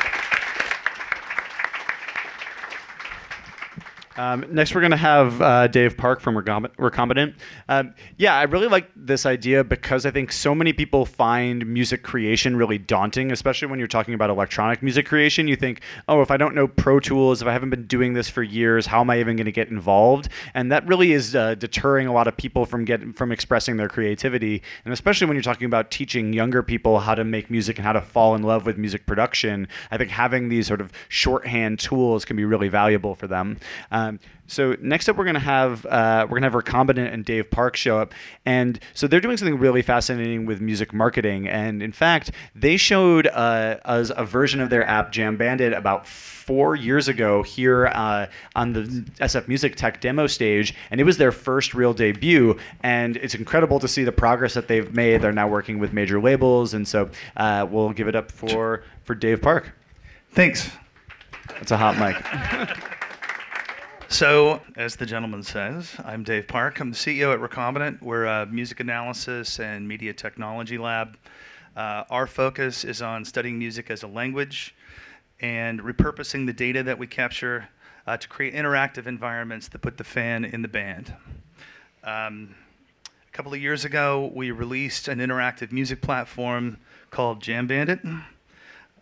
Um, 4.16 4.46
next, 4.50 4.74
we're 4.74 4.80
going 4.80 4.92
to 4.92 4.96
have 4.96 5.42
uh, 5.42 5.66
Dave 5.66 5.96
Park 5.96 6.20
from 6.20 6.36
Recomb- 6.36 6.74
Recombinant. 6.76 7.34
Um, 7.68 7.94
yeah, 8.16 8.34
I 8.34 8.44
really 8.44 8.68
like 8.68 8.90
this 8.96 9.26
idea 9.26 9.62
because 9.62 10.06
I 10.06 10.10
think 10.10 10.32
so 10.32 10.54
many 10.54 10.72
people 10.72 11.04
find 11.04 11.66
music 11.66 12.02
creation 12.02 12.56
really 12.56 12.78
daunting, 12.78 13.30
especially 13.30 13.68
when 13.68 13.78
you're 13.78 13.88
talking 13.88 14.14
about 14.14 14.30
electronic 14.30 14.82
music 14.82 15.06
creation. 15.06 15.48
You 15.48 15.56
think, 15.56 15.82
oh, 16.08 16.22
if 16.22 16.30
I 16.30 16.36
don't 16.36 16.54
know 16.54 16.66
Pro 16.66 16.98
Tools, 16.98 17.42
if 17.42 17.48
I 17.48 17.52
haven't 17.52 17.70
been 17.70 17.86
doing 17.86 18.14
this 18.14 18.28
for 18.28 18.42
years, 18.42 18.86
how 18.86 19.00
am 19.00 19.10
I 19.10 19.20
even 19.20 19.36
going 19.36 19.46
to 19.46 19.52
get 19.52 19.68
involved? 19.68 20.28
And 20.54 20.72
that 20.72 20.86
really 20.86 21.12
is 21.12 21.36
uh, 21.36 21.54
deterring 21.56 22.06
a 22.06 22.12
lot 22.12 22.26
of 22.26 22.36
people 22.36 22.64
from 22.64 22.84
getting 22.84 23.12
from 23.12 23.32
expressing 23.32 23.76
their 23.76 23.88
creativity. 23.88 24.62
And 24.84 24.94
especially 24.94 25.26
when 25.26 25.36
you're 25.36 25.42
talking 25.42 25.66
about 25.66 25.90
teaching 25.90 26.32
younger 26.32 26.62
people 26.62 27.00
how 27.00 27.14
to 27.14 27.24
make 27.24 27.50
music 27.50 27.76
and 27.78 27.84
how 27.84 27.92
to 27.92 28.00
fall 28.00 28.34
in 28.34 28.42
love 28.42 28.64
with 28.64 28.78
music 28.78 29.04
production, 29.06 29.68
I 29.90 29.98
think 29.98 30.10
having 30.10 30.48
these 30.48 30.66
sort 30.66 30.80
of 30.80 30.92
shorthand 31.08 31.80
tools 31.80 32.24
can 32.24 32.36
be 32.36 32.44
really 32.44 32.68
valuable 32.68 33.14
for 33.14 33.26
them. 33.26 33.58
Um, 33.90 34.05
so 34.46 34.76
next 34.80 35.08
up, 35.08 35.16
we're 35.16 35.24
gonna 35.24 35.38
have 35.38 35.84
uh, 35.86 36.26
we're 36.28 36.38
gonna 36.38 36.50
have 36.50 36.64
Recombinant 36.64 37.12
and 37.12 37.24
Dave 37.24 37.50
Park 37.50 37.76
show 37.76 37.98
up, 37.98 38.14
and 38.44 38.78
so 38.94 39.06
they're 39.06 39.20
doing 39.20 39.36
something 39.36 39.58
really 39.58 39.82
fascinating 39.82 40.46
with 40.46 40.60
music 40.60 40.92
marketing. 40.92 41.48
And 41.48 41.82
in 41.82 41.92
fact, 41.92 42.30
they 42.54 42.76
showed 42.76 43.26
uh, 43.26 43.78
us 43.84 44.12
a 44.16 44.24
version 44.24 44.60
of 44.60 44.70
their 44.70 44.86
app 44.86 45.12
Jam 45.12 45.36
Bandit 45.36 45.72
about 45.72 46.06
four 46.06 46.76
years 46.76 47.08
ago 47.08 47.42
here 47.42 47.86
uh, 47.88 48.26
on 48.54 48.72
the 48.72 48.82
SF 49.20 49.48
Music 49.48 49.74
Tech 49.74 50.00
demo 50.00 50.26
stage, 50.28 50.74
and 50.90 51.00
it 51.00 51.04
was 51.04 51.16
their 51.16 51.32
first 51.32 51.74
real 51.74 51.92
debut. 51.92 52.56
And 52.82 53.16
it's 53.16 53.34
incredible 53.34 53.80
to 53.80 53.88
see 53.88 54.04
the 54.04 54.12
progress 54.12 54.54
that 54.54 54.68
they've 54.68 54.94
made. 54.94 55.22
They're 55.22 55.32
now 55.32 55.48
working 55.48 55.80
with 55.80 55.92
major 55.92 56.20
labels, 56.20 56.72
and 56.72 56.86
so 56.86 57.10
uh, 57.36 57.66
we'll 57.68 57.90
give 57.90 58.08
it 58.08 58.14
up 58.14 58.30
for 58.30 58.84
for 59.04 59.14
Dave 59.14 59.42
Park. 59.42 59.72
Thanks. 60.30 60.70
That's 61.48 61.70
a 61.70 61.76
hot 61.76 61.98
mic. 61.98 62.86
So, 64.16 64.62
as 64.76 64.96
the 64.96 65.04
gentleman 65.04 65.42
says, 65.42 65.94
I'm 66.02 66.22
Dave 66.22 66.48
Park. 66.48 66.80
I'm 66.80 66.90
the 66.90 66.96
CEO 66.96 67.34
at 67.34 67.38
Recombinant. 67.38 68.00
We're 68.00 68.24
a 68.24 68.46
music 68.46 68.80
analysis 68.80 69.60
and 69.60 69.86
media 69.86 70.14
technology 70.14 70.78
lab. 70.78 71.18
Uh, 71.76 72.04
our 72.08 72.26
focus 72.26 72.82
is 72.82 73.02
on 73.02 73.26
studying 73.26 73.58
music 73.58 73.90
as 73.90 74.04
a 74.04 74.06
language 74.06 74.74
and 75.40 75.80
repurposing 75.80 76.46
the 76.46 76.54
data 76.54 76.82
that 76.82 76.98
we 76.98 77.06
capture 77.06 77.68
uh, 78.06 78.16
to 78.16 78.26
create 78.26 78.54
interactive 78.54 79.06
environments 79.06 79.68
that 79.68 79.82
put 79.82 79.98
the 79.98 80.04
fan 80.04 80.46
in 80.46 80.62
the 80.62 80.68
band. 80.68 81.14
Um, 82.02 82.54
a 83.04 83.32
couple 83.32 83.52
of 83.52 83.60
years 83.60 83.84
ago, 83.84 84.32
we 84.34 84.50
released 84.50 85.08
an 85.08 85.18
interactive 85.18 85.72
music 85.72 86.00
platform 86.00 86.78
called 87.10 87.42
Jam 87.42 87.66
Bandit, 87.66 88.00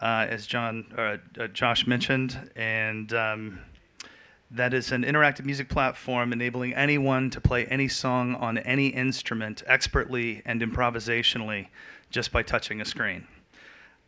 uh, 0.01 0.27
as 0.29 0.45
John, 0.45 0.93
uh, 0.99 1.19
uh, 1.39 1.47
Josh 1.47 1.87
mentioned, 1.87 2.51
and 2.57 3.15
um, 3.15 3.61
that 4.55 4.73
is 4.73 4.93
an 4.93 5.03
interactive 5.03 5.45
music 5.45 5.69
platform 5.69 6.33
enabling 6.33 6.75
anyone 6.75 7.29
to 7.29 7.41
play 7.41 7.67
any 7.67 7.89
song 7.89 8.37
on 8.37 8.57
any 8.59 8.87
instrument 8.87 9.65
expertly 9.67 10.43
and 10.47 10.63
improvisationally 10.63 11.67
just 12.11 12.31
by 12.31 12.41
touching 12.41 12.81
a 12.81 12.85
screen. 12.85 13.27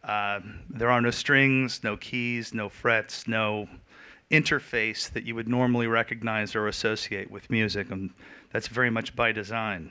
Uh, 0.05 0.39
there 0.71 0.89
are 0.89 1.01
no 1.01 1.11
strings, 1.11 1.83
no 1.83 1.97
keys, 1.97 2.55
no 2.55 2.69
frets, 2.69 3.27
no 3.27 3.69
interface 4.31 5.11
that 5.11 5.25
you 5.25 5.35
would 5.35 5.49
normally 5.49 5.89
recognize 5.89 6.55
or 6.55 6.69
associate 6.69 7.29
with 7.29 7.51
music, 7.51 7.91
and 7.91 8.11
that's 8.53 8.69
very 8.69 8.91
much 8.91 9.17
by 9.17 9.33
design. 9.33 9.91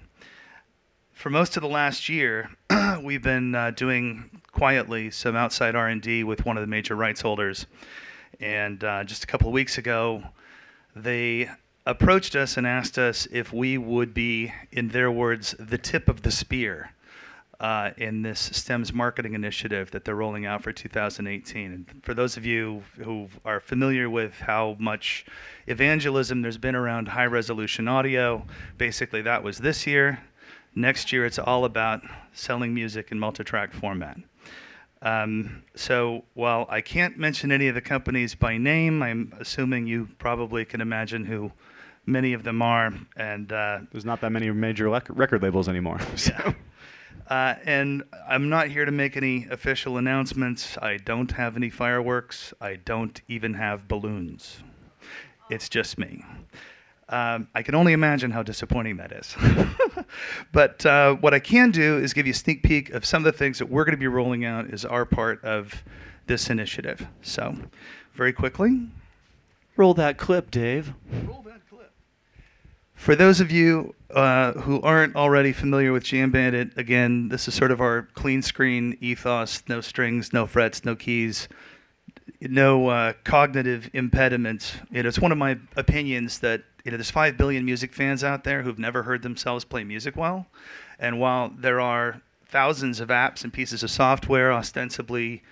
For 1.11 1.29
most 1.29 1.57
of 1.57 1.63
the 1.63 1.69
last 1.69 2.07
year, 2.07 2.49
we've 3.03 3.21
been 3.21 3.55
uh, 3.55 3.71
doing 3.71 4.41
quietly 4.53 5.11
some 5.11 5.35
outside 5.35 5.75
R&D 5.75 6.23
with 6.23 6.45
one 6.45 6.55
of 6.55 6.61
the 6.61 6.67
major 6.67 6.95
rights 6.95 7.19
holders, 7.19 7.65
and 8.39 8.81
uh, 8.85 9.03
just 9.03 9.25
a 9.25 9.27
couple 9.27 9.47
of 9.47 9.53
weeks 9.53 9.77
ago, 9.77 10.23
they 10.95 11.49
approached 11.85 12.35
us 12.35 12.57
and 12.57 12.65
asked 12.65 12.97
us 12.97 13.27
if 13.31 13.53
we 13.53 13.77
would 13.77 14.13
be, 14.13 14.53
in 14.71 14.89
their 14.89 15.11
words, 15.11 15.55
the 15.59 15.77
tip 15.77 16.09
of 16.09 16.23
the 16.23 16.31
spear 16.31 16.91
uh, 17.59 17.91
in 17.97 18.21
this 18.21 18.49
STEMS 18.53 18.93
marketing 18.93 19.33
initiative 19.33 19.91
that 19.91 20.03
they're 20.03 20.15
rolling 20.15 20.45
out 20.45 20.63
for 20.63 20.71
2018. 20.71 21.71
And 21.71 22.03
for 22.03 22.13
those 22.13 22.37
of 22.37 22.45
you 22.45 22.83
who 22.97 23.29
are 23.43 23.59
familiar 23.59 24.09
with 24.09 24.33
how 24.33 24.75
much 24.79 25.25
evangelism 25.67 26.41
there's 26.41 26.57
been 26.57 26.75
around 26.75 27.07
high 27.07 27.25
resolution 27.25 27.87
audio, 27.87 28.45
basically 28.77 29.21
that 29.21 29.43
was 29.43 29.59
this 29.59 29.87
year. 29.87 30.19
Next 30.77 31.13
year, 31.13 31.25
it's 31.25 31.39
all 31.39 31.63
about 31.63 32.01
selling 32.33 32.73
music 32.73 33.09
in 33.11 33.19
multi 33.19 33.45
track 33.45 33.73
format. 33.73 34.17
Um, 35.05 35.63
so 35.75 36.25
while 36.33 36.65
I 36.67 36.81
can't 36.81 37.17
mention 37.17 37.51
any 37.51 37.67
of 37.67 37.75
the 37.75 37.81
companies 37.81 38.33
by 38.33 38.57
name, 38.57 39.03
I'm 39.03 39.33
assuming 39.39 39.85
you 39.85 40.09
probably 40.17 40.65
can 40.65 40.81
imagine 40.81 41.25
who 41.25 41.51
many 42.07 42.33
of 42.33 42.43
them 42.43 42.61
are. 42.61 42.91
And 43.15 43.51
uh, 43.51 43.79
There's 43.91 44.03
not 44.03 44.19
that 44.21 44.31
many 44.31 44.49
major 44.49 44.89
record 44.89 45.43
labels 45.43 45.69
anymore. 45.69 45.99
so- 46.15 46.33
yeah. 46.33 46.53
Uh, 47.27 47.55
and 47.65 48.03
I'm 48.27 48.49
not 48.49 48.67
here 48.67 48.85
to 48.85 48.91
make 48.91 49.17
any 49.17 49.47
official 49.49 49.97
announcements. 49.97 50.77
I 50.79 50.97
don't 50.97 51.31
have 51.31 51.55
any 51.55 51.71
fireworks. 51.71 52.53
I 52.61 52.75
don't 52.75 53.19
even 53.27 53.55
have 53.55 53.87
balloons. 53.87 54.59
It's 55.49 55.67
just 55.69 55.97
me. 55.97 56.23
Um, 57.07 57.47
I 57.53 57.61
can 57.61 57.75
only 57.75 57.93
imagine 57.93 58.31
how 58.31 58.41
disappointing 58.41 58.97
that 58.97 59.11
is. 59.11 59.35
but 60.51 60.83
uh, 60.85 61.13
what 61.15 61.33
I 61.33 61.39
can 61.39 61.69
do 61.71 61.97
is 61.97 62.13
give 62.13 62.25
you 62.25 62.31
a 62.31 62.35
sneak 62.35 62.63
peek 62.63 62.89
of 62.91 63.05
some 63.05 63.25
of 63.25 63.31
the 63.31 63.37
things 63.37 63.59
that 63.59 63.69
we're 63.69 63.85
going 63.85 63.93
to 63.93 63.99
be 63.99 64.07
rolling 64.07 64.43
out 64.43 64.71
as 64.71 64.85
our 64.85 65.05
part 65.05 65.43
of 65.43 65.83
this 66.25 66.49
initiative. 66.49 67.05
So, 67.21 67.55
very 68.15 68.33
quickly, 68.33 68.87
Roll 69.77 69.93
that 69.95 70.17
clip, 70.17 70.51
Dave. 70.51 70.93
roll 71.25 71.41
that 71.41 71.61
clip. 71.69 71.91
For 72.93 73.13
those 73.13 73.41
of 73.41 73.51
you 73.51 73.93
uh, 74.09 74.53
who 74.53 74.81
aren't 74.81 75.17
already 75.17 75.51
familiar 75.51 75.91
with 75.91 76.05
Jam 76.05 76.31
Bandit, 76.31 76.71
again, 76.77 77.27
this 77.27 77.49
is 77.49 77.53
sort 77.53 77.71
of 77.71 77.81
our 77.81 78.03
clean 78.13 78.41
screen 78.41 78.97
ethos: 79.01 79.63
no 79.67 79.81
strings, 79.81 80.31
no 80.31 80.47
frets, 80.47 80.85
no 80.85 80.95
keys, 80.95 81.49
no 82.41 82.87
uh, 82.89 83.13
cognitive 83.23 83.89
impediments. 83.93 84.75
You 84.91 85.03
know, 85.03 85.09
it's 85.09 85.19
one 85.19 85.31
of 85.31 85.37
my 85.37 85.57
opinions 85.75 86.39
that 86.39 86.63
you 86.83 86.91
know 86.91 86.97
there's 86.97 87.11
five 87.11 87.37
billion 87.37 87.65
music 87.65 87.93
fans 87.93 88.23
out 88.23 88.43
there 88.43 88.61
who've 88.63 88.79
never 88.79 89.03
heard 89.03 89.21
themselves 89.21 89.65
play 89.65 89.83
music 89.83 90.15
well, 90.15 90.47
and 90.99 91.19
while 91.19 91.51
there 91.57 91.79
are 91.81 92.21
thousands 92.47 92.99
of 92.99 93.09
apps 93.09 93.43
and 93.43 93.51
pieces 93.51 93.83
of 93.83 93.89
software 93.89 94.53
ostensibly 94.53 95.43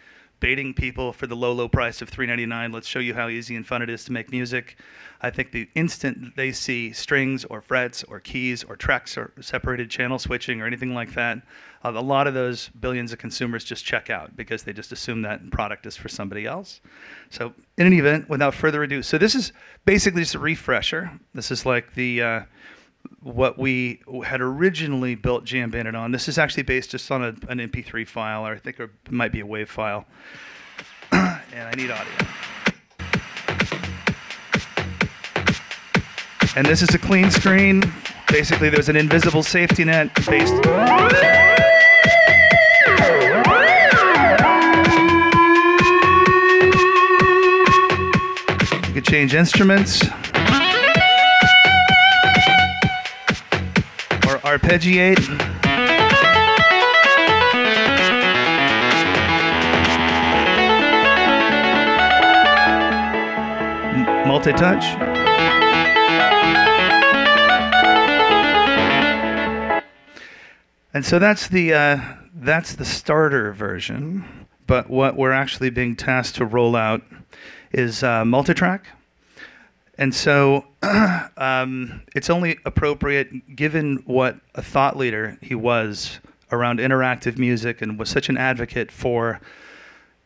baiting 0.44 0.74
people 0.74 1.14
for 1.14 1.26
the 1.26 1.38
low, 1.38 1.54
low 1.54 1.70
price 1.70 2.02
of 2.02 2.12
$3.99. 2.12 2.74
Let's 2.74 2.86
show 2.86 3.00
you 3.00 3.14
how 3.14 3.30
easy 3.30 3.56
and 3.56 3.66
fun 3.66 3.82
it 3.82 3.90
is 3.90 4.04
to 4.04 4.12
make 4.12 4.30
music. 4.30 4.76
I 5.22 5.30
think 5.30 5.54
the 5.54 5.70
instant 5.74 6.36
they 6.36 6.52
see 6.52 6.92
strings 6.92 7.46
or 7.46 7.62
frets 7.62 8.04
or 8.04 8.20
keys 8.20 8.62
or 8.62 8.76
tracks 8.76 9.18
or 9.18 9.32
separated 9.40 9.90
channel 9.90 10.20
switching 10.20 10.62
or 10.62 10.66
anything 10.68 10.94
like 10.94 11.14
that, 11.14 11.38
uh, 11.86 11.94
a 11.96 12.02
lot 12.02 12.28
of 12.28 12.34
those 12.34 12.68
billions 12.82 13.14
of 13.14 13.20
consumers 13.20 13.64
just 13.64 13.86
check 13.86 14.10
out 14.10 14.36
because 14.36 14.64
they 14.64 14.74
just 14.74 14.92
assume 14.92 15.22
that 15.22 15.50
product 15.50 15.86
is 15.86 15.96
for 15.96 16.10
somebody 16.10 16.46
else. 16.46 16.82
So, 17.30 17.54
in 17.78 17.86
any 17.86 18.00
event, 18.00 18.28
without 18.28 18.54
further 18.54 18.84
ado, 18.84 19.02
so 19.02 19.18
this 19.18 19.36
is 19.36 19.54
basically 19.86 20.24
just 20.24 20.36
a 20.36 20.40
refresher. 20.40 21.10
This 21.34 21.52
is 21.52 21.66
like 21.66 21.94
the 21.94 22.22
uh, 22.22 22.42
what 23.22 23.58
we 23.58 24.02
had 24.26 24.42
originally 24.42 25.16
built 25.16 25.46
Jam 25.46 25.72
Bandit 25.72 25.96
on. 25.96 26.12
This 26.12 26.28
is 26.28 26.38
actually 26.38 26.64
based 26.64 26.92
just 26.92 27.10
on 27.10 27.24
a, 27.24 27.28
an 27.50 27.60
MP3 27.60 28.08
file, 28.08 28.46
or 28.46 28.54
I 28.54 28.58
think 28.58 28.80
it 28.80 28.90
might 29.10 29.32
be 29.32 29.40
a 29.40 29.46
WAV 29.46 29.68
file. 29.68 30.06
and 31.12 31.40
I 31.54 31.72
need 31.76 31.92
audio. 31.92 32.14
And 36.56 36.68
this 36.68 36.82
is 36.84 36.94
a 36.94 37.00
clean 37.00 37.32
screen. 37.32 37.82
Basically, 38.28 38.70
there's 38.70 38.90
an 38.90 38.96
invisible 38.96 39.42
safety 39.42 39.84
net 39.84 40.14
based. 40.28 40.54
You 48.88 48.94
can 48.94 49.04
change 49.04 49.34
instruments. 49.34 50.04
Arpeggiate. 54.44 55.20
Multi-touch. 64.28 64.84
And 70.94 71.06
so 71.06 71.20
that's 71.20 71.48
the 71.48 71.74
uh, 71.74 72.00
that's 72.36 72.74
the 72.76 72.86
starter 72.86 73.54
version. 73.54 74.26
But 74.68 74.90
what 74.90 75.16
we're 75.16 75.32
actually 75.32 75.70
being 75.70 75.96
tasked 75.96 76.36
to 76.36 76.46
roll 76.46 76.76
out 76.76 77.02
is 77.72 78.04
uh, 78.04 78.26
multi-track. 78.26 78.88
And 79.98 80.14
so 80.14 80.66
um, 81.38 82.02
it's 82.16 82.30
only 82.30 82.58
appropriate, 82.66 83.56
given 83.56 84.04
what 84.06 84.38
a 84.56 84.62
thought 84.62 84.98
leader 84.98 85.38
he 85.42 85.56
was 85.56 86.20
around 86.52 86.80
interactive 86.80 87.38
music 87.38 87.82
and 87.82 87.98
was 87.98 88.10
such 88.10 88.30
an 88.30 88.38
advocate 88.38 88.92
for 88.92 89.40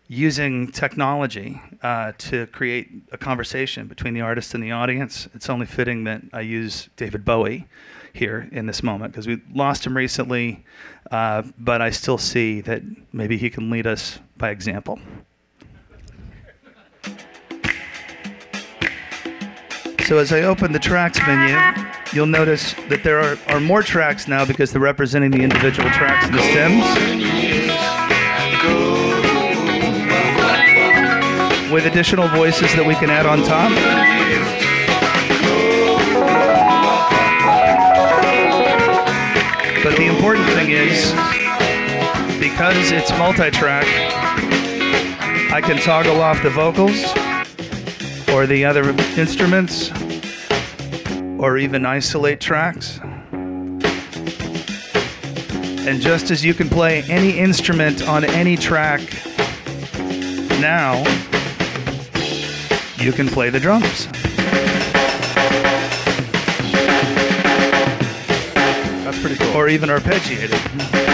using 0.10 0.72
technology 0.72 1.62
uh, 1.84 2.14
to 2.18 2.48
create 2.48 2.90
a 3.12 3.18
conversation 3.18 3.88
between 3.88 4.14
the 4.14 4.22
artist 4.22 4.54
and 4.54 4.64
the 4.64 4.72
audience. 4.72 5.28
It's 5.34 5.50
only 5.50 5.66
fitting 5.66 6.06
that 6.06 6.22
I 6.32 6.42
use 6.42 6.90
David 6.96 7.26
Bowie 7.26 7.68
here 8.14 8.48
in 8.52 8.66
this 8.66 8.82
moment 8.82 9.12
because 9.12 9.28
we 9.28 9.42
lost 9.54 9.86
him 9.86 9.96
recently, 9.96 10.64
uh, 11.12 11.44
but 11.60 11.82
I 11.82 11.90
still 11.90 12.18
see 12.18 12.62
that 12.62 12.84
maybe 13.12 13.38
he 13.38 13.50
can 13.50 13.70
lead 13.70 13.86
us 13.86 14.20
by 14.38 14.50
example. 14.50 15.00
So 20.08 20.20
as 20.20 20.32
I 20.32 20.44
open 20.44 20.72
the 20.72 20.80
tracks 20.80 21.20
menu, 21.28 21.84
you'll 22.14 22.28
notice 22.28 22.72
that 22.88 23.04
there 23.04 23.20
are, 23.20 23.38
are 23.50 23.60
more 23.60 23.84
tracks 23.84 24.26
now 24.26 24.46
because 24.46 24.72
they're 24.72 24.82
representing 24.82 25.32
the 25.32 25.42
individual 25.42 25.90
tracks 25.90 26.28
and 26.28 26.34
the 26.34 26.42
stems. 26.44 26.82
With 31.74 31.88
additional 31.88 32.30
voices 32.30 32.74
that 32.76 32.86
we 32.88 32.96
can 32.96 33.10
add 33.10 33.26
on 33.26 33.44
top. 33.44 33.70
But 39.84 39.98
the 39.98 40.06
important 40.06 40.48
thing 40.52 40.70
is, 40.70 41.12
because 42.40 42.92
it's 42.94 43.12
multi-track, 43.18 43.84
I 45.52 45.60
can 45.60 45.76
toggle 45.80 46.22
off 46.22 46.42
the 46.44 46.50
vocals 46.50 47.04
or 48.34 48.46
the 48.46 48.66
other 48.66 48.90
instruments, 49.20 49.92
or 51.40 51.58
even 51.58 51.86
isolate 51.86 52.40
tracks. 52.40 53.00
And 55.88 56.02
just 56.02 56.32
as 56.32 56.44
you 56.44 56.54
can 56.54 56.68
play 56.70 57.04
any 57.04 57.38
instrument 57.38 58.08
on 58.08 58.26
any 58.26 58.58
track 58.58 59.02
now, 60.60 60.98
you 62.98 63.14
can 63.14 63.28
play 63.28 63.50
the 63.50 63.60
drums. 63.60 64.08
That's 69.04 69.20
pretty 69.22 69.36
cool. 69.38 69.56
Or 69.56 69.70
even 69.70 69.90
arpeggiate 69.90 71.07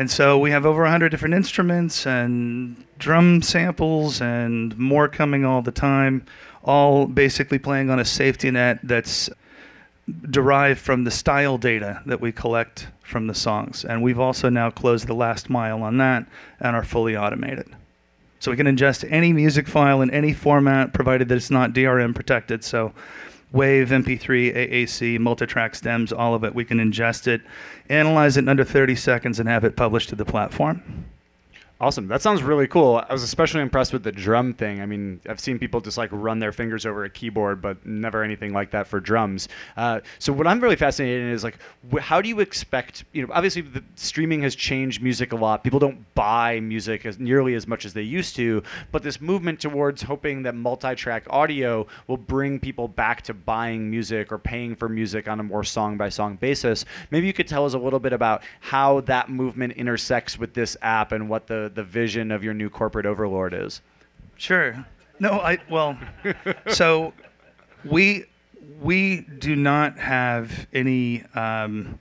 And 0.00 0.10
so 0.10 0.38
we 0.38 0.50
have 0.50 0.64
over 0.64 0.80
100 0.80 1.10
different 1.10 1.34
instruments 1.34 2.06
and 2.06 2.74
drum 2.98 3.42
samples 3.42 4.22
and 4.22 4.74
more 4.78 5.08
coming 5.08 5.44
all 5.44 5.60
the 5.60 5.70
time, 5.70 6.24
all 6.64 7.04
basically 7.04 7.58
playing 7.58 7.90
on 7.90 7.98
a 7.98 8.04
safety 8.06 8.50
net 8.50 8.78
that's 8.82 9.28
derived 10.30 10.80
from 10.80 11.04
the 11.04 11.10
style 11.10 11.58
data 11.58 12.00
that 12.06 12.18
we 12.18 12.32
collect 12.32 12.88
from 13.02 13.26
the 13.26 13.34
songs. 13.34 13.84
And 13.84 14.02
we've 14.02 14.18
also 14.18 14.48
now 14.48 14.70
closed 14.70 15.06
the 15.06 15.12
last 15.12 15.50
mile 15.50 15.82
on 15.82 15.98
that 15.98 16.24
and 16.60 16.74
are 16.74 16.82
fully 16.82 17.14
automated. 17.14 17.68
So 18.38 18.50
we 18.50 18.56
can 18.56 18.74
ingest 18.74 19.06
any 19.12 19.34
music 19.34 19.68
file 19.68 20.00
in 20.00 20.10
any 20.12 20.32
format, 20.32 20.94
provided 20.94 21.28
that 21.28 21.36
it's 21.36 21.50
not 21.50 21.74
DRM 21.74 22.14
protected. 22.14 22.64
So 22.64 22.94
WAV, 23.52 23.88
MP3, 23.88 24.54
AAC, 24.54 25.18
multi-track 25.18 25.74
stems, 25.74 26.12
all 26.12 26.34
of 26.34 26.44
it. 26.44 26.54
We 26.54 26.64
can 26.64 26.78
ingest 26.78 27.26
it, 27.26 27.42
analyze 27.88 28.36
it 28.36 28.40
in 28.40 28.48
under 28.48 28.64
30 28.64 28.94
seconds, 28.94 29.40
and 29.40 29.48
have 29.48 29.64
it 29.64 29.76
published 29.76 30.10
to 30.10 30.16
the 30.16 30.24
platform. 30.24 31.04
Awesome. 31.82 32.08
That 32.08 32.20
sounds 32.20 32.42
really 32.42 32.66
cool. 32.66 33.02
I 33.08 33.10
was 33.10 33.22
especially 33.22 33.62
impressed 33.62 33.94
with 33.94 34.02
the 34.02 34.12
drum 34.12 34.52
thing. 34.52 34.82
I 34.82 34.86
mean, 34.86 35.18
I've 35.26 35.40
seen 35.40 35.58
people 35.58 35.80
just 35.80 35.96
like 35.96 36.10
run 36.12 36.38
their 36.38 36.52
fingers 36.52 36.84
over 36.84 37.04
a 37.04 37.10
keyboard, 37.10 37.62
but 37.62 37.86
never 37.86 38.22
anything 38.22 38.52
like 38.52 38.70
that 38.72 38.86
for 38.86 39.00
drums. 39.00 39.48
Uh, 39.78 40.00
so 40.18 40.30
what 40.30 40.46
I'm 40.46 40.60
really 40.60 40.76
fascinated 40.76 41.22
in 41.22 41.30
is 41.30 41.42
like, 41.42 41.56
wh- 41.90 42.00
how 42.00 42.20
do 42.20 42.28
you 42.28 42.40
expect? 42.40 43.06
You 43.12 43.26
know, 43.26 43.32
obviously 43.32 43.62
the 43.62 43.82
streaming 43.94 44.42
has 44.42 44.54
changed 44.54 45.02
music 45.02 45.32
a 45.32 45.36
lot. 45.36 45.64
People 45.64 45.78
don't 45.78 46.04
buy 46.14 46.60
music 46.60 47.06
as 47.06 47.18
nearly 47.18 47.54
as 47.54 47.66
much 47.66 47.86
as 47.86 47.94
they 47.94 48.02
used 48.02 48.36
to. 48.36 48.62
But 48.92 49.02
this 49.02 49.18
movement 49.18 49.58
towards 49.58 50.02
hoping 50.02 50.42
that 50.42 50.54
multi-track 50.54 51.28
audio 51.30 51.86
will 52.08 52.18
bring 52.18 52.60
people 52.60 52.88
back 52.88 53.22
to 53.22 53.32
buying 53.32 53.88
music 53.88 54.30
or 54.30 54.36
paying 54.36 54.76
for 54.76 54.90
music 54.90 55.28
on 55.28 55.40
a 55.40 55.42
more 55.42 55.64
song-by-song 55.64 56.36
basis. 56.36 56.84
Maybe 57.10 57.26
you 57.26 57.32
could 57.32 57.48
tell 57.48 57.64
us 57.64 57.72
a 57.72 57.78
little 57.78 58.00
bit 58.00 58.12
about 58.12 58.42
how 58.60 59.00
that 59.02 59.30
movement 59.30 59.72
intersects 59.74 60.38
with 60.38 60.52
this 60.52 60.76
app 60.82 61.12
and 61.12 61.26
what 61.26 61.46
the 61.46 61.69
the 61.74 61.84
vision 61.84 62.30
of 62.30 62.42
your 62.44 62.54
new 62.54 62.70
corporate 62.70 63.06
overlord 63.06 63.54
is. 63.54 63.80
Sure. 64.36 64.84
No, 65.18 65.32
I 65.40 65.58
well, 65.68 65.98
so 66.68 67.12
we 67.84 68.24
we 68.80 69.22
do 69.38 69.56
not 69.56 69.98
have 69.98 70.66
any. 70.72 71.24
Um, 71.34 71.98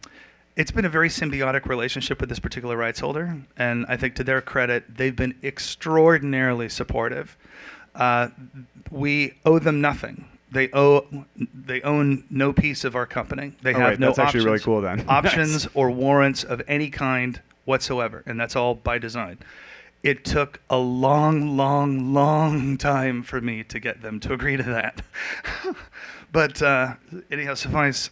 it's 0.55 0.71
been 0.71 0.86
a 0.86 0.89
very 0.89 1.10
symbiotic 1.10 1.65
relationship 1.67 2.19
with 2.19 2.29
this 2.29 2.39
particular 2.39 2.75
rights 2.75 2.99
holder, 2.99 3.38
and 3.58 3.86
I 3.88 3.95
think 3.97 4.15
to 4.15 4.23
their 4.23 4.41
credit, 4.41 4.84
they've 4.97 5.15
been 5.15 5.36
extraordinarily 5.43 6.67
supportive. 6.69 7.38
Uh, 7.95 8.29
we 8.91 9.34
owe 9.45 9.60
them 9.60 9.82
nothing. 9.82 10.25
They 10.51 10.69
owe 10.73 11.05
they 11.53 11.82
own 11.82 12.23
no 12.29 12.51
piece 12.53 12.84
of 12.84 12.95
our 12.95 13.05
company. 13.05 13.53
They 13.62 13.73
Oh, 13.73 13.79
have 13.79 13.89
wait, 13.91 13.99
no 13.99 14.08
that's 14.08 14.19
actually 14.19 14.45
really 14.45 14.60
cool 14.60 14.82
then. 14.82 15.05
options 15.10 15.67
or 15.73 15.91
warrants 15.91 16.43
of 16.43 16.62
any 16.67 16.89
kind 16.89 17.39
whatsoever, 17.69 18.23
and 18.25 18.39
that's 18.39 18.55
all 18.55 18.73
by 18.75 18.97
design. 18.97 19.38
it 20.01 20.23
took 20.23 20.62
a 20.69 20.77
long, 20.77 21.58
long, 21.58 22.13
long 22.13 22.77
time 22.77 23.21
for 23.21 23.41
me 23.41 23.63
to 23.65 23.79
get 23.79 24.01
them 24.01 24.19
to 24.21 24.34
agree 24.34 24.55
to 24.58 24.63
that. 24.63 25.01
but 26.32 26.62
uh, 26.62 26.95
anyhow, 27.29 27.53
suffice. 27.53 28.10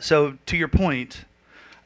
So 0.00 0.36
to 0.46 0.56
your 0.56 0.68
point, 0.68 1.24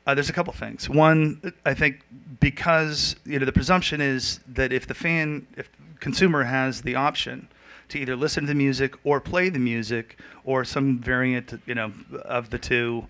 uh, 0.07 0.15
there's 0.15 0.31
a 0.31 0.33
couple 0.33 0.53
things. 0.55 0.89
One, 0.89 1.53
I 1.65 1.75
think 1.75 2.01
because 2.41 3.17
you 3.25 3.39
know 3.39 3.45
the 3.45 3.53
presumption 3.53 4.01
is 4.01 4.41
that 4.49 4.73
if 4.73 4.87
the 4.87 4.95
fan, 4.95 5.47
if 5.57 5.69
consumer 6.01 6.45
has 6.45 6.83
the 6.83 6.95
option 6.95 7.49
to 7.89 7.99
either 7.99 8.17
listen 8.17 8.45
to 8.45 8.49
the 8.49 8.55
music 8.55 8.95
or 9.05 9.21
play 9.21 9.49
the 9.49 9.59
music 9.59 10.19
or 10.45 10.65
some 10.65 10.99
variant, 10.99 11.61
you 11.67 11.75
know, 11.75 11.93
of 12.25 12.51
the 12.51 12.59
two, 12.59 13.07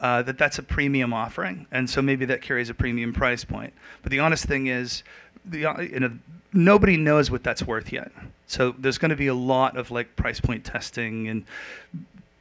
uh, 0.00 0.22
that 0.22 0.38
that's 0.38 0.58
a 0.58 0.62
premium 0.62 1.12
offering, 1.12 1.66
and 1.70 1.88
so 1.88 2.00
maybe 2.00 2.24
that 2.26 2.42
carries 2.42 2.70
a 2.70 2.74
premium 2.74 3.12
price 3.12 3.44
point. 3.44 3.72
But 4.02 4.10
the 4.10 4.20
honest 4.20 4.46
thing 4.46 4.66
is, 4.66 5.02
the 5.44 5.66
uh, 5.66 5.80
you 5.80 6.00
know 6.00 6.12
nobody 6.52 6.96
knows 6.96 7.30
what 7.30 7.42
that's 7.42 7.62
worth 7.62 7.92
yet. 7.92 8.10
So 8.46 8.74
there's 8.78 8.98
going 8.98 9.10
to 9.10 9.16
be 9.16 9.28
a 9.28 9.34
lot 9.34 9.76
of 9.76 9.90
like 9.90 10.16
price 10.16 10.40
point 10.40 10.64
testing 10.64 11.28
and 11.28 11.44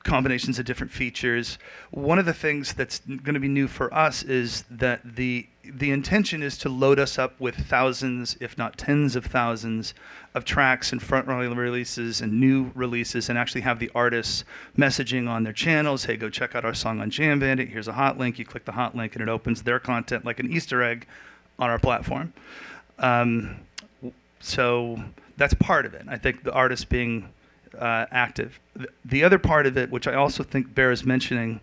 combinations 0.09 0.57
of 0.57 0.65
different 0.65 0.91
features. 0.91 1.59
One 1.91 2.17
of 2.17 2.25
the 2.25 2.33
things 2.33 2.73
that's 2.73 2.99
going 2.99 3.35
to 3.35 3.39
be 3.39 3.47
new 3.47 3.67
for 3.67 3.93
us 3.93 4.23
is 4.23 4.63
that 4.71 5.01
the 5.15 5.47
the 5.63 5.91
intention 5.91 6.41
is 6.41 6.57
to 6.57 6.67
load 6.67 6.97
us 6.97 7.19
up 7.19 7.39
with 7.39 7.55
thousands, 7.55 8.35
if 8.39 8.57
not 8.57 8.75
tens 8.75 9.15
of 9.15 9.23
thousands, 9.23 9.93
of 10.33 10.43
tracks 10.43 10.91
and 10.91 10.99
front 10.99 11.27
running 11.27 11.55
releases 11.55 12.21
and 12.21 12.39
new 12.39 12.71
releases, 12.73 13.29
and 13.29 13.37
actually 13.37 13.61
have 13.61 13.77
the 13.77 13.91
artists 13.93 14.45
messaging 14.75 15.29
on 15.29 15.43
their 15.43 15.53
channels. 15.53 16.05
Hey, 16.05 16.17
go 16.17 16.27
check 16.27 16.55
out 16.55 16.65
our 16.65 16.73
song 16.73 16.99
on 17.01 17.11
Jam 17.11 17.39
Bandit. 17.39 17.69
Here's 17.69 17.87
a 17.87 17.93
hot 17.93 18.17
link. 18.17 18.39
You 18.39 18.45
click 18.45 18.65
the 18.65 18.71
hot 18.71 18.95
link, 18.95 19.13
and 19.13 19.21
it 19.21 19.29
opens 19.29 19.61
their 19.61 19.79
content 19.79 20.25
like 20.25 20.39
an 20.39 20.51
Easter 20.51 20.81
egg 20.81 21.05
on 21.59 21.69
our 21.69 21.77
platform. 21.77 22.33
Um, 22.97 23.59
so 24.39 24.99
that's 25.37 25.53
part 25.53 25.85
of 25.85 25.93
it. 25.93 26.05
I 26.07 26.17
think 26.17 26.43
the 26.43 26.53
artists 26.53 26.85
being 26.85 27.29
uh, 27.77 28.05
active. 28.11 28.59
The 29.05 29.23
other 29.23 29.39
part 29.39 29.65
of 29.65 29.77
it, 29.77 29.89
which 29.89 30.07
I 30.07 30.15
also 30.15 30.43
think 30.43 30.73
bears 30.73 31.05
mentioning, 31.05 31.61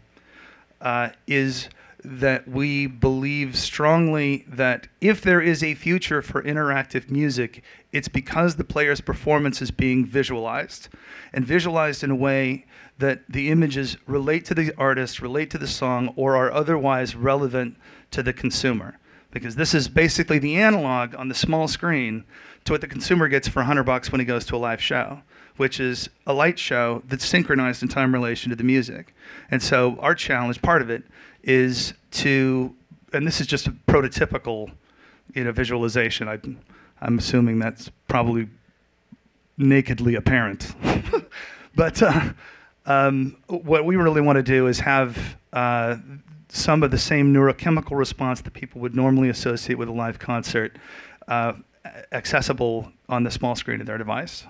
uh, 0.80 1.10
is 1.26 1.68
that 2.04 2.46
we 2.46 2.86
believe 2.86 3.56
strongly 3.56 4.44
that 4.48 4.86
if 5.00 5.22
there 5.22 5.40
is 5.40 5.62
a 5.62 5.74
future 5.74 6.22
for 6.22 6.42
interactive 6.42 7.10
music, 7.10 7.64
it's 7.92 8.06
because 8.06 8.54
the 8.54 8.64
player's 8.64 9.00
performance 9.00 9.60
is 9.60 9.70
being 9.72 10.06
visualized 10.06 10.88
and 11.32 11.44
visualized 11.44 12.04
in 12.04 12.10
a 12.10 12.16
way 12.16 12.64
that 12.98 13.22
the 13.28 13.50
images 13.50 13.96
relate 14.06 14.44
to 14.44 14.54
the 14.54 14.72
artist, 14.78 15.20
relate 15.20 15.50
to 15.50 15.58
the 15.58 15.66
song, 15.66 16.12
or 16.16 16.36
are 16.36 16.52
otherwise 16.52 17.16
relevant 17.16 17.76
to 18.10 18.22
the 18.22 18.32
consumer. 18.32 18.98
Because 19.32 19.56
this 19.56 19.74
is 19.74 19.88
basically 19.88 20.38
the 20.38 20.56
analog 20.56 21.14
on 21.16 21.28
the 21.28 21.34
small 21.34 21.66
screen 21.66 22.24
to 22.64 22.72
what 22.72 22.80
the 22.80 22.86
consumer 22.86 23.28
gets 23.28 23.48
for 23.48 23.60
100 23.60 23.82
bucks 23.82 24.12
when 24.12 24.20
he 24.20 24.24
goes 24.24 24.44
to 24.46 24.56
a 24.56 24.58
live 24.58 24.80
show 24.80 25.20
which 25.56 25.80
is 25.80 26.08
a 26.26 26.32
light 26.32 26.58
show 26.58 27.02
that's 27.08 27.24
synchronized 27.24 27.82
in 27.82 27.88
time 27.88 28.12
relation 28.12 28.50
to 28.50 28.56
the 28.56 28.64
music. 28.64 29.14
And 29.50 29.62
so 29.62 29.96
our 30.00 30.14
challenge, 30.14 30.60
part 30.62 30.82
of 30.82 30.90
it, 30.90 31.04
is 31.42 31.94
to, 32.12 32.74
and 33.12 33.26
this 33.26 33.40
is 33.40 33.46
just 33.46 33.66
a 33.66 33.70
prototypical, 33.88 34.70
you 35.34 35.44
know, 35.44 35.52
visualization. 35.52 36.28
I, 36.28 36.38
I'm 37.00 37.18
assuming 37.18 37.58
that's 37.58 37.90
probably 38.08 38.48
nakedly 39.56 40.16
apparent. 40.16 40.74
but 41.74 42.02
uh, 42.02 42.32
um, 42.86 43.36
what 43.48 43.84
we 43.84 43.96
really 43.96 44.20
want 44.20 44.36
to 44.36 44.42
do 44.42 44.66
is 44.66 44.78
have 44.80 45.36
uh, 45.52 45.96
some 46.48 46.82
of 46.82 46.90
the 46.90 46.98
same 46.98 47.32
neurochemical 47.32 47.96
response 47.96 48.40
that 48.42 48.52
people 48.52 48.80
would 48.80 48.94
normally 48.94 49.28
associate 49.28 49.76
with 49.76 49.88
a 49.88 49.92
live 49.92 50.18
concert 50.18 50.76
uh, 51.28 51.52
accessible 52.12 52.90
on 53.08 53.24
the 53.24 53.30
small 53.30 53.54
screen 53.54 53.80
of 53.80 53.86
their 53.86 53.98
device. 53.98 54.44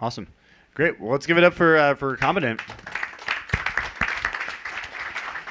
Awesome. 0.00 0.26
Great. 0.76 1.00
Well, 1.00 1.10
let's 1.10 1.24
give 1.24 1.38
it 1.38 1.44
up 1.44 1.54
for 1.54 1.78
uh, 1.78 1.94
for 1.94 2.14
Recombinant. 2.14 2.60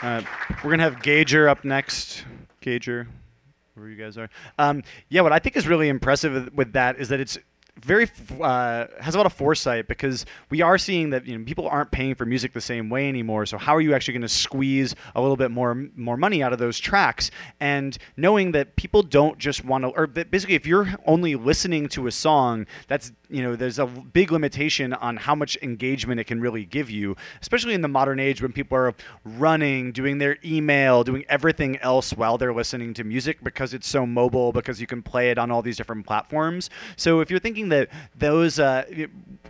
Uh, 0.04 0.22
we're 0.64 0.70
gonna 0.70 0.84
have 0.84 1.02
Gauger 1.02 1.50
up 1.50 1.66
next. 1.66 2.24
Gauger, 2.62 3.08
where 3.74 3.90
you 3.90 3.96
guys 3.96 4.20
are. 4.20 4.30
Um, 4.60 4.84
yeah, 5.10 5.22
what 5.22 5.34
I 5.34 5.40
think 5.40 5.58
is 5.58 5.68
really 5.68 5.90
impressive 5.90 6.54
with 6.54 6.74
that 6.74 7.00
is 7.00 7.10
that 7.10 7.20
it's 7.20 7.40
very 7.82 8.08
uh, 8.40 8.86
has 9.02 9.16
a 9.16 9.18
lot 9.18 9.26
of 9.26 9.34
foresight 9.34 9.88
because 9.88 10.26
we 10.50 10.62
are 10.62 10.78
seeing 10.78 11.10
that 11.10 11.26
you 11.26 11.38
know 11.38 11.44
people 11.44 11.68
aren't 11.68 11.92
paying 11.92 12.16
for 12.16 12.26
music 12.26 12.54
the 12.54 12.62
same 12.62 12.90
way 12.90 13.10
anymore. 13.10 13.46
So 13.46 13.58
how 13.58 13.76
are 13.76 13.82
you 13.82 13.94
actually 13.94 14.14
going 14.14 14.22
to 14.22 14.30
squeeze 14.30 14.96
a 15.16 15.22
little 15.22 15.36
bit 15.36 15.52
more 15.52 15.76
more 15.96 16.18
money 16.18 16.42
out 16.42 16.54
of 16.54 16.60
those 16.60 16.80
tracks? 16.80 17.32
And 17.60 17.98
knowing 18.16 18.52
that 18.54 18.76
people 18.76 19.04
don't 19.04 19.38
just 19.38 19.66
want 19.66 19.84
to, 19.84 19.90
or 19.90 20.08
basically, 20.08 20.56
if 20.56 20.66
you're 20.66 20.88
only 21.06 21.36
listening 21.36 21.90
to 21.90 22.08
a 22.08 22.12
song, 22.12 22.66
that's 22.88 23.12
you 23.30 23.42
know 23.42 23.56
there's 23.56 23.80
a 23.80 23.86
big 23.86 24.32
limitation 24.32 24.94
on 24.94 25.18
how 25.18 25.36
much 25.36 25.58
engagement 25.62 26.20
it 26.20 26.26
can 26.26 26.40
really 26.40 26.66
give 26.66 26.90
you, 26.90 27.16
especially 27.42 27.74
in 27.74 27.82
the 27.82 27.88
modern 27.88 28.20
age 28.20 28.42
when 28.42 28.52
people 28.52 28.78
are 28.78 28.94
running, 29.24 29.92
doing 29.92 30.18
their 30.18 30.38
email, 30.44 31.04
doing 31.04 31.26
everything 31.30 31.78
else 31.78 32.12
while 32.14 32.38
they're 32.38 32.54
listening 32.54 32.94
to 32.94 33.04
music 33.04 33.44
because 33.44 33.74
it's 33.74 33.88
so 33.88 34.06
mobile 34.06 34.52
because 34.52 34.80
you 34.80 34.88
can 34.88 35.02
play 35.02 35.32
it 35.32 35.38
on 35.38 35.52
all 35.52 35.62
these 35.62 35.78
different 35.78 36.06
platforms. 36.06 36.70
So 36.96 37.20
if 37.20 37.30
you're 37.30 37.40
thinking 37.40 37.70
that 37.70 37.90
those 38.18 38.60
uh, 38.60 38.86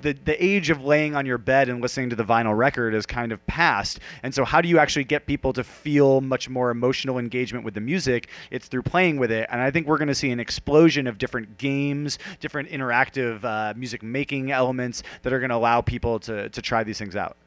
the 0.01 0.13
the 0.13 0.43
age 0.43 0.69
of 0.69 0.83
laying 0.83 1.15
on 1.15 1.25
your 1.25 1.37
bed 1.37 1.69
and 1.69 1.81
listening 1.81 2.09
to 2.09 2.15
the 2.15 2.23
vinyl 2.23 2.55
record 2.55 2.93
is 2.93 3.05
kind 3.05 3.31
of 3.31 3.45
past. 3.47 3.99
And 4.23 4.33
so, 4.33 4.45
how 4.45 4.61
do 4.61 4.69
you 4.69 4.79
actually 4.79 5.03
get 5.03 5.25
people 5.25 5.53
to 5.53 5.63
feel 5.63 6.21
much 6.21 6.49
more 6.49 6.69
emotional 6.69 7.17
engagement 7.17 7.65
with 7.65 7.73
the 7.73 7.81
music? 7.81 8.29
It's 8.51 8.67
through 8.67 8.83
playing 8.83 9.17
with 9.17 9.31
it. 9.31 9.47
And 9.51 9.61
I 9.61 9.71
think 9.71 9.87
we're 9.87 9.97
going 9.97 10.07
to 10.07 10.15
see 10.15 10.31
an 10.31 10.39
explosion 10.39 11.07
of 11.07 11.17
different 11.17 11.57
games, 11.57 12.19
different 12.39 12.69
interactive 12.69 13.43
uh, 13.43 13.64
music 13.75 14.03
making 14.03 14.51
elements 14.51 15.03
that 15.23 15.33
are 15.33 15.39
going 15.39 15.49
to 15.49 15.55
allow 15.55 15.81
people 15.81 16.19
to 16.19 16.49
to 16.49 16.61
try 16.61 16.83
these 16.83 16.97
things 16.97 17.15
out. 17.15 17.37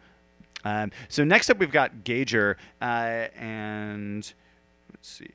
Um, 0.64 0.90
so 1.08 1.24
next 1.24 1.50
up, 1.50 1.58
we've 1.58 1.70
got 1.70 2.04
Gauger, 2.04 2.56
uh, 2.80 3.28
and 3.36 4.32
let's 4.92 5.08
see. 5.08 5.30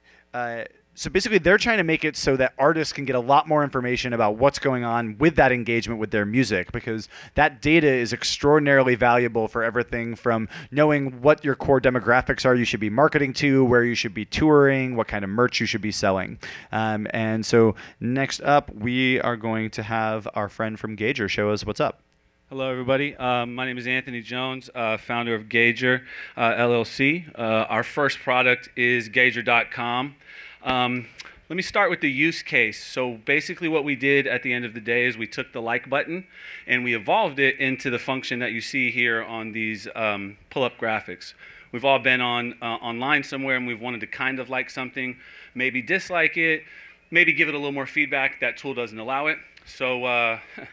Uh, 0.93 0.97
so 0.97 1.09
basically 1.09 1.37
they're 1.37 1.57
trying 1.57 1.77
to 1.77 1.83
make 1.83 2.05
it 2.05 2.15
so 2.15 2.35
that 2.37 2.53
artists 2.57 2.93
can 2.93 3.05
get 3.05 3.15
a 3.15 3.19
lot 3.19 3.47
more 3.47 3.63
information 3.63 4.13
about 4.13 4.37
what's 4.37 4.59
going 4.59 4.83
on 4.83 5.17
with 5.17 5.35
that 5.35 5.51
engagement 5.51 5.99
with 5.99 6.11
their 6.11 6.25
music 6.25 6.71
because 6.71 7.09
that 7.35 7.61
data 7.61 7.87
is 7.87 8.13
extraordinarily 8.13 8.95
valuable 8.95 9.47
for 9.47 9.63
everything 9.63 10.15
from 10.15 10.47
knowing 10.71 11.21
what 11.21 11.43
your 11.43 11.55
core 11.55 11.81
demographics 11.81 12.45
are 12.45 12.55
you 12.55 12.65
should 12.65 12.79
be 12.79 12.89
marketing 12.89 13.33
to 13.33 13.65
where 13.65 13.83
you 13.83 13.95
should 13.95 14.13
be 14.13 14.25
touring 14.25 14.95
what 14.95 15.07
kind 15.07 15.23
of 15.23 15.29
merch 15.29 15.59
you 15.59 15.65
should 15.65 15.81
be 15.81 15.91
selling 15.91 16.37
um, 16.71 17.07
and 17.11 17.45
so 17.45 17.75
next 17.99 18.41
up 18.41 18.73
we 18.75 19.19
are 19.21 19.35
going 19.35 19.69
to 19.69 19.83
have 19.83 20.27
our 20.35 20.49
friend 20.49 20.79
from 20.79 20.95
gauger 20.95 21.27
show 21.27 21.49
us 21.49 21.65
what's 21.65 21.79
up 21.79 21.99
Hello, 22.49 22.69
everybody. 22.69 23.15
Um, 23.15 23.55
my 23.55 23.65
name 23.65 23.79
is 23.79 23.87
Anthony 23.87 24.21
Jones, 24.21 24.69
uh, 24.75 24.97
founder 24.97 25.33
of 25.33 25.49
Gauger 25.49 26.03
uh, 26.37 26.51
LLC. 26.51 27.27
Uh, 27.33 27.41
our 27.41 27.81
first 27.81 28.19
product 28.19 28.69
is 28.75 29.09
Gauger.com. 29.09 30.13
Um, 30.63 31.07
let 31.49 31.57
me 31.57 31.61
start 31.61 31.89
with 31.89 31.99
the 31.99 32.09
use 32.09 32.41
case. 32.41 32.81
So 32.81 33.15
basically 33.25 33.67
what 33.67 33.83
we 33.83 33.95
did 33.95 34.27
at 34.27 34.43
the 34.43 34.53
end 34.53 34.63
of 34.63 34.73
the 34.73 34.79
day 34.79 35.05
is 35.05 35.17
we 35.17 35.27
took 35.27 35.51
the 35.51 35.61
like 35.61 35.89
button 35.89 36.25
and 36.65 36.85
we 36.85 36.95
evolved 36.95 37.37
it 37.37 37.59
into 37.59 37.89
the 37.89 37.99
function 37.99 38.39
that 38.39 38.53
you 38.53 38.61
see 38.61 38.89
here 38.89 39.21
on 39.21 39.51
these 39.51 39.87
um, 39.93 40.37
pull-up 40.49 40.77
graphics. 40.77 41.33
We've 41.73 41.83
all 41.83 41.99
been 41.99 42.21
on 42.21 42.55
uh, 42.61 42.65
online 42.65 43.23
somewhere 43.23 43.57
and 43.57 43.67
we've 43.67 43.81
wanted 43.81 43.99
to 44.01 44.07
kind 44.07 44.39
of 44.39 44.49
like 44.49 44.69
something, 44.69 45.17
maybe 45.53 45.81
dislike 45.81 46.37
it, 46.37 46.63
maybe 47.11 47.33
give 47.33 47.49
it 47.49 47.55
a 47.55 47.57
little 47.57 47.73
more 47.73 47.87
feedback. 47.87 48.39
That 48.39 48.55
tool 48.55 48.73
doesn't 48.73 48.97
allow 48.97 49.27
it. 49.27 49.37
So 49.65 50.05
uh, 50.05 50.39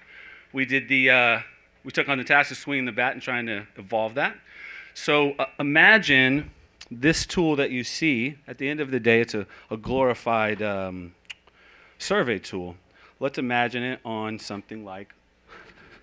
we 0.52 0.66
did 0.66 0.88
the, 0.88 1.10
uh, 1.10 1.40
we 1.84 1.90
took 1.90 2.08
on 2.08 2.18
the 2.18 2.24
task 2.24 2.52
of 2.52 2.58
swinging 2.58 2.84
the 2.84 2.92
bat 2.92 3.14
and 3.14 3.20
trying 3.20 3.46
to 3.46 3.66
evolve 3.76 4.14
that. 4.14 4.36
So 4.94 5.32
uh, 5.32 5.46
imagine 5.58 6.52
this 6.90 7.24
tool 7.24 7.56
that 7.56 7.70
you 7.70 7.84
see, 7.84 8.36
at 8.48 8.58
the 8.58 8.68
end 8.68 8.80
of 8.80 8.90
the 8.90 9.00
day, 9.00 9.20
it's 9.20 9.34
a, 9.34 9.46
a 9.70 9.76
glorified 9.76 10.60
um, 10.60 11.14
survey 11.98 12.38
tool. 12.38 12.76
Let's 13.20 13.38
imagine 13.38 13.82
it 13.82 14.00
on 14.04 14.38
something 14.38 14.84
like 14.84 15.14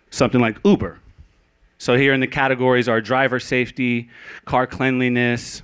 something 0.09 0.39
like 0.39 0.57
Uber. 0.63 0.99
So 1.79 1.95
here 1.95 2.13
in 2.13 2.19
the 2.19 2.27
categories 2.27 2.87
are 2.87 3.01
driver 3.01 3.39
safety, 3.39 4.09
car 4.45 4.65
cleanliness, 4.65 5.61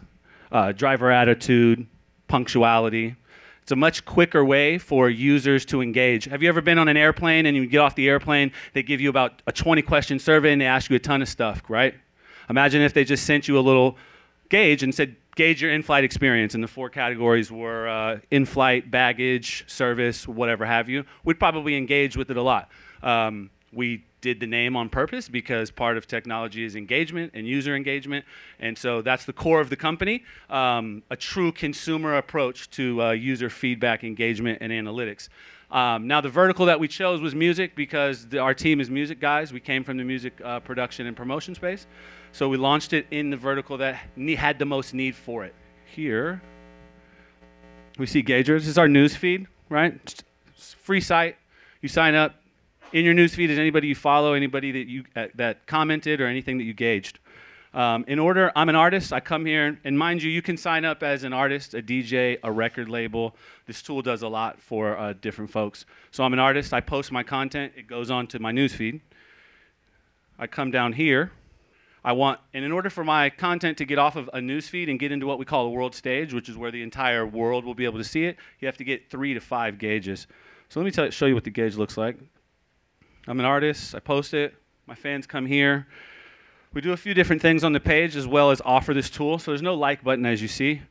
uh, 0.52 0.72
driver 0.72 1.10
attitude, 1.10 1.88
punctuality. 2.28 3.16
It's 3.62 3.72
a 3.72 3.76
much 3.76 4.04
quicker 4.04 4.44
way 4.44 4.78
for 4.78 5.10
users 5.10 5.66
to 5.68 5.82
engage. 5.82 6.26
Have 6.26 6.44
you 6.44 6.50
ever 6.50 6.62
been 6.62 6.78
on 6.78 6.90
an 6.90 6.98
airplane 6.98 7.46
and 7.46 7.56
you 7.56 7.66
get 7.66 7.80
off 7.80 7.96
the 7.96 8.10
airplane, 8.10 8.52
they 8.74 8.84
give 8.84 9.00
you 9.00 9.10
about 9.10 9.42
a 9.48 9.52
20 9.52 9.82
question 9.84 10.20
survey 10.20 10.52
and 10.52 10.62
they 10.62 10.66
ask 10.66 10.90
you 10.90 10.98
a 10.98 11.00
ton 11.00 11.22
of 11.22 11.30
stuff, 11.30 11.64
right? 11.70 11.96
Imagine 12.50 12.82
if 12.82 12.94
they 12.94 13.06
just 13.06 13.26
sent 13.26 13.48
you 13.48 13.58
a 13.58 13.62
little 13.62 13.98
gauge 14.54 14.84
and 14.84 14.94
said, 14.94 15.16
gauge 15.36 15.64
your 15.64 15.72
in-flight 15.72 16.04
experience, 16.04 16.54
and 16.54 16.64
the 16.64 16.68
four 16.68 16.88
categories 16.88 17.52
were 17.52 17.88
uh, 17.88 18.20
in-flight, 18.30 18.92
baggage, 18.92 19.66
service, 19.68 20.28
whatever 20.28 20.64
have 20.64 20.88
you. 20.88 21.04
We'd 21.24 21.40
probably 21.40 21.76
engage 21.76 22.16
with 22.16 22.30
it 22.30 22.38
a 22.38 22.42
lot. 22.44 22.70
Um, 23.02 23.50
we 23.72 24.06
did 24.22 24.40
the 24.40 24.46
name 24.46 24.76
on 24.76 24.90
purpose 24.90 25.28
because 25.28 25.72
part 25.72 25.98
of 25.98 26.06
technology 26.06 26.64
is 26.64 26.76
engagement 26.76 27.32
and 27.34 27.48
user 27.48 27.76
engagement. 27.76 28.26
And 28.60 28.78
so 28.78 29.02
that's 29.02 29.26
the 29.26 29.34
core 29.34 29.60
of 29.60 29.72
the 29.72 29.76
company 29.76 30.24
um, 30.52 31.02
a 31.10 31.16
true 31.16 31.52
consumer 31.52 32.18
approach 32.18 32.70
to 32.72 33.02
uh, 33.02 33.12
user 33.12 33.50
feedback, 33.50 34.04
engagement, 34.04 34.60
and 34.62 34.72
analytics. 34.72 35.30
Um, 35.72 36.08
now, 36.08 36.22
the 36.22 36.30
vertical 36.30 36.68
that 36.68 36.80
we 36.80 36.88
chose 36.88 37.22
was 37.22 37.34
music 37.34 37.76
because 37.76 38.28
the, 38.28 38.40
our 38.40 38.54
team 38.54 38.80
is 38.80 38.90
music 38.90 39.20
guys. 39.20 39.52
We 39.52 39.60
came 39.60 39.84
from 39.84 39.98
the 39.98 40.04
music 40.04 40.40
uh, 40.44 40.60
production 40.60 41.08
and 41.08 41.18
promotion 41.18 41.56
space. 41.56 41.88
So 42.32 42.50
we 42.50 42.58
launched 42.58 42.94
it 42.94 43.08
in 43.12 43.30
the 43.30 43.38
vertical 43.38 43.78
that 43.78 44.00
ne- 44.16 44.36
had 44.36 44.60
the 44.60 44.66
most 44.66 44.94
need 44.94 45.16
for 45.16 45.44
it. 45.46 45.54
Here, 45.86 46.42
we 47.98 48.06
see 48.08 48.22
Gauger. 48.22 48.58
This 48.60 48.68
is 48.68 48.78
our 48.78 48.88
news 48.88 49.16
feed, 49.16 49.48
right? 49.70 49.94
It's 50.56 50.74
free 50.74 51.02
site. 51.02 51.38
You 51.82 51.90
sign 51.90 52.16
up. 52.16 52.36
In 52.92 53.06
your 53.06 53.14
news 53.14 53.34
feed 53.34 53.50
is 53.50 53.58
anybody 53.58 53.88
you 53.88 53.96
follow, 53.96 54.34
anybody 54.34 54.72
that 54.72 54.88
you 54.88 55.04
uh, 55.16 55.28
that 55.36 55.66
commented, 55.66 56.22
or 56.22 56.28
anything 56.28 56.60
that 56.60 56.64
you 56.64 56.74
gauged. 56.74 57.18
Um, 57.74 58.06
in 58.08 58.20
order, 58.20 58.52
I'm 58.56 58.70
an 58.70 58.76
artist. 58.76 59.12
I 59.12 59.20
come 59.20 59.46
here, 59.46 59.80
and 59.84 59.98
mind 59.98 60.22
you, 60.22 60.30
you 60.30 60.44
can 60.44 60.58
sign 60.58 60.86
up 60.86 61.02
as 61.02 61.24
an 61.24 61.34
artist, 61.34 61.74
a 61.74 61.82
DJ, 61.82 62.38
a 62.44 62.52
record 62.52 62.88
label. 62.88 63.36
This 63.66 63.82
tool 63.82 64.04
does 64.04 64.22
a 64.22 64.28
lot 64.28 64.62
for 64.62 64.96
uh, 64.98 65.14
different 65.14 65.50
folks. 65.50 65.86
So 66.12 66.24
I'm 66.24 66.34
an 66.34 66.40
artist. 66.40 66.72
I 66.74 66.82
post 66.82 67.12
my 67.12 67.24
content. 67.24 67.74
It 67.76 67.88
goes 67.88 68.12
on 68.12 68.28
to 68.28 68.40
my 68.40 68.52
news 68.52 68.76
feed. 68.76 69.02
I 70.38 70.46
come 70.46 70.70
down 70.70 70.94
here. 70.94 71.32
I 72.06 72.12
want, 72.12 72.40
and 72.54 72.66
in 72.66 72.72
order 72.72 72.90
for 72.90 73.04
my 73.04 73.30
content 73.30 73.78
to 73.78 73.86
get 73.86 73.98
off 73.98 74.18
of 74.18 74.30
a 74.34 74.42
news 74.42 74.68
feed 74.68 74.90
and 74.90 75.00
get 75.00 75.12
into 75.12 75.26
what 75.26 75.40
we 75.40 75.46
call 75.46 75.68
a 75.68 75.70
world 75.70 75.96
stage, 75.96 76.34
which 76.34 76.50
is 76.50 76.58
where 76.58 76.70
the 76.70 76.82
entire 76.82 77.26
world 77.26 77.64
will 77.64 77.76
be 77.76 77.86
able 77.86 77.98
to 77.98 78.04
see 78.04 78.26
it, 78.26 78.38
you 78.60 78.68
have 78.68 78.78
to 78.78 78.84
get 78.84 79.10
three 79.10 79.34
to 79.34 79.40
five 79.40 79.80
gauges. 79.80 80.28
So 80.68 80.80
let 80.80 80.86
me 80.86 80.92
tell, 80.92 81.10
show 81.12 81.28
you 81.28 81.34
what 81.34 81.46
the 81.46 81.50
gauge 81.50 81.76
looks 81.76 81.98
like. 81.98 82.18
I'm 83.26 83.40
an 83.40 83.46
artist. 83.46 83.96
I 83.96 84.00
post 84.00 84.34
it. 84.34 84.54
My 84.86 84.96
fans 84.96 85.26
come 85.26 85.46
here. 85.46 85.88
We 86.74 86.82
do 86.82 86.92
a 86.92 86.98
few 86.98 87.14
different 87.14 87.40
things 87.40 87.64
on 87.64 87.72
the 87.74 87.80
page 87.80 88.16
as 88.16 88.28
well 88.28 88.50
as 88.50 88.60
offer 88.66 88.96
this 88.96 89.10
tool. 89.10 89.38
So 89.38 89.52
there's 89.52 89.62
no 89.62 89.76
like 89.76 90.04
button 90.04 90.26
as 90.26 90.42
you 90.42 90.48
see. 90.48 90.82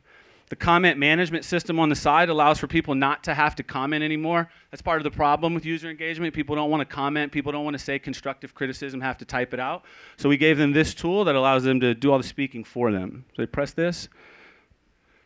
The 0.48 0.54
comment 0.54 0.96
management 0.96 1.44
system 1.44 1.80
on 1.80 1.88
the 1.88 1.96
side 1.96 2.28
allows 2.28 2.58
for 2.58 2.68
people 2.68 2.94
not 2.94 3.24
to 3.24 3.34
have 3.34 3.56
to 3.56 3.64
comment 3.64 4.04
anymore. 4.04 4.48
That's 4.70 4.82
part 4.82 4.98
of 4.98 5.04
the 5.04 5.10
problem 5.10 5.54
with 5.54 5.64
user 5.64 5.90
engagement. 5.90 6.34
People 6.34 6.54
don't 6.54 6.70
want 6.70 6.82
to 6.82 6.94
comment, 6.94 7.32
people 7.32 7.50
don't 7.50 7.64
want 7.64 7.74
to 7.74 7.82
say 7.82 7.98
constructive 7.98 8.54
criticism, 8.54 9.00
have 9.00 9.18
to 9.18 9.24
type 9.24 9.54
it 9.54 9.58
out. 9.58 9.84
So 10.18 10.28
we 10.28 10.36
gave 10.36 10.58
them 10.58 10.72
this 10.72 10.94
tool 10.94 11.24
that 11.24 11.34
allows 11.34 11.64
them 11.64 11.80
to 11.80 11.94
do 11.94 12.12
all 12.12 12.18
the 12.18 12.24
speaking 12.24 12.62
for 12.62 12.92
them. 12.92 13.24
So 13.34 13.42
they 13.42 13.46
press 13.46 13.72
this. 13.72 14.08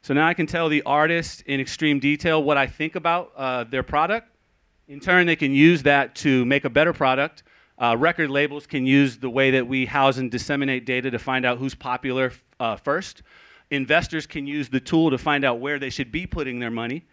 So 0.01 0.15
now 0.15 0.27
I 0.27 0.33
can 0.33 0.47
tell 0.47 0.69
the 0.69 0.83
artist 0.85 1.43
in 1.43 1.61
extreme 1.61 1.99
detail 1.99 2.43
what 2.43 2.57
I 2.57 2.69
think 2.69 2.95
about 2.95 3.33
uh, 3.37 3.65
their 3.65 3.83
product. 3.83 4.29
In 4.87 5.01
turn, 5.01 5.27
they 5.27 5.37
can 5.37 5.53
use 5.53 5.83
that 5.83 6.15
to 6.17 6.47
make 6.47 6.65
a 6.65 6.71
better 6.71 6.93
product. 6.93 7.43
Uh, 7.79 7.95
record 7.99 8.31
labels 8.31 8.67
can 8.67 8.87
use 8.87 9.19
the 9.19 9.29
way 9.29 9.51
that 9.51 9.67
we 9.67 9.85
house 9.85 10.17
and 10.17 10.31
disseminate 10.31 10.87
data 10.87 11.11
to 11.11 11.19
find 11.19 11.45
out 11.45 11.59
who's 11.59 11.75
popular 11.75 12.33
uh, 12.59 12.77
first. 12.77 13.23
Investors 13.71 14.27
can 14.27 14.47
use 14.47 14.69
the 14.69 14.81
tool 14.81 15.11
to 15.11 15.19
find 15.19 15.45
out 15.45 15.61
where 15.61 15.79
they 15.79 15.91
should 15.91 16.11
be 16.11 16.27
putting 16.27 16.59
their 16.59 16.71
money 16.71 17.05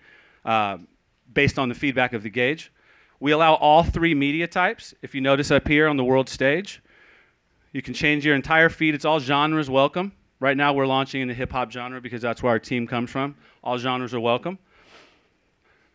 uh, 0.45 0.77
based 1.33 1.59
on 1.59 1.67
the 1.67 1.75
feedback 1.75 2.13
of 2.13 2.23
the 2.23 2.29
gauge. 2.29 2.71
We 3.19 3.31
allow 3.31 3.55
all 3.55 3.83
three 3.83 4.13
media 4.13 4.47
types. 4.47 4.93
If 5.01 5.15
you 5.15 5.21
notice 5.21 5.51
up 5.51 5.67
here 5.67 5.87
on 5.87 5.97
the 5.97 6.03
world 6.03 6.29
stage, 6.29 6.81
you 7.71 7.81
can 7.81 7.93
change 7.93 8.25
your 8.25 8.35
entire 8.35 8.69
feed. 8.69 8.93
It's 8.93 9.05
all 9.05 9.19
genres 9.19 9.69
welcome. 9.69 10.13
Right 10.39 10.57
now, 10.57 10.73
we're 10.73 10.85
launching 10.85 11.21
in 11.21 11.27
the 11.27 11.33
hip 11.33 11.51
hop 11.51 11.71
genre 11.71 12.01
because 12.01 12.21
that's 12.21 12.43
where 12.43 12.51
our 12.51 12.59
team 12.59 12.85
comes 12.85 13.09
from. 13.09 13.35
All 13.63 13.77
genres 13.77 14.13
are 14.13 14.19
welcome. 14.19 14.59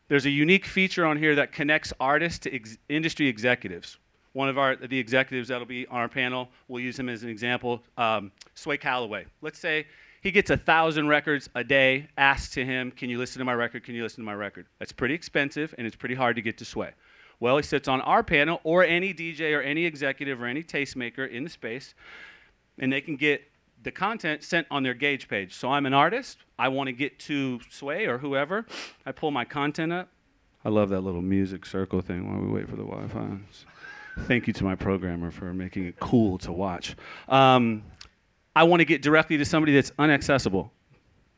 There's 0.09 0.25
a 0.25 0.31
unique 0.31 0.65
feature 0.65 1.05
on 1.05 1.19
here 1.19 1.35
that 1.35 1.53
connects 1.53 1.93
artists 2.01 2.39
to 2.41 2.55
ex- 2.55 2.79
industry 2.89 3.29
executives. 3.29 3.99
One 4.39 4.49
of 4.49 4.57
our 4.57 4.77
the 4.77 4.97
executives 4.97 5.49
that'll 5.49 5.67
be 5.67 5.85
on 5.89 5.97
our 5.97 6.09
panel, 6.09 6.49
we'll 6.69 6.81
use 6.81 6.97
him 6.97 7.09
as 7.09 7.25
an 7.25 7.29
example. 7.29 7.83
Um, 7.97 8.31
Sway 8.55 8.77
Calloway. 8.77 9.27
Let's 9.43 9.59
say 9.59 9.89
he 10.21 10.31
gets 10.31 10.49
a 10.51 10.57
thousand 10.57 11.09
records 11.09 11.51
a 11.57 11.65
day 11.65 12.07
asked 12.17 12.53
to 12.53 12.65
him, 12.65 12.93
"Can 12.93 13.11
you 13.11 13.19
listen 13.19 13.41
to 13.41 13.45
my 13.45 13.55
record? 13.55 13.83
Can 13.83 13.97
you 13.97 14.05
listen 14.05 14.23
to 14.23 14.25
my 14.25 14.35
record?" 14.35 14.67
That's 14.79 14.93
pretty 14.93 15.15
expensive 15.15 15.75
and 15.77 15.89
it's 15.89 15.97
pretty 15.97 16.15
hard 16.15 16.37
to 16.37 16.43
get 16.43 16.57
to 16.59 16.65
Sway. 16.65 16.93
Well, 17.41 17.57
he 17.57 17.65
sits 17.65 17.89
on 17.89 18.01
our 18.03 18.23
panel, 18.23 18.61
or 18.63 18.85
any 18.85 19.13
DJ, 19.13 19.59
or 19.59 19.61
any 19.61 19.85
executive, 19.85 20.41
or 20.41 20.47
any 20.47 20.63
tastemaker 20.63 21.29
in 21.29 21.43
the 21.43 21.51
space, 21.51 21.95
and 22.79 22.93
they 22.93 23.01
can 23.01 23.17
get 23.17 23.43
the 23.83 23.91
content 23.91 24.45
sent 24.45 24.69
on 24.71 24.85
their 24.85 24.95
gauge 24.95 25.27
page. 25.27 25.53
So 25.53 25.73
I'm 25.73 25.85
an 25.85 25.95
artist. 25.95 26.39
I 26.61 26.69
want 26.69 26.87
to 26.87 26.93
get 26.93 27.19
to 27.21 27.59
Sway 27.71 28.07
or 28.07 28.19
whoever. 28.19 28.67
I 29.05 29.11
pull 29.11 29.33
my 29.33 29.45
content 29.45 29.93
up. 29.93 30.11
I 30.65 30.69
love 30.69 30.91
that 30.91 31.01
little 31.01 31.23
music 31.23 31.67
circle 31.67 32.01
thing 32.01 32.31
while 32.31 32.41
we 32.41 32.53
wait 32.53 32.69
for 32.69 32.77
the 32.77 32.85
Wi-Fi. 32.85 33.39
Thank 34.27 34.47
you 34.47 34.53
to 34.55 34.65
my 34.65 34.75
programmer 34.75 35.31
for 35.31 35.55
making 35.55 35.87
it 35.87 35.99
cool 36.01 36.39
to 36.39 36.53
watch. 36.53 36.97
Um, 37.29 37.83
I 38.55 38.65
want 38.65 38.81
to 38.81 38.85
get 38.85 39.03
directly 39.03 39.37
to 39.39 39.45
somebody 39.45 39.75
that's 39.75 39.91
unaccessible. 39.93 40.71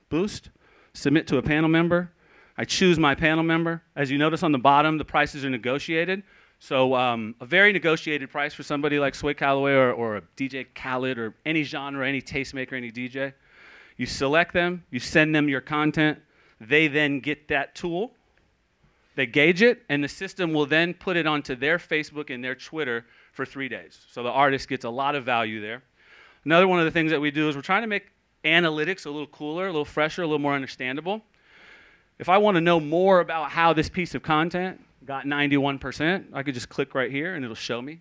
Boost, 0.08 0.50
submit 0.92 1.26
to 1.28 1.36
a 1.36 1.42
panel 1.42 1.68
member. 1.68 2.10
I 2.56 2.64
choose 2.64 2.98
my 2.98 3.14
panel 3.14 3.44
member. 3.44 3.82
As 3.94 4.10
you 4.10 4.18
notice 4.18 4.42
on 4.42 4.52
the 4.52 4.58
bottom, 4.58 4.98
the 4.98 5.04
prices 5.04 5.44
are 5.44 5.50
negotiated. 5.50 6.22
So 6.58 6.94
um, 6.94 7.34
a 7.40 7.46
very 7.46 7.72
negotiated 7.72 8.30
price 8.30 8.52
for 8.52 8.62
somebody 8.62 8.98
like 8.98 9.14
Sway 9.14 9.34
Calloway 9.34 9.72
or, 9.72 9.92
or 9.92 10.22
DJ 10.36 10.66
Khaled 10.74 11.18
or 11.18 11.34
any 11.46 11.62
genre, 11.62 12.06
any 12.06 12.20
tastemaker, 12.20 12.74
any 12.74 12.90
DJ. 12.90 13.32
You 13.96 14.06
select 14.06 14.52
them, 14.52 14.84
you 14.90 14.98
send 14.98 15.34
them 15.34 15.48
your 15.48 15.60
content. 15.60 16.18
They 16.60 16.88
then 16.88 17.20
get 17.20 17.48
that 17.48 17.74
tool, 17.74 18.14
they 19.16 19.26
gauge 19.26 19.62
it, 19.62 19.82
and 19.88 20.02
the 20.02 20.08
system 20.08 20.52
will 20.52 20.66
then 20.66 20.94
put 20.94 21.16
it 21.16 21.26
onto 21.26 21.54
their 21.54 21.78
Facebook 21.78 22.32
and 22.32 22.42
their 22.42 22.54
Twitter 22.54 23.04
for 23.32 23.44
three 23.44 23.68
days. 23.68 24.06
So 24.10 24.22
the 24.22 24.30
artist 24.30 24.68
gets 24.68 24.84
a 24.84 24.90
lot 24.90 25.14
of 25.14 25.24
value 25.24 25.60
there. 25.60 25.82
Another 26.44 26.66
one 26.66 26.78
of 26.78 26.84
the 26.84 26.90
things 26.90 27.10
that 27.10 27.20
we 27.20 27.30
do 27.30 27.48
is 27.48 27.56
we're 27.56 27.62
trying 27.62 27.82
to 27.82 27.88
make 27.88 28.08
analytics 28.44 29.06
a 29.06 29.10
little 29.10 29.26
cooler, 29.26 29.64
a 29.64 29.70
little 29.70 29.84
fresher, 29.84 30.22
a 30.22 30.26
little 30.26 30.38
more 30.38 30.54
understandable. 30.54 31.22
If 32.18 32.28
I 32.28 32.38
want 32.38 32.56
to 32.56 32.60
know 32.60 32.80
more 32.80 33.20
about 33.20 33.50
how 33.50 33.72
this 33.72 33.88
piece 33.88 34.14
of 34.14 34.22
content 34.22 34.80
got 35.04 35.24
91%, 35.24 36.26
I 36.32 36.42
could 36.42 36.54
just 36.54 36.68
click 36.68 36.94
right 36.94 37.10
here 37.10 37.34
and 37.34 37.44
it'll 37.44 37.54
show 37.54 37.80
me. 37.80 38.00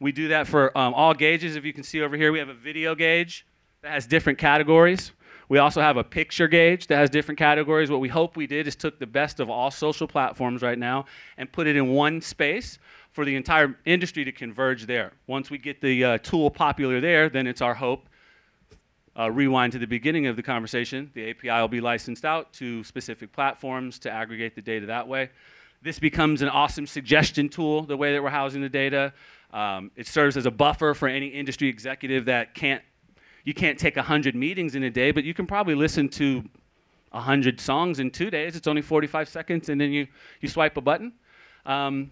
We 0.00 0.12
do 0.12 0.28
that 0.28 0.46
for 0.46 0.76
um, 0.76 0.94
all 0.94 1.14
gauges. 1.14 1.56
If 1.56 1.64
you 1.64 1.72
can 1.72 1.82
see 1.82 2.00
over 2.02 2.16
here, 2.16 2.32
we 2.32 2.38
have 2.38 2.48
a 2.48 2.54
video 2.54 2.94
gauge 2.94 3.46
that 3.82 3.92
has 3.92 4.06
different 4.06 4.38
categories. 4.38 5.12
We 5.48 5.58
also 5.58 5.80
have 5.80 5.96
a 5.96 6.04
picture 6.04 6.46
gauge 6.46 6.88
that 6.88 6.98
has 6.98 7.08
different 7.08 7.38
categories. 7.38 7.90
What 7.90 8.00
we 8.00 8.08
hope 8.08 8.36
we 8.36 8.46
did 8.46 8.66
is 8.66 8.76
took 8.76 8.98
the 8.98 9.06
best 9.06 9.40
of 9.40 9.48
all 9.48 9.70
social 9.70 10.06
platforms 10.06 10.60
right 10.60 10.78
now 10.78 11.06
and 11.38 11.50
put 11.50 11.66
it 11.66 11.76
in 11.76 11.88
one 11.88 12.20
space 12.20 12.78
for 13.12 13.24
the 13.24 13.34
entire 13.34 13.74
industry 13.86 14.24
to 14.24 14.32
converge 14.32 14.86
there. 14.86 15.12
Once 15.26 15.50
we 15.50 15.56
get 15.56 15.80
the 15.80 16.04
uh, 16.04 16.18
tool 16.18 16.50
popular 16.50 17.00
there, 17.00 17.28
then 17.28 17.46
it's 17.46 17.62
our 17.62 17.74
hope. 17.74 18.08
Uh, 19.18 19.28
rewind 19.28 19.72
to 19.72 19.80
the 19.80 19.86
beginning 19.86 20.28
of 20.28 20.36
the 20.36 20.42
conversation. 20.42 21.10
The 21.14 21.30
API 21.30 21.60
will 21.60 21.66
be 21.66 21.80
licensed 21.80 22.24
out 22.24 22.52
to 22.52 22.84
specific 22.84 23.32
platforms 23.32 23.98
to 24.00 24.10
aggregate 24.12 24.54
the 24.54 24.62
data 24.62 24.86
that 24.86 25.08
way. 25.08 25.30
This 25.82 25.98
becomes 25.98 26.40
an 26.42 26.48
awesome 26.48 26.86
suggestion 26.86 27.48
tool, 27.48 27.82
the 27.82 27.96
way 27.96 28.12
that 28.12 28.22
we're 28.22 28.30
housing 28.30 28.62
the 28.62 28.68
data. 28.68 29.12
Um, 29.52 29.90
it 29.96 30.06
serves 30.06 30.36
as 30.36 30.46
a 30.46 30.50
buffer 30.52 30.94
for 30.94 31.08
any 31.08 31.26
industry 31.28 31.68
executive 31.68 32.26
that 32.26 32.54
can't, 32.54 32.82
you 33.48 33.54
can't 33.54 33.78
take 33.78 33.96
100 33.96 34.34
meetings 34.34 34.74
in 34.74 34.82
a 34.82 34.90
day, 34.90 35.10
but 35.10 35.24
you 35.24 35.32
can 35.32 35.46
probably 35.46 35.74
listen 35.74 36.06
to 36.06 36.44
100 37.12 37.58
songs 37.58 37.98
in 37.98 38.10
two 38.10 38.28
days. 38.28 38.54
It's 38.54 38.66
only 38.66 38.82
45 38.82 39.26
seconds, 39.26 39.70
and 39.70 39.80
then 39.80 39.90
you, 39.90 40.06
you 40.42 40.50
swipe 40.50 40.76
a 40.76 40.82
button. 40.82 41.14
Um, 41.64 42.10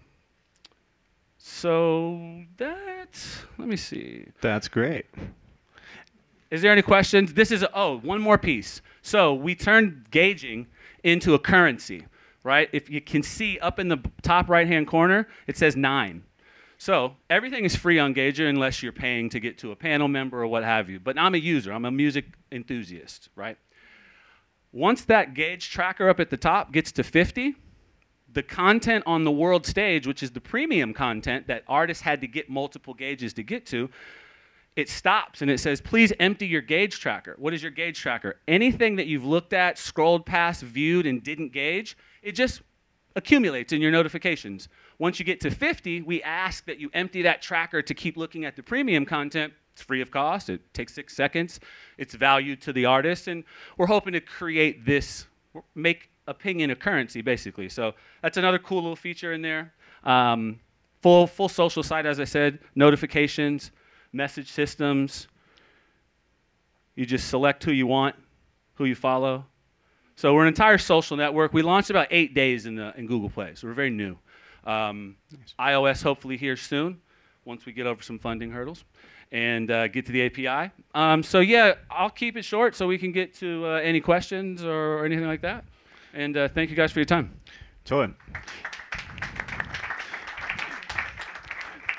so 1.37 2.41
that, 2.57 3.23
let 3.59 3.67
me 3.67 3.77
see. 3.77 4.25
That's 4.41 4.67
great. 4.67 5.05
Is 6.49 6.63
there 6.63 6.71
any 6.71 6.81
questions? 6.81 7.35
This 7.35 7.51
is, 7.51 7.63
oh, 7.71 7.99
one 7.99 8.19
more 8.19 8.39
piece. 8.39 8.81
So 9.03 9.31
we 9.31 9.53
turned 9.53 10.07
gauging 10.09 10.65
into 11.03 11.35
a 11.35 11.39
currency, 11.39 12.07
right? 12.41 12.67
If 12.73 12.89
you 12.89 12.99
can 12.99 13.21
see 13.21 13.59
up 13.59 13.77
in 13.77 13.89
the 13.89 13.99
top 14.23 14.49
right 14.49 14.65
hand 14.65 14.87
corner, 14.87 15.27
it 15.45 15.55
says 15.55 15.75
nine. 15.75 16.23
So 16.77 17.15
everything 17.29 17.65
is 17.65 17.75
free 17.75 17.97
on 17.97 18.13
Gauger 18.13 18.47
unless 18.47 18.83
you're 18.83 18.91
paying 18.91 19.29
to 19.31 19.39
get 19.39 19.57
to 19.59 19.71
a 19.71 19.75
panel 19.75 20.07
member 20.07 20.41
or 20.41 20.47
what 20.47 20.63
have 20.63 20.89
you. 20.89 20.99
But 20.99 21.17
I'm 21.17 21.33
a 21.33 21.39
user, 21.39 21.73
I'm 21.73 21.85
a 21.85 21.91
music 21.91 22.25
enthusiast, 22.51 23.29
right? 23.35 23.57
Once 24.71 25.05
that 25.05 25.33
gauge 25.33 25.71
tracker 25.71 26.07
up 26.07 26.19
at 26.19 26.29
the 26.29 26.37
top 26.37 26.71
gets 26.71 26.91
to 26.91 27.03
50, 27.03 27.55
the 28.33 28.43
content 28.43 29.03
on 29.07 29.23
the 29.23 29.31
world 29.31 29.65
stage, 29.65 30.05
which 30.05 30.21
is 30.21 30.31
the 30.31 30.41
premium 30.41 30.93
content 30.93 31.47
that 31.47 31.63
artists 31.67 32.03
had 32.03 32.21
to 32.21 32.27
get 32.27 32.49
multiple 32.49 32.93
gauges 32.93 33.33
to 33.33 33.43
get 33.43 33.65
to, 33.65 33.89
it 34.75 34.89
stops 34.89 35.41
and 35.41 35.49
it 35.49 35.59
says, 35.59 35.81
please 35.81 36.13
empty 36.19 36.45
your 36.45 36.61
gauge 36.61 36.99
tracker. 36.99 37.35
What 37.39 37.55
is 37.55 37.63
your 37.63 37.71
gauge 37.71 37.99
tracker? 37.99 38.35
Anything 38.47 38.97
that 38.97 39.07
you've 39.07 39.25
looked 39.25 39.53
at, 39.53 39.79
scrolled 39.79 40.27
past, 40.27 40.61
viewed, 40.61 41.07
and 41.07 41.23
didn't 41.23 41.51
gauge, 41.51 41.97
it 42.21 42.33
just 42.33 42.61
accumulates 43.15 43.73
in 43.73 43.81
your 43.81 43.91
notifications. 43.91 44.69
Once 44.99 45.19
you 45.19 45.25
get 45.25 45.39
to 45.41 45.51
50, 45.51 46.01
we 46.01 46.23
ask 46.23 46.65
that 46.65 46.79
you 46.79 46.89
empty 46.93 47.21
that 47.21 47.41
tracker 47.41 47.81
to 47.81 47.93
keep 47.93 48.17
looking 48.17 48.45
at 48.45 48.55
the 48.55 48.63
premium 48.63 49.05
content. 49.05 49.53
It's 49.73 49.83
free 49.83 50.01
of 50.01 50.09
cost, 50.09 50.49
it 50.49 50.73
takes 50.73 50.95
six 50.95 51.15
seconds, 51.15 51.59
it's 51.99 52.15
value 52.15 52.55
to 52.55 52.73
the 52.73 52.85
artist, 52.85 53.27
and 53.27 53.43
we're 53.77 53.85
hoping 53.85 54.13
to 54.13 54.19
create 54.19 54.85
this, 54.85 55.27
make 55.75 56.09
opinion 56.25 56.71
a 56.71 56.75
currency 56.75 57.21
basically. 57.21 57.69
So 57.69 57.93
that's 58.23 58.37
another 58.37 58.57
cool 58.57 58.81
little 58.81 58.95
feature 58.95 59.33
in 59.33 59.43
there. 59.43 59.73
Um, 60.03 60.59
full 61.03 61.27
full 61.27 61.49
social 61.49 61.83
site, 61.83 62.07
as 62.07 62.19
I 62.19 62.23
said, 62.23 62.57
notifications, 62.73 63.71
message 64.13 64.51
systems. 64.51 65.27
You 66.95 67.05
just 67.05 67.29
select 67.29 67.63
who 67.63 67.71
you 67.71 67.85
want, 67.85 68.15
who 68.75 68.85
you 68.85 68.95
follow. 68.95 69.45
So 70.15 70.33
we're 70.33 70.41
an 70.41 70.47
entire 70.47 70.79
social 70.79 71.15
network. 71.15 71.53
We 71.53 71.61
launched 71.61 71.91
about 71.91 72.07
eight 72.09 72.33
days 72.33 72.65
in 72.65 72.75
the 72.75 72.93
in 72.97 73.05
Google 73.05 73.29
Play, 73.29 73.51
so 73.53 73.67
we're 73.67 73.73
very 73.73 73.91
new. 73.91 74.17
Um, 74.67 75.15
iOS 75.57 76.03
hopefully 76.03 76.37
here 76.37 76.57
soon, 76.57 76.99
once 77.45 77.65
we 77.65 77.71
get 77.71 77.87
over 77.87 78.03
some 78.03 78.19
funding 78.19 78.51
hurdles 78.51 78.83
and 79.31 79.71
uh, 79.71 79.87
get 79.87 80.05
to 80.05 80.11
the 80.11 80.25
API. 80.25 80.71
Um, 80.93 81.23
so 81.23 81.39
yeah, 81.39 81.75
I'll 81.89 82.09
keep 82.09 82.37
it 82.37 82.43
short 82.43 82.75
so 82.75 82.85
we 82.85 82.97
can 82.97 83.11
get 83.11 83.33
to 83.35 83.65
uh, 83.65 83.69
any 83.79 84.01
questions 84.01 84.63
or, 84.63 84.99
or 84.99 85.05
anything 85.05 85.25
like 85.25 85.41
that. 85.41 85.63
And 86.13 86.35
uh, 86.35 86.49
thank 86.49 86.69
you 86.69 86.75
guys 86.75 86.91
for 86.91 86.99
your 86.99 87.05
time. 87.05 87.31
Totally. 87.85 88.13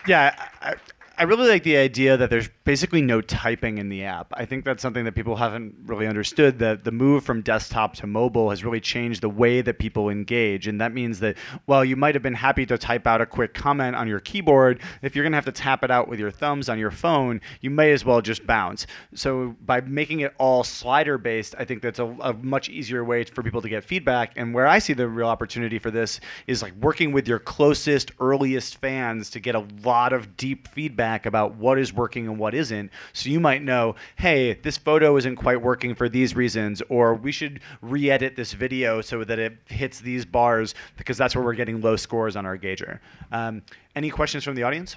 Yeah, 0.06 0.34
I, 0.60 0.74
I 1.18 1.24
really 1.24 1.48
like 1.48 1.64
the 1.64 1.76
idea 1.76 2.16
that 2.16 2.30
there's 2.30 2.48
basically 2.62 3.02
no 3.02 3.20
typing 3.20 3.78
in 3.78 3.88
the 3.88 4.04
app. 4.04 4.32
I 4.34 4.44
think 4.44 4.64
that's 4.64 4.80
something 4.80 5.04
that 5.04 5.16
people 5.16 5.34
haven't 5.34 5.74
really 5.84 6.06
understood. 6.06 6.60
That 6.60 6.84
the 6.84 6.92
move 6.92 7.24
from 7.24 7.42
desktop 7.42 7.94
to 7.96 8.06
mobile 8.06 8.50
has 8.50 8.62
really 8.62 8.78
changed 8.78 9.22
the 9.22 9.28
way 9.28 9.60
that 9.60 9.80
people 9.80 10.10
engage, 10.10 10.68
and 10.68 10.80
that 10.80 10.94
means 10.94 11.18
that 11.18 11.36
while 11.64 11.84
you 11.84 11.96
might 11.96 12.14
have 12.14 12.22
been 12.22 12.34
happy 12.34 12.64
to 12.66 12.78
type 12.78 13.04
out 13.08 13.20
a 13.20 13.26
quick 13.26 13.52
comment 13.52 13.96
on 13.96 14.06
your 14.06 14.20
keyboard, 14.20 14.80
if 15.02 15.16
you're 15.16 15.24
going 15.24 15.32
to 15.32 15.36
have 15.36 15.44
to 15.46 15.52
tap 15.52 15.82
it 15.82 15.90
out 15.90 16.06
with 16.06 16.20
your 16.20 16.30
thumbs 16.30 16.68
on 16.68 16.78
your 16.78 16.92
phone, 16.92 17.40
you 17.62 17.70
may 17.70 17.90
as 17.90 18.04
well 18.04 18.20
just 18.20 18.46
bounce. 18.46 18.86
So 19.12 19.56
by 19.66 19.80
making 19.80 20.20
it 20.20 20.34
all 20.38 20.62
slider 20.62 21.18
based, 21.18 21.56
I 21.58 21.64
think 21.64 21.82
that's 21.82 21.98
a, 21.98 22.06
a 22.20 22.32
much 22.32 22.68
easier 22.68 23.02
way 23.02 23.24
for 23.24 23.42
people 23.42 23.62
to 23.62 23.68
get 23.68 23.82
feedback. 23.82 24.34
And 24.36 24.54
where 24.54 24.68
I 24.68 24.78
see 24.78 24.92
the 24.92 25.08
real 25.08 25.26
opportunity 25.26 25.80
for 25.80 25.90
this 25.90 26.20
is 26.46 26.62
like 26.62 26.74
working 26.76 27.10
with 27.10 27.26
your 27.26 27.40
closest, 27.40 28.12
earliest 28.20 28.76
fans 28.76 29.30
to 29.30 29.40
get 29.40 29.56
a 29.56 29.66
lot 29.82 30.12
of 30.12 30.36
deep 30.36 30.68
feedback 30.68 31.07
about 31.26 31.54
what 31.56 31.78
is 31.78 31.92
working 31.92 32.26
and 32.26 32.38
what 32.38 32.54
isn't. 32.54 32.90
So 33.12 33.28
you 33.30 33.40
might 33.40 33.62
know, 33.62 33.94
hey, 34.16 34.54
this 34.54 34.76
photo 34.76 35.16
isn't 35.16 35.36
quite 35.36 35.60
working 35.62 35.94
for 35.94 36.08
these 36.08 36.34
reasons, 36.36 36.82
or 36.88 37.14
we 37.14 37.32
should 37.32 37.60
re 37.82 38.10
edit 38.10 38.36
this 38.36 38.52
video 38.52 39.00
so 39.00 39.24
that 39.24 39.38
it 39.38 39.56
hits 39.66 40.00
these 40.00 40.24
bars 40.24 40.74
because 40.96 41.16
that's 41.16 41.34
where 41.34 41.44
we're 41.44 41.54
getting 41.54 41.80
low 41.80 41.96
scores 41.96 42.36
on 42.36 42.44
our 42.46 42.56
gauger. 42.56 43.00
Um, 43.32 43.62
any 43.96 44.10
questions 44.10 44.44
from 44.44 44.54
the 44.54 44.62
audience? 44.62 44.96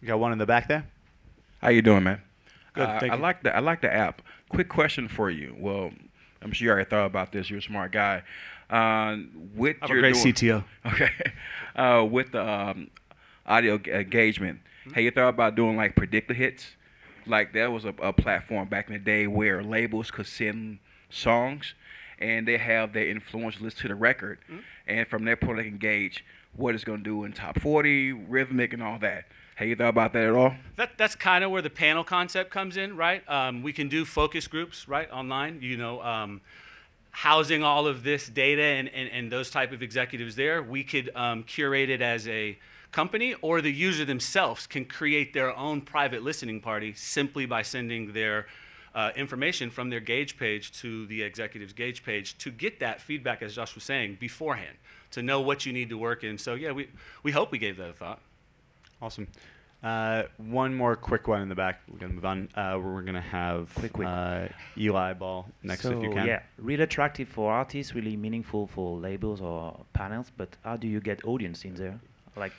You 0.00 0.08
got 0.08 0.18
one 0.18 0.32
in 0.32 0.38
the 0.38 0.46
back 0.46 0.68
there? 0.68 0.86
How 1.60 1.68
you 1.68 1.82
doing, 1.82 2.02
man? 2.02 2.20
Good, 2.74 2.88
Uh, 2.88 3.00
thank 3.00 3.12
I 3.12 3.16
you. 3.16 3.22
like 3.22 3.42
the 3.42 3.54
I 3.54 3.60
like 3.60 3.80
the 3.82 3.92
app. 3.92 4.22
Quick 4.48 4.68
question 4.68 5.06
for 5.08 5.30
you. 5.30 5.54
Well, 5.58 5.90
I'm 6.42 6.52
sure 6.52 6.64
you 6.66 6.72
already 6.72 6.88
thought 6.90 7.06
about 7.06 7.30
this. 7.32 7.48
You're 7.50 7.60
a 7.60 7.62
smart 7.62 7.92
guy. 7.92 8.22
Uh, 8.68 9.18
with 9.54 9.76
I'm 9.82 9.90
a 9.90 9.92
your 9.94 10.00
great 10.02 10.14
doing- 10.14 10.34
CTO. 10.34 10.64
Okay. 10.86 11.10
Uh, 11.76 12.04
with 12.10 12.32
the 12.32 12.42
um, 12.42 12.90
audio 13.46 13.78
g- 13.78 13.90
engagement, 13.92 14.60
Hmm? 14.84 14.90
have 14.92 15.04
you 15.04 15.10
thought 15.10 15.28
about 15.28 15.54
doing 15.54 15.76
like 15.76 15.94
predictor 15.96 16.34
hits? 16.34 16.66
Like 17.26 17.52
there 17.52 17.70
was 17.70 17.84
a, 17.84 17.94
a 18.02 18.12
platform 18.12 18.68
back 18.68 18.88
in 18.88 18.94
the 18.94 18.98
day 18.98 19.26
where 19.26 19.62
labels 19.62 20.10
could 20.10 20.26
send 20.26 20.78
songs, 21.10 21.74
and 22.18 22.46
they 22.48 22.56
have 22.58 22.92
their 22.92 23.08
influence 23.08 23.60
list 23.60 23.78
to 23.78 23.88
the 23.88 23.94
record, 23.94 24.38
Hmm? 24.48 24.58
and 24.86 25.06
from 25.08 25.24
that 25.26 25.40
point 25.40 25.58
they 25.58 25.64
can 25.64 25.78
gauge 25.78 26.24
what 26.54 26.74
it's 26.74 26.84
going 26.84 26.98
to 26.98 27.04
do 27.04 27.24
in 27.24 27.32
top 27.32 27.58
40, 27.60 28.12
rhythmic, 28.12 28.72
and 28.72 28.82
all 28.82 28.98
that. 28.98 29.24
Have 29.54 29.68
you 29.68 29.76
thought 29.76 29.88
about 29.88 30.12
that 30.14 30.24
at 30.24 30.34
all? 30.34 30.54
That, 30.76 30.98
that's 30.98 31.14
kind 31.14 31.44
of 31.44 31.50
where 31.50 31.62
the 31.62 31.70
panel 31.70 32.04
concept 32.04 32.50
comes 32.50 32.76
in, 32.76 32.96
right? 32.96 33.22
Um, 33.28 33.62
we 33.62 33.72
can 33.72 33.88
do 33.88 34.04
focus 34.04 34.46
groups, 34.48 34.88
right, 34.88 35.10
online. 35.10 35.60
You 35.62 35.76
know, 35.76 36.02
um, 36.02 36.40
housing 37.10 37.62
all 37.62 37.86
of 37.86 38.02
this 38.02 38.26
data 38.28 38.62
and, 38.62 38.88
and, 38.88 39.08
and 39.10 39.30
those 39.30 39.50
type 39.50 39.72
of 39.72 39.82
executives 39.82 40.34
there. 40.36 40.62
We 40.62 40.82
could 40.82 41.10
um, 41.14 41.42
curate 41.44 41.90
it 41.90 42.00
as 42.02 42.26
a 42.26 42.58
company, 42.92 43.34
or 43.40 43.60
the 43.60 43.72
user 43.72 44.04
themselves 44.04 44.66
can 44.66 44.84
create 44.84 45.32
their 45.32 45.56
own 45.56 45.80
private 45.80 46.22
listening 46.22 46.60
party 46.60 46.92
simply 46.94 47.46
by 47.46 47.62
sending 47.62 48.12
their 48.12 48.46
uh, 48.94 49.10
information 49.16 49.70
from 49.70 49.90
their 49.90 50.00
gauge 50.00 50.38
page 50.38 50.72
to 50.80 51.06
the 51.06 51.22
executive's 51.22 51.72
gauge 51.72 52.04
page 52.04 52.36
to 52.38 52.50
get 52.50 52.78
that 52.80 53.00
feedback, 53.00 53.42
as 53.42 53.54
Josh 53.54 53.74
was 53.74 53.84
saying, 53.84 54.18
beforehand, 54.20 54.76
to 55.10 55.22
know 55.22 55.40
what 55.40 55.64
you 55.64 55.72
need 55.72 55.88
to 55.88 55.98
work 55.98 56.24
in. 56.24 56.36
So 56.38 56.54
yeah, 56.54 56.72
we, 56.72 56.88
we 57.22 57.32
hope 57.32 57.50
we 57.50 57.58
gave 57.58 57.78
that 57.78 57.90
a 57.90 57.94
thought. 57.94 58.20
Awesome. 59.00 59.26
Uh, 59.82 60.24
one 60.36 60.72
more 60.72 60.94
quick 60.94 61.26
one 61.26 61.42
in 61.42 61.48
the 61.48 61.56
back. 61.56 61.80
We're 61.90 61.98
gonna 61.98 62.12
move 62.12 62.24
on. 62.24 62.48
Uh, 62.54 62.78
we're 62.80 63.02
gonna 63.02 63.20
have 63.20 63.74
Quick, 63.74 63.92
quick. 63.94 64.06
Uh, 64.06 64.46
Eli 64.76 65.12
Ball 65.14 65.48
next, 65.64 65.82
so, 65.82 65.90
if 65.90 66.02
you 66.04 66.10
can. 66.10 66.24
Yeah, 66.24 66.42
really 66.58 66.84
attractive 66.84 67.28
for 67.28 67.50
artists, 67.50 67.92
really 67.92 68.16
meaningful 68.16 68.68
for 68.68 69.00
labels 69.00 69.40
or 69.40 69.84
panels. 69.92 70.30
But 70.36 70.56
how 70.62 70.76
do 70.76 70.86
you 70.86 71.00
get 71.00 71.24
audience 71.24 71.64
in 71.64 71.74
there? 71.74 71.98
Like, 72.36 72.52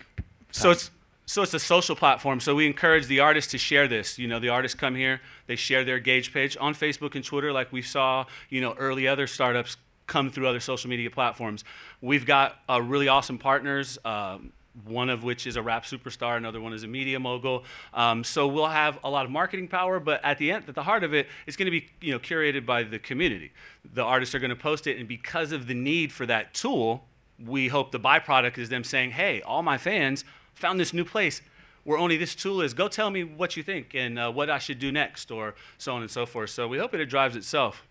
So 0.51 0.71
it's 0.71 0.91
so 1.25 1.41
it's 1.41 1.53
a 1.53 1.59
social 1.59 1.95
platform. 1.95 2.39
So 2.39 2.53
we 2.53 2.67
encourage 2.67 3.07
the 3.07 3.21
artists 3.21 3.51
to 3.51 3.57
share 3.57 3.87
this. 3.87 4.19
You 4.19 4.27
know, 4.27 4.39
the 4.39 4.49
artists 4.49 4.77
come 4.77 4.93
here, 4.95 5.21
they 5.47 5.55
share 5.55 5.83
their 5.83 5.99
gauge 5.99 6.33
page 6.33 6.57
on 6.59 6.75
Facebook 6.75 7.15
and 7.15 7.23
Twitter, 7.23 7.51
like 7.51 7.71
we 7.71 7.81
saw. 7.81 8.25
You 8.49 8.61
know, 8.61 8.73
early 8.73 9.07
other 9.07 9.25
startups 9.25 9.77
come 10.05 10.29
through 10.29 10.47
other 10.47 10.59
social 10.59 10.89
media 10.89 11.09
platforms. 11.09 11.63
We've 12.01 12.25
got 12.25 12.59
uh, 12.69 12.81
really 12.81 13.07
awesome 13.07 13.37
partners. 13.37 13.97
Um, 14.03 14.51
one 14.85 15.09
of 15.09 15.23
which 15.23 15.45
is 15.45 15.55
a 15.55 15.61
rap 15.61 15.85
superstar, 15.85 16.35
another 16.35 16.59
one 16.59 16.73
is 16.73 16.83
a 16.83 16.87
media 16.87 17.19
mogul. 17.19 17.63
Um, 17.93 18.23
so 18.23 18.47
we'll 18.47 18.65
have 18.67 18.97
a 19.03 19.09
lot 19.09 19.23
of 19.23 19.31
marketing 19.31 19.67
power, 19.67 19.99
but 19.99 20.23
at 20.25 20.39
the 20.39 20.51
end, 20.51 20.65
at 20.67 20.73
the 20.73 20.83
heart 20.83 21.03
of 21.03 21.13
it, 21.13 21.27
it's 21.45 21.55
going 21.55 21.67
to 21.67 21.71
be 21.71 21.87
you 22.01 22.11
know 22.11 22.19
curated 22.19 22.65
by 22.65 22.83
the 22.83 22.99
community. 22.99 23.51
The 23.93 24.03
artists 24.03 24.33
are 24.33 24.39
going 24.39 24.49
to 24.49 24.55
post 24.55 24.87
it, 24.87 24.97
and 24.97 25.07
because 25.07 25.51
of 25.51 25.67
the 25.67 25.75
need 25.75 26.11
for 26.11 26.25
that 26.25 26.53
tool, 26.53 27.05
we 27.39 27.67
hope 27.67 27.91
the 27.91 27.99
byproduct 27.99 28.57
is 28.57 28.69
them 28.69 28.83
saying, 28.83 29.11
"Hey, 29.11 29.41
all 29.41 29.63
my 29.63 29.77
fans 29.77 30.23
found 30.53 30.79
this 30.79 30.93
new 30.93 31.05
place 31.05 31.41
where 31.83 31.97
only 31.97 32.17
this 32.17 32.35
tool 32.35 32.61
is. 32.61 32.73
Go 32.73 32.87
tell 32.87 33.09
me 33.09 33.23
what 33.23 33.57
you 33.57 33.63
think 33.63 33.93
and 33.93 34.17
uh, 34.17 34.31
what 34.31 34.49
I 34.49 34.59
should 34.59 34.79
do 34.79 34.91
next, 34.91 35.31
or 35.31 35.55
so 35.77 35.95
on 35.95 36.01
and 36.01 36.11
so 36.11 36.25
forth." 36.25 36.49
So 36.49 36.67
we 36.67 36.77
hope 36.77 36.93
it 36.93 37.05
drives 37.05 37.35
itself. 37.35 37.83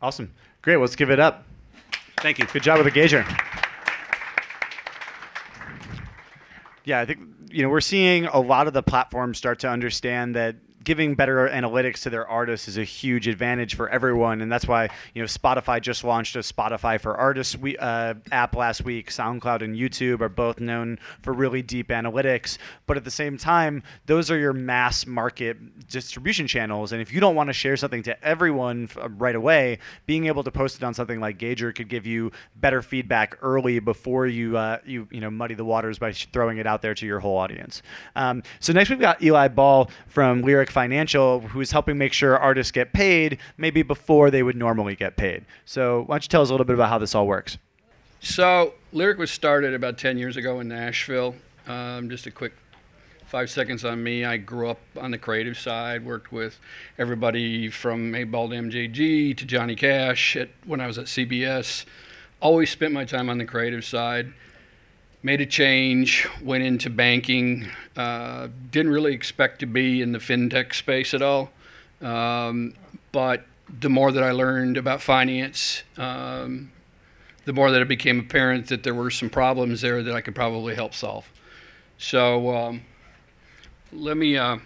Awesome. 0.00 0.32
Great. 0.62 0.76
Let's 0.76 0.96
give 0.96 1.10
it 1.10 1.20
up. 1.20 1.44
Thank 2.18 2.38
you. 2.38 2.46
Good 2.46 2.62
job 2.62 2.78
with 2.78 2.86
the 2.86 2.90
gauger. 2.90 3.24
Yeah, 6.84 7.00
I 7.00 7.04
think 7.04 7.20
you 7.50 7.62
know 7.62 7.68
we're 7.68 7.80
seeing 7.80 8.26
a 8.26 8.40
lot 8.40 8.66
of 8.66 8.72
the 8.72 8.82
platforms 8.82 9.38
start 9.38 9.58
to 9.60 9.68
understand 9.68 10.34
that 10.36 10.56
giving 10.88 11.14
better 11.14 11.50
analytics 11.50 12.00
to 12.00 12.08
their 12.08 12.26
artists 12.26 12.66
is 12.66 12.78
a 12.78 12.82
huge 12.82 13.28
advantage 13.28 13.74
for 13.74 13.90
everyone, 13.90 14.40
and 14.40 14.50
that's 14.50 14.66
why 14.66 14.88
you 15.12 15.20
know 15.20 15.26
Spotify 15.26 15.82
just 15.82 16.02
launched 16.02 16.34
a 16.34 16.38
Spotify 16.38 16.98
for 16.98 17.14
Artists 17.14 17.58
we, 17.58 17.76
uh, 17.76 18.14
app 18.32 18.56
last 18.56 18.86
week. 18.86 19.10
SoundCloud 19.10 19.60
and 19.60 19.76
YouTube 19.76 20.22
are 20.22 20.30
both 20.30 20.60
known 20.60 20.98
for 21.20 21.34
really 21.34 21.60
deep 21.60 21.88
analytics, 21.88 22.56
but 22.86 22.96
at 22.96 23.04
the 23.04 23.10
same 23.10 23.36
time, 23.36 23.82
those 24.06 24.30
are 24.30 24.38
your 24.38 24.54
mass 24.54 25.06
market 25.06 25.58
distribution 25.88 26.46
channels, 26.46 26.92
and 26.92 27.02
if 27.02 27.12
you 27.12 27.20
don't 27.20 27.34
want 27.34 27.50
to 27.50 27.52
share 27.52 27.76
something 27.76 28.02
to 28.04 28.24
everyone 28.24 28.88
uh, 28.96 29.10
right 29.10 29.36
away, 29.36 29.80
being 30.06 30.24
able 30.24 30.42
to 30.42 30.50
post 30.50 30.76
it 30.76 30.82
on 30.82 30.94
something 30.94 31.20
like 31.20 31.36
Gauger 31.36 31.70
could 31.70 31.90
give 31.90 32.06
you 32.06 32.32
better 32.56 32.80
feedback 32.80 33.36
early 33.42 33.78
before 33.78 34.26
you 34.26 34.56
uh, 34.56 34.78
you 34.86 35.06
you 35.10 35.20
know 35.20 35.30
muddy 35.30 35.54
the 35.54 35.66
waters 35.66 35.98
by 35.98 36.12
throwing 36.12 36.56
it 36.56 36.66
out 36.66 36.80
there 36.80 36.94
to 36.94 37.04
your 37.04 37.20
whole 37.20 37.36
audience. 37.36 37.82
Um, 38.16 38.42
so 38.58 38.72
next 38.72 38.88
we've 38.88 38.98
got 38.98 39.22
Eli 39.22 39.48
Ball 39.48 39.90
from 40.06 40.40
Lyric 40.40 40.70
Financial, 40.78 41.40
who's 41.40 41.72
helping 41.72 41.98
make 41.98 42.12
sure 42.12 42.38
artists 42.38 42.70
get 42.70 42.92
paid 42.92 43.38
maybe 43.56 43.82
before 43.82 44.30
they 44.30 44.44
would 44.44 44.54
normally 44.54 44.94
get 44.94 45.16
paid. 45.16 45.44
So 45.64 46.04
why 46.06 46.14
don't 46.14 46.22
you 46.22 46.28
tell 46.28 46.40
us 46.40 46.50
a 46.50 46.52
little 46.52 46.64
bit 46.64 46.74
about 46.74 46.88
how 46.88 46.98
this 46.98 47.16
all 47.16 47.26
works? 47.26 47.58
So, 48.20 48.74
Lyric 48.92 49.18
was 49.18 49.32
started 49.32 49.74
about 49.74 49.98
10 49.98 50.18
years 50.18 50.36
ago 50.36 50.60
in 50.60 50.68
Nashville. 50.68 51.34
Um, 51.66 52.08
just 52.08 52.28
a 52.28 52.30
quick 52.30 52.52
five 53.26 53.50
seconds 53.50 53.84
on 53.84 54.04
me. 54.04 54.24
I 54.24 54.36
grew 54.36 54.70
up 54.70 54.78
on 54.96 55.10
the 55.10 55.18
creative 55.18 55.58
side, 55.58 56.04
worked 56.04 56.30
with 56.30 56.60
everybody 56.96 57.70
from 57.70 58.12
8Ball 58.12 58.70
& 58.70 58.70
MJG 58.70 59.36
to 59.36 59.44
Johnny 59.44 59.74
Cash 59.74 60.36
at, 60.36 60.50
when 60.64 60.80
I 60.80 60.86
was 60.86 60.96
at 60.96 61.06
CBS. 61.06 61.86
Always 62.40 62.70
spent 62.70 62.94
my 62.94 63.04
time 63.04 63.28
on 63.28 63.38
the 63.38 63.44
creative 63.44 63.84
side. 63.84 64.32
Made 65.28 65.42
a 65.42 65.46
change, 65.46 66.26
went 66.42 66.64
into 66.64 66.88
banking. 66.88 67.68
Uh, 67.94 68.48
didn't 68.70 68.92
really 68.92 69.12
expect 69.12 69.58
to 69.58 69.66
be 69.66 70.00
in 70.00 70.12
the 70.12 70.18
fintech 70.18 70.72
space 70.72 71.12
at 71.12 71.20
all. 71.20 71.50
Um, 72.00 72.72
but 73.12 73.44
the 73.78 73.90
more 73.90 74.10
that 74.10 74.22
I 74.22 74.30
learned 74.30 74.78
about 74.78 75.02
finance, 75.02 75.82
um, 75.98 76.72
the 77.44 77.52
more 77.52 77.70
that 77.70 77.82
it 77.82 77.88
became 77.88 78.20
apparent 78.20 78.68
that 78.68 78.84
there 78.84 78.94
were 78.94 79.10
some 79.10 79.28
problems 79.28 79.82
there 79.82 80.02
that 80.02 80.14
I 80.14 80.22
could 80.22 80.34
probably 80.34 80.74
help 80.74 80.94
solve. 80.94 81.30
So 81.98 82.56
um, 82.56 82.80
let 83.92 84.16
me 84.16 84.38
uh, 84.38 84.56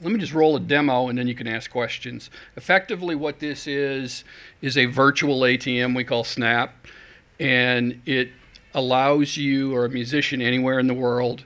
let 0.00 0.10
me 0.10 0.18
just 0.18 0.32
roll 0.32 0.56
a 0.56 0.60
demo, 0.60 1.08
and 1.08 1.18
then 1.18 1.28
you 1.28 1.34
can 1.34 1.46
ask 1.46 1.70
questions. 1.70 2.30
Effectively, 2.56 3.14
what 3.14 3.40
this 3.40 3.66
is 3.66 4.24
is 4.62 4.78
a 4.78 4.86
virtual 4.86 5.40
ATM 5.40 5.94
we 5.94 6.02
call 6.02 6.24
Snap, 6.24 6.86
and 7.38 8.00
it 8.06 8.30
allows 8.74 9.36
you 9.36 9.74
or 9.74 9.84
a 9.84 9.88
musician 9.88 10.40
anywhere 10.40 10.78
in 10.78 10.86
the 10.86 10.94
world 10.94 11.44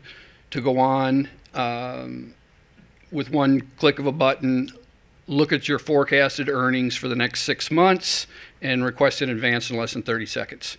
to 0.51 0.61
go 0.61 0.79
on 0.79 1.29
um, 1.55 2.35
with 3.11 3.31
one 3.31 3.61
click 3.79 3.99
of 3.99 4.07
a 4.07 4.13
button, 4.13 4.71
look 5.27 5.53
at 5.53 5.69
your 5.69 5.79
forecasted 5.79 6.49
earnings 6.49 6.97
for 6.97 7.09
the 7.09 7.17
next 7.17 7.43
six 7.43 7.71
months, 7.71 8.27
and 8.61 8.85
request 8.85 9.23
an 9.23 9.31
advance 9.31 9.71
in 9.71 9.77
less 9.77 9.93
than 9.93 10.03
30 10.03 10.27
seconds. 10.27 10.79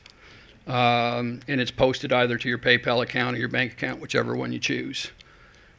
um, 0.67 1.39
and 1.47 1.61
it's 1.61 1.71
posted 1.71 2.11
either 2.11 2.37
to 2.37 2.49
your 2.49 2.57
PayPal 2.57 3.03
account 3.03 3.35
or 3.35 3.39
your 3.39 3.49
bank 3.49 3.73
account, 3.73 4.01
whichever 4.01 4.35
one 4.35 4.51
you 4.51 4.59
choose. 4.59 5.11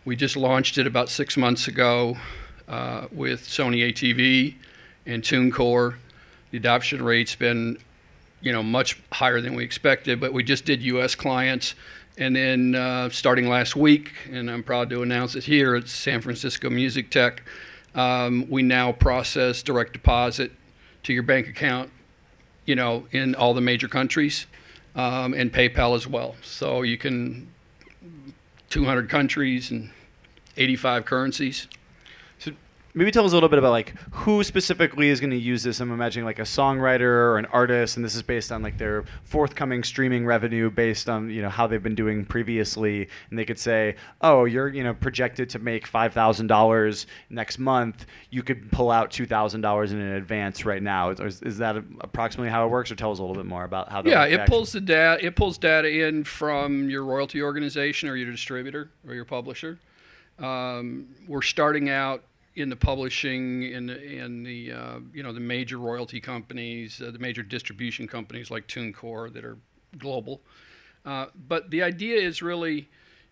We 0.04 0.14
just 0.14 0.36
launched 0.36 0.78
it 0.78 0.86
about 0.86 1.08
six 1.08 1.36
months 1.36 1.66
ago 1.66 2.16
uh, 2.68 3.06
with 3.10 3.42
Sony 3.42 3.92
ATV 3.92 4.54
and 5.04 5.22
TuneCore. 5.22 5.96
The 6.52 6.58
adoption 6.58 7.02
rate's 7.02 7.34
been, 7.34 7.78
you 8.40 8.52
know, 8.52 8.62
much 8.62 9.00
higher 9.12 9.40
than 9.40 9.54
we 9.54 9.64
expected, 9.64 10.20
but 10.20 10.32
we 10.32 10.42
just 10.42 10.64
did 10.64 10.82
U.S. 10.82 11.14
clients. 11.14 11.74
And 12.18 12.34
then 12.34 12.74
uh, 12.74 13.10
starting 13.10 13.48
last 13.48 13.76
week, 13.76 14.12
and 14.30 14.50
I'm 14.50 14.62
proud 14.62 14.88
to 14.90 15.02
announce 15.02 15.34
it 15.34 15.44
here 15.44 15.74
at 15.76 15.88
San 15.88 16.20
Francisco 16.20 16.70
Music 16.70 17.10
Tech, 17.10 17.42
um, 17.94 18.48
we 18.48 18.62
now 18.62 18.92
process 18.92 19.62
direct 19.62 19.92
deposit 19.92 20.52
to 21.02 21.12
your 21.12 21.22
bank 21.22 21.48
account, 21.48 21.90
you 22.64 22.74
know, 22.74 23.06
in 23.12 23.34
all 23.34 23.54
the 23.54 23.60
major 23.60 23.88
countries, 23.88 24.46
um, 24.94 25.34
and 25.34 25.52
PayPal 25.52 25.94
as 25.94 26.06
well. 26.06 26.36
So 26.42 26.82
you 26.82 26.96
can 26.96 27.48
200 28.70 29.08
countries 29.08 29.70
and 29.70 29.90
85 30.56 31.04
currencies. 31.04 31.68
Maybe 32.96 33.10
tell 33.10 33.26
us 33.26 33.32
a 33.32 33.34
little 33.34 33.50
bit 33.50 33.58
about 33.58 33.72
like 33.72 33.90
who 34.10 34.42
specifically 34.42 35.10
is 35.10 35.20
going 35.20 35.30
to 35.30 35.36
use 35.36 35.62
this. 35.62 35.80
I'm 35.80 35.92
imagining 35.92 36.24
like 36.24 36.38
a 36.38 36.44
songwriter 36.44 37.02
or 37.02 37.36
an 37.36 37.44
artist, 37.52 37.96
and 37.96 38.04
this 38.04 38.14
is 38.14 38.22
based 38.22 38.50
on 38.50 38.62
like 38.62 38.78
their 38.78 39.04
forthcoming 39.22 39.84
streaming 39.84 40.24
revenue 40.24 40.70
based 40.70 41.10
on 41.10 41.28
you 41.28 41.42
know 41.42 41.50
how 41.50 41.66
they've 41.66 41.82
been 41.82 41.94
doing 41.94 42.24
previously, 42.24 43.06
and 43.28 43.38
they 43.38 43.44
could 43.44 43.58
say, 43.58 43.96
oh, 44.22 44.46
you're 44.46 44.68
you 44.68 44.82
know 44.82 44.94
projected 44.94 45.50
to 45.50 45.58
make 45.58 45.86
five 45.86 46.14
thousand 46.14 46.46
dollars 46.46 47.06
next 47.28 47.58
month. 47.58 48.06
You 48.30 48.42
could 48.42 48.72
pull 48.72 48.90
out 48.90 49.10
two 49.10 49.26
thousand 49.26 49.60
dollars 49.60 49.92
in 49.92 50.00
advance 50.00 50.64
right 50.64 50.82
now. 50.82 51.10
Is, 51.10 51.42
is 51.42 51.58
that 51.58 51.76
approximately 52.00 52.48
how 52.48 52.64
it 52.64 52.70
works, 52.70 52.90
or 52.90 52.94
tell 52.94 53.12
us 53.12 53.18
a 53.18 53.22
little 53.22 53.36
bit 53.36 53.44
more 53.44 53.64
about 53.64 53.90
how? 53.90 54.04
Yeah, 54.06 54.24
it 54.24 54.48
pulls 54.48 54.72
the 54.72 54.80
data. 54.80 55.22
It 55.22 55.36
pulls 55.36 55.58
data 55.58 56.06
in 56.06 56.24
from 56.24 56.88
your 56.88 57.04
royalty 57.04 57.42
organization 57.42 58.08
or 58.08 58.16
your 58.16 58.30
distributor 58.30 58.90
or 59.06 59.12
your 59.12 59.26
publisher. 59.26 59.78
Um, 60.38 61.08
we're 61.28 61.42
starting 61.42 61.90
out 61.90 62.22
in 62.56 62.70
the 62.70 62.76
publishing 62.76 63.64
in 63.64 63.86
the, 63.86 64.02
in 64.02 64.42
the 64.42 64.72
uh, 64.72 64.98
you 65.12 65.22
know 65.22 65.32
the 65.32 65.40
major 65.40 65.78
royalty 65.78 66.20
companies, 66.20 67.00
uh, 67.00 67.10
the 67.10 67.18
major 67.18 67.42
distribution 67.42 68.08
companies 68.08 68.50
like 68.50 68.66
TuneCore 68.66 69.32
that 69.34 69.44
are 69.44 69.58
global. 69.98 70.40
Uh, 71.04 71.26
but 71.48 71.70
the 71.70 71.82
idea 71.82 72.20
is 72.20 72.42
really 72.42 72.88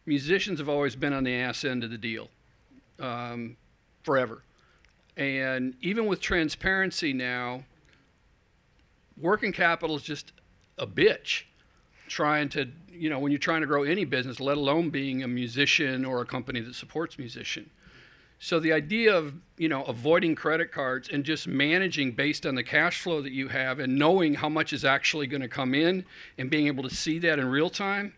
musicians 0.07 0.59
have 0.59 0.69
always 0.69 0.95
been 0.95 1.13
on 1.13 1.25
the 1.25 1.35
ass 1.35 1.65
end 1.65 1.83
of 1.83 1.91
the 1.91 1.99
deal 1.99 2.29
um, 3.01 3.57
forever. 4.03 4.43
And 5.17 5.75
even 5.81 6.07
with 6.07 6.21
transparency 6.21 7.13
now, 7.13 7.65
working 9.21 9.53
capital 9.53 9.97
is 9.97 10.03
just 10.03 10.33
a 10.79 10.87
bitch 10.87 11.45
trying 12.09 12.49
to, 12.51 12.69
you 12.93 13.09
know, 13.09 13.19
when 13.19 13.33
you're 13.33 13.39
trying 13.39 13.63
to 13.63 13.67
grow 13.67 13.85
any 13.85 14.05
business, 14.05 14.39
let 14.41 14.57
alone 14.57 14.91
being 14.91 15.23
a 15.23 15.29
musician 15.29 16.05
or 16.05 16.21
a 16.21 16.25
company 16.25 16.61
that 16.61 16.75
supports 16.75 17.19
musician. 17.19 17.71
So 18.39 18.61
the 18.61 18.73
idea 18.73 19.17
of, 19.17 19.35
you 19.57 19.69
know, 19.69 19.85
avoiding 19.85 20.35
credit 20.35 20.71
cards 20.71 21.09
and 21.09 21.25
just 21.25 21.47
managing 21.47 22.13
based 22.13 22.45
on 22.45 22.55
the 22.55 22.63
cash 22.63 23.01
flow 23.01 23.23
that 23.23 23.33
you 23.33 23.49
have 23.49 23.79
and 23.79 23.97
knowing 23.97 24.35
how 24.35 24.49
much 24.49 24.73
is 24.73 24.85
actually 24.85 25.27
going 25.27 25.41
to 25.41 25.49
come 25.49 25.75
in 25.75 26.05
and 26.37 26.51
being 26.51 26.67
able 26.67 26.83
to 26.83 26.95
see 26.95 27.19
that 27.21 27.39
in 27.39 27.47
real 27.47 27.71
time, 27.71 28.13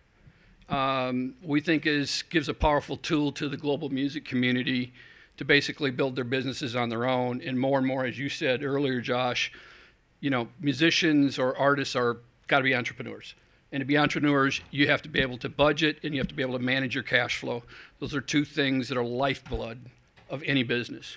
um, 0.68 1.34
we 1.42 1.60
think 1.60 1.86
is 1.86 2.24
gives 2.28 2.48
a 2.48 2.54
powerful 2.54 2.96
tool 2.96 3.30
to 3.32 3.48
the 3.48 3.56
global 3.56 3.88
music 3.88 4.24
community 4.24 4.92
to 5.36 5.44
basically 5.44 5.90
build 5.90 6.16
their 6.16 6.24
businesses 6.24 6.74
on 6.74 6.88
their 6.88 7.06
own. 7.06 7.40
And 7.42 7.60
more 7.60 7.78
and 7.78 7.86
more, 7.86 8.04
as 8.04 8.18
you 8.18 8.28
said 8.28 8.64
earlier, 8.64 9.00
Josh, 9.00 9.52
you 10.20 10.30
know, 10.30 10.48
musicians 10.60 11.38
or 11.38 11.56
artists 11.56 11.94
are 11.94 12.16
got 12.48 12.58
to 12.58 12.64
be 12.64 12.74
entrepreneurs. 12.74 13.34
And 13.72 13.80
to 13.80 13.84
be 13.84 13.98
entrepreneurs, 13.98 14.60
you 14.70 14.88
have 14.88 15.02
to 15.02 15.08
be 15.08 15.20
able 15.20 15.38
to 15.38 15.48
budget 15.48 15.98
and 16.02 16.14
you 16.14 16.20
have 16.20 16.28
to 16.28 16.34
be 16.34 16.42
able 16.42 16.58
to 16.58 16.64
manage 16.64 16.94
your 16.94 17.04
cash 17.04 17.38
flow. 17.38 17.62
Those 18.00 18.14
are 18.14 18.20
two 18.20 18.44
things 18.44 18.88
that 18.88 18.96
are 18.96 19.04
lifeblood 19.04 19.78
of 20.29 20.43
any 20.45 20.62
business. 20.62 21.16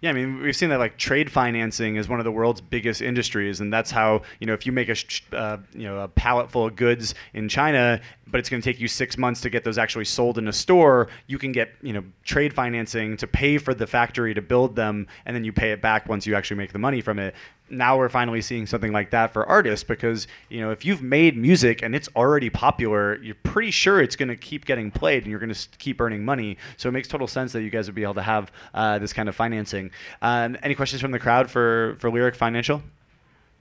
Yeah, 0.00 0.10
I 0.10 0.12
mean, 0.12 0.42
we've 0.42 0.56
seen 0.56 0.70
that 0.70 0.78
like 0.78 0.98
trade 0.98 1.30
financing 1.30 1.96
is 1.96 2.08
one 2.08 2.18
of 2.18 2.24
the 2.24 2.32
world's 2.32 2.60
biggest 2.60 3.00
industries, 3.00 3.60
and 3.60 3.72
that's 3.72 3.90
how 3.90 4.22
you 4.40 4.46
know 4.46 4.52
if 4.52 4.66
you 4.66 4.72
make 4.72 4.88
a 4.88 4.96
uh, 5.36 5.58
you 5.72 5.84
know 5.84 6.00
a 6.00 6.08
pallet 6.08 6.50
full 6.50 6.66
of 6.66 6.76
goods 6.76 7.14
in 7.34 7.48
China, 7.48 8.00
but 8.26 8.40
it's 8.40 8.48
going 8.48 8.60
to 8.60 8.64
take 8.64 8.80
you 8.80 8.88
six 8.88 9.16
months 9.16 9.40
to 9.42 9.50
get 9.50 9.62
those 9.62 9.78
actually 9.78 10.04
sold 10.04 10.38
in 10.38 10.48
a 10.48 10.52
store, 10.52 11.08
you 11.28 11.38
can 11.38 11.52
get 11.52 11.70
you 11.82 11.92
know 11.92 12.02
trade 12.24 12.52
financing 12.52 13.16
to 13.16 13.26
pay 13.26 13.58
for 13.58 13.74
the 13.74 13.86
factory 13.86 14.34
to 14.34 14.42
build 14.42 14.74
them, 14.74 15.06
and 15.24 15.36
then 15.36 15.44
you 15.44 15.52
pay 15.52 15.70
it 15.70 15.80
back 15.80 16.08
once 16.08 16.26
you 16.26 16.34
actually 16.34 16.56
make 16.56 16.72
the 16.72 16.80
money 16.80 17.00
from 17.00 17.18
it 17.20 17.34
now 17.72 17.96
we're 17.96 18.08
finally 18.08 18.42
seeing 18.42 18.66
something 18.66 18.92
like 18.92 19.10
that 19.10 19.32
for 19.32 19.46
artists 19.46 19.82
because 19.82 20.26
you 20.50 20.60
know 20.60 20.70
if 20.70 20.84
you've 20.84 21.02
made 21.02 21.36
music 21.36 21.82
and 21.82 21.94
it's 21.94 22.08
already 22.14 22.50
popular 22.50 23.18
you're 23.22 23.34
pretty 23.42 23.70
sure 23.70 24.00
it's 24.00 24.16
going 24.16 24.28
to 24.28 24.36
keep 24.36 24.64
getting 24.64 24.90
played 24.90 25.22
and 25.22 25.30
you're 25.30 25.40
going 25.40 25.52
to 25.52 25.68
keep 25.78 26.00
earning 26.00 26.24
money. 26.24 26.56
So 26.76 26.88
it 26.88 26.92
makes 26.92 27.08
total 27.08 27.26
sense 27.26 27.52
that 27.52 27.62
you 27.62 27.70
guys 27.70 27.86
would 27.86 27.94
be 27.94 28.02
able 28.02 28.14
to 28.14 28.22
have 28.22 28.52
uh, 28.74 28.98
this 28.98 29.12
kind 29.12 29.28
of 29.28 29.34
financing. 29.34 29.90
Um, 30.20 30.56
any 30.62 30.74
questions 30.74 31.00
from 31.00 31.10
the 31.10 31.18
crowd 31.18 31.50
for 31.50 31.96
for 31.98 32.10
lyric 32.10 32.34
financial? 32.34 32.82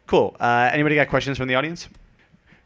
Cool. 0.07 0.35
Uh, 0.39 0.69
anybody 0.73 0.95
got 0.95 1.07
questions 1.09 1.37
from 1.37 1.47
the 1.47 1.55
audience 1.55 1.87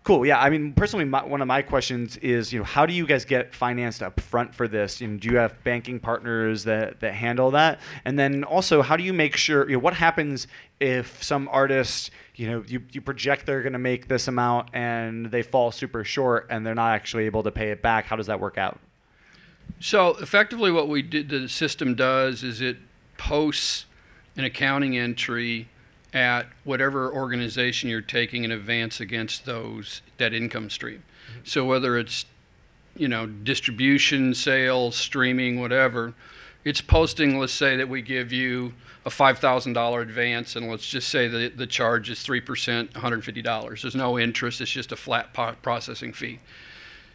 Cool. 0.06 0.24
Yeah. 0.24 0.40
I 0.40 0.52
mean, 0.52 0.72
personally, 0.74 1.04
my, 1.04 1.26
one 1.26 1.42
of 1.42 1.48
my 1.48 1.64
questions 1.64 2.18
is, 2.18 2.54
you 2.54 2.60
know, 2.60 2.64
how 2.64 2.86
do 2.86 2.94
you 2.94 3.08
guys 3.08 3.26
get 3.26 3.56
financed 3.56 4.04
up 4.04 4.20
front 4.20 4.54
for 4.54 4.68
this? 4.68 5.02
You 5.02 5.08
know, 5.08 5.18
do 5.18 5.28
you 5.30 5.38
have 5.38 5.64
banking 5.64 6.00
partners 6.00 6.64
that, 6.66 7.00
that 7.00 7.16
handle 7.16 7.50
that? 7.52 7.80
And 8.06 8.18
then 8.18 8.44
also, 8.44 8.84
how 8.84 8.98
do 8.98 9.04
you 9.04 9.14
make 9.14 9.36
sure, 9.36 9.68
you 9.68 9.78
know, 9.78 9.80
what 9.80 9.96
happens 9.96 10.46
if 10.80 11.24
some 11.24 11.50
artists, 11.52 12.12
you 12.36 12.48
know, 12.48 12.64
you, 12.68 12.84
you 12.92 13.02
project 13.02 13.48
they're 13.48 13.64
going 13.64 13.74
to 13.74 13.80
make 13.80 14.08
this 14.08 14.28
amount 14.28 14.70
and 14.74 15.26
they 15.32 15.42
fall 15.42 15.72
super 15.72 16.04
short 16.04 16.46
and 16.52 16.64
they're 16.64 16.76
not 16.76 16.92
actually 16.92 17.26
able 17.26 17.42
to 17.42 17.50
pay 17.50 17.72
it 17.72 17.82
back? 17.82 18.06
How 18.06 18.16
does 18.16 18.28
that 18.28 18.40
work 18.40 18.60
out? 18.60 18.80
So 19.80 20.10
effectively, 20.18 20.72
what 20.72 20.88
we 20.88 21.02
did, 21.02 21.30
the 21.30 21.50
system 21.50 21.96
does 21.96 22.44
is 22.44 22.62
it 22.62 22.78
posts 23.18 23.88
an 24.38 24.44
accounting 24.44 24.96
entry 24.96 25.68
at 26.16 26.48
whatever 26.64 27.12
organization 27.12 27.90
you're 27.90 28.02
taking 28.02 28.46
an 28.46 28.52
advance 28.52 29.02
against 29.02 29.46
those 29.46 30.02
that 30.18 30.34
income 30.34 30.70
stream. 30.70 31.04
Mm-hmm. 31.30 31.40
So 31.44 31.66
whether 31.66 31.98
it's 32.00 32.26
you 32.96 33.10
know 33.10 33.28
distribution, 33.28 34.34
sales, 34.34 34.96
streaming, 34.96 35.60
whatever, 35.60 36.14
it's 36.64 36.82
posting. 36.82 37.38
Let's 37.38 37.54
say 37.54 37.76
that 37.76 37.90
we 37.90 38.02
give 38.02 38.32
you 38.32 38.74
a 39.06 39.10
five 39.10 39.40
thousand 39.40 39.74
dollar 39.74 40.02
advance, 40.02 40.56
and 40.56 40.70
let's 40.70 40.88
just 40.88 41.10
say 41.10 41.28
that 41.28 41.58
the 41.58 41.68
charge 41.68 42.10
is 42.10 42.24
three 42.24 42.42
percent, 42.42 42.94
one 42.94 43.02
hundred 43.02 43.24
fifty 43.26 43.42
dollars. 43.42 43.82
There's 43.82 43.94
no 43.94 44.18
interest. 44.18 44.62
It's 44.62 44.72
just 44.72 44.94
a 44.94 44.96
flat 44.96 45.34
processing 45.62 46.14
fee. 46.14 46.40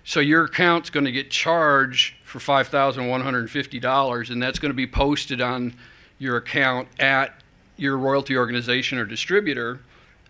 So 0.05 0.21
your 0.21 0.45
account's 0.45 0.91
going 0.91 1.05
to 1.05 1.13
get 1.13 1.31
charged 1.31 2.15
for 2.25 2.39
five 2.39 2.69
thousand 2.69 3.09
one 3.09 3.23
hundred 3.23 3.51
fifty 3.51 3.81
dollars, 3.81 4.29
and 4.29 4.43
that's 4.43 4.59
going 4.59 4.71
to 4.71 4.77
be 4.77 4.87
posted 4.87 5.41
on 5.41 5.75
your 6.19 6.37
account 6.37 6.89
at 7.01 7.40
your 7.81 7.97
royalty 7.97 8.37
organization 8.37 8.99
or 8.99 9.07
distributor, 9.07 9.81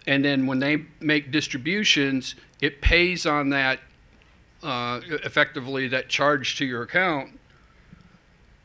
and 0.07 0.25
then 0.25 0.47
when 0.47 0.61
they 0.61 0.85
make 1.01 1.31
distributions, 1.31 2.37
it 2.61 2.81
pays 2.81 3.27
on 3.27 3.51
that 3.51 3.81
uh, 4.63 5.01
effectively 5.25 5.89
that 5.89 6.09
charge 6.09 6.57
to 6.57 6.65
your 6.65 6.83
account, 6.83 7.39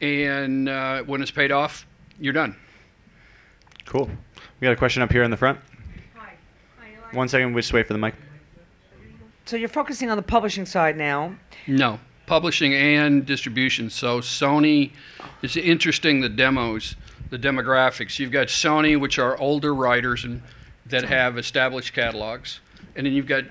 and 0.02 0.70
uh, 0.70 1.02
when 1.04 1.22
it's 1.22 1.32
paid 1.32 1.52
off, 1.52 1.88
you're 2.20 2.34
done. 2.34 2.56
Cool. 3.86 4.10
We 4.60 4.66
got 4.66 4.72
a 4.72 4.76
question 4.76 5.02
up 5.02 5.12
here 5.12 5.24
in 5.24 5.32
the 5.32 5.38
front. 5.38 5.60
Hi. 6.16 6.34
One 7.12 7.28
second, 7.28 7.54
we 7.54 7.62
just 7.62 7.74
wait 7.74 7.88
for 7.88 7.94
the 7.94 8.00
mic. 8.00 8.14
So 9.46 9.56
you're 9.58 9.70
focusing 9.70 10.10
on 10.10 10.18
the 10.18 10.24
publishing 10.24 10.66
side 10.66 10.98
now. 10.98 11.36
No, 11.68 12.00
publishing 12.28 12.74
and 12.74 13.26
distribution. 13.26 13.90
So 13.90 14.20
Sony, 14.20 14.92
it's 15.42 15.56
interesting 15.56 16.22
the 16.22 16.30
demos 16.30 16.96
the 17.30 17.38
demographics. 17.38 18.20
You've 18.20 18.32
got 18.32 18.48
Sony, 18.48 19.00
which 19.00 19.20
are 19.20 19.38
older 19.38 19.74
writers 19.74 20.24
and 20.24 20.42
that 20.88 21.04
have 21.04 21.38
established 21.38 21.94
catalogs, 21.94 22.60
and 22.96 23.06
then 23.06 23.14
you've 23.14 23.28
got, 23.28 23.44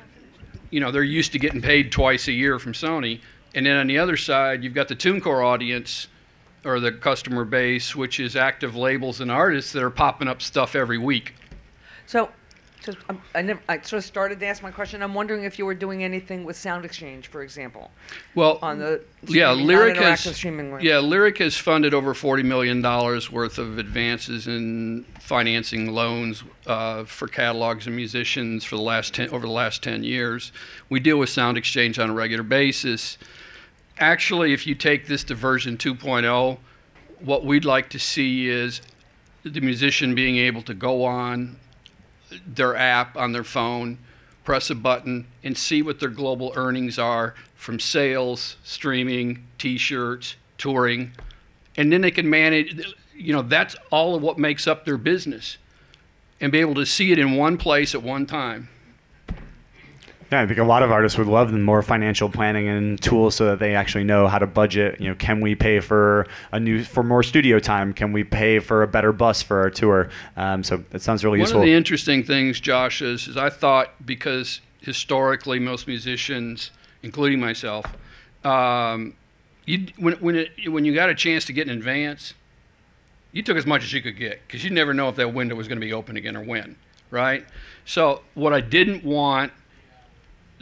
you 0.71 0.81
know, 0.81 0.91
they're 0.91 1.03
used 1.03 1.33
to 1.33 1.39
getting 1.39 1.61
paid 1.61 1.91
twice 1.91 2.29
a 2.29 2.33
year 2.33 2.59
from 2.59 2.73
Sony. 2.73 3.21
And 3.55 3.67
then 3.67 3.77
on 3.77 3.87
the 3.87 3.99
other 3.99 4.17
side, 4.17 4.63
you've 4.63 4.75
got 4.75 4.89
the 4.89 4.97
TuneCore 4.97 5.45
audience 5.45 6.09
or 6.65 6.81
the 6.81 6.93
customer 6.93 7.45
base, 7.45 7.95
which 7.95 8.21
is 8.21 8.37
active 8.37 8.75
labels 8.75 9.21
and 9.21 9.31
artists 9.31 9.73
that 9.73 9.83
are 9.83 9.91
popping 9.91 10.29
up 10.29 10.43
stuff 10.43 10.75
every 10.75 10.99
week. 10.99 11.35
So 12.07 12.31
so 12.85 12.93
um, 13.09 13.23
I, 13.35 13.41
never, 13.41 13.61
I 13.67 13.81
sort 13.81 13.99
of 13.99 14.05
started 14.05 14.41
to 14.41 14.47
ask 14.47 14.63
my 14.63 14.71
question. 14.71 15.03
I'm 15.03 15.15
wondering 15.15 15.45
if 15.45 15.59
you 15.59 15.65
were 15.65 15.75
doing 15.75 16.05
anything 16.05 16.45
with 16.45 16.57
SoundExchange, 16.57 17.27
for 17.27 17.43
example. 17.43 17.91
Well, 18.35 18.59
on 18.61 18.79
the 18.79 19.03
yeah, 19.27 19.53
Lyric 19.53 19.97
has 19.97 20.45
yeah, 20.83 20.99
Lyric 20.99 21.39
has 21.39 21.57
funded 21.57 21.95
over 21.95 22.13
forty 22.13 22.43
million 22.43 22.83
dollars 22.83 23.33
worth 23.33 23.59
of 23.59 23.79
advances 23.79 24.47
in 24.47 25.07
financing 25.19 25.93
loans 25.93 26.45
uh, 26.67 27.05
for 27.05 27.27
catalogs 27.27 27.87
and 27.87 27.97
musicians 27.97 28.65
for 28.65 28.77
the 28.77 28.83
last 28.83 29.15
ten 29.15 29.31
over 29.31 29.47
the 29.47 29.53
last 29.53 29.83
ten 29.83 30.05
years. 30.05 30.53
We 30.91 31.01
deal 31.01 31.19
with 31.19 31.31
SoundExchange 31.31 32.03
on 32.03 32.11
a 32.11 32.15
regular 32.15 32.45
basis. 32.45 33.17
Actually, 33.99 34.53
if 34.53 34.67
you 34.67 34.75
take 34.75 35.07
this 35.07 35.23
to 35.25 35.37
version 35.37 35.77
2.0, 35.77 36.59
what 37.21 37.45
we'd 37.45 37.65
like 37.65 37.89
to 37.91 37.99
see 37.99 38.49
is 38.49 38.83
the 39.45 39.61
musician 39.61 40.17
being 40.17 40.37
able 40.37 40.63
to 40.63 40.75
go 40.75 41.05
on 41.05 41.57
their 42.47 42.77
app 42.77 43.17
on 43.17 43.33
their 43.33 43.45
phone, 43.45 43.99
press 44.45 44.71
a 44.71 44.75
button, 44.75 45.27
and 45.43 45.57
see 45.57 45.83
what 45.83 46.01
their 46.01 46.09
global 46.09 46.53
earnings 46.57 46.99
are 46.99 47.35
from 47.55 47.81
sales, 47.81 48.57
streaming, 48.63 49.45
T-shirts, 49.59 50.37
touring, 50.59 51.13
and 51.77 51.93
then 51.93 52.01
they 52.03 52.11
can 52.11 52.29
manage. 52.29 52.95
You 53.17 53.33
know, 53.33 53.43
that's 53.43 53.77
all 53.91 54.15
of 54.15 54.23
what 54.23 54.39
makes 54.39 54.67
up 54.67 54.85
their 54.85 54.99
business, 54.99 55.57
and 56.41 56.53
be 56.53 56.59
able 56.61 56.75
to 56.75 56.87
see 56.87 57.13
it 57.13 57.19
in 57.19 57.37
one 57.37 57.57
place 57.57 57.95
at 57.95 58.03
one 58.03 58.27
time. 58.27 58.69
Yeah, 60.35 60.43
I 60.43 60.49
think 60.49 60.59
a 60.59 60.65
lot 60.65 60.83
of 60.83 60.91
artists 60.91 61.17
would 61.17 61.29
love 61.29 61.53
the 61.53 61.59
more 61.59 61.81
financial 61.81 62.29
planning 62.29 62.67
and 62.67 63.01
tools 63.01 63.37
so 63.37 63.47
that 63.47 63.61
they 63.61 63.77
actually 63.77 64.03
know 64.03 64.27
how 64.27 64.41
to 64.41 64.49
budget. 64.49 65.01
You 65.01 65.11
know, 65.11 65.15
can 65.15 65.41
we 65.41 65.55
pay 65.55 65.79
for 65.79 66.27
a 66.51 66.59
new 66.59 66.83
for 66.83 67.05
more 67.05 67.23
studio 67.23 67.61
time? 67.61 67.93
Can 67.93 68.13
we 68.13 68.25
pay 68.25 68.59
for 68.59 68.83
a 68.83 68.89
better 68.89 69.13
bus 69.13 69.43
for 69.43 69.61
our 69.61 69.71
tour? 69.71 70.11
Um, 70.37 70.65
so 70.65 70.79
that 70.91 71.03
sounds 71.03 71.23
really 71.23 71.39
One 71.39 71.43
useful. 71.43 71.61
One 71.61 71.69
of 71.69 71.71
the 71.71 71.77
interesting 71.77 72.25
things, 72.25 72.59
Josh, 72.59 73.01
is, 73.01 73.29
is 73.29 73.37
I 73.37 73.49
thought 73.49 73.93
because 74.05 74.61
historically 74.81 75.61
most 75.61 75.87
musicians, 75.87 76.73
including 77.05 77.39
myself, 77.39 77.87
um, 78.45 79.15
you 79.67 79.87
when 79.99 80.15
when 80.15 80.35
it, 80.35 80.69
when 80.69 80.85
you 80.85 80.97
got 80.97 81.11
a 81.11 81.15
chance 81.15 81.45
to 81.45 81.53
get 81.53 81.69
in 81.69 81.77
advance, 81.79 82.35
you 83.31 83.45
took 83.45 83.57
as 83.57 83.67
much 83.67 83.85
as 83.85 83.93
you 83.93 84.03
could 84.03 84.17
get 84.19 84.41
because 84.49 84.65
you 84.65 84.71
never 84.71 84.93
know 84.93 85.09
if 85.09 85.15
that 85.15 85.33
window 85.33 85.55
was 85.55 85.69
going 85.69 85.79
to 85.79 85.87
be 85.87 85.93
open 85.93 86.17
again 86.17 86.37
or 86.37 86.43
when, 86.43 86.75
right? 87.13 87.47
So 87.85 88.23
what 88.35 88.53
I 88.53 88.61
didn't 88.61 89.05
want 89.05 89.53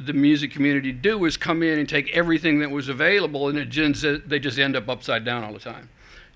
the 0.07 0.13
music 0.13 0.53
community 0.53 0.93
do 0.93 1.19
was 1.19 1.37
come 1.37 1.63
in 1.63 1.79
and 1.79 1.89
take 1.89 2.11
everything 2.15 2.61
that 2.61 2.71
was 2.71 2.89
available 2.89 3.49
and 3.49 3.59
it 3.59 3.69
just, 3.69 4.05
they 4.29 4.39
just 4.39 4.59
end 4.59 4.77
up 4.77 4.89
upside 4.89 5.25
down 5.25 5.45
all 5.45 5.53
the 5.53 5.59
time. 5.59 5.89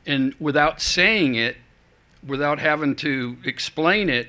And 0.06 0.34
without 0.38 0.80
saying 0.80 1.34
it, 1.34 1.56
without 2.26 2.58
having 2.58 2.94
to 2.96 3.36
explain 3.44 4.08
it, 4.08 4.28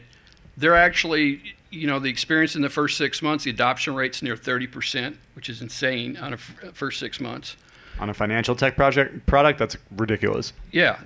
they're 0.56 0.76
actually, 0.76 1.42
you 1.70 1.88
know, 1.88 2.00
the 2.00 2.10
experience 2.10 2.56
in 2.56 2.62
the 2.62 2.70
first 2.70 2.98
six 2.98 3.22
months, 3.22 3.44
the 3.44 3.52
adoption 3.52 3.94
rate's 3.96 4.22
near 4.22 4.36
30%, 4.36 5.16
which 5.36 5.50
is 5.50 5.62
insane 5.62 6.18
on 6.18 6.34
a 6.34 6.36
f- 6.36 6.56
first 6.74 7.00
six 7.00 7.20
months. 7.20 7.56
On 8.00 8.10
a 8.10 8.14
financial 8.14 8.56
tech 8.56 8.76
project 8.76 9.26
product, 9.26 9.60
that's 9.60 9.78
ridiculous. 9.96 10.54
Yeah. 10.72 11.00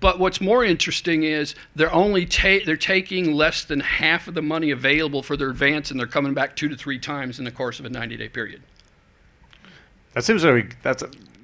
But 0.00 0.18
what's 0.18 0.40
more 0.40 0.64
interesting 0.64 1.24
is 1.24 1.54
they're 1.74 1.92
only 1.92 2.26
ta- 2.26 2.60
they're 2.66 2.76
taking 2.76 3.32
less 3.32 3.64
than 3.64 3.80
half 3.80 4.28
of 4.28 4.34
the 4.34 4.42
money 4.42 4.70
available 4.70 5.22
for 5.22 5.36
their 5.36 5.50
advance, 5.50 5.90
and 5.90 5.98
they're 5.98 6.06
coming 6.06 6.34
back 6.34 6.56
two 6.56 6.68
to 6.68 6.76
three 6.76 6.98
times 6.98 7.38
in 7.38 7.44
the 7.44 7.50
course 7.50 7.80
of 7.80 7.86
a 7.86 7.90
90-day 7.90 8.28
period. 8.28 8.62
That 10.12 10.24
seems 10.24 10.44
like 10.44 10.80
that's 10.82 11.02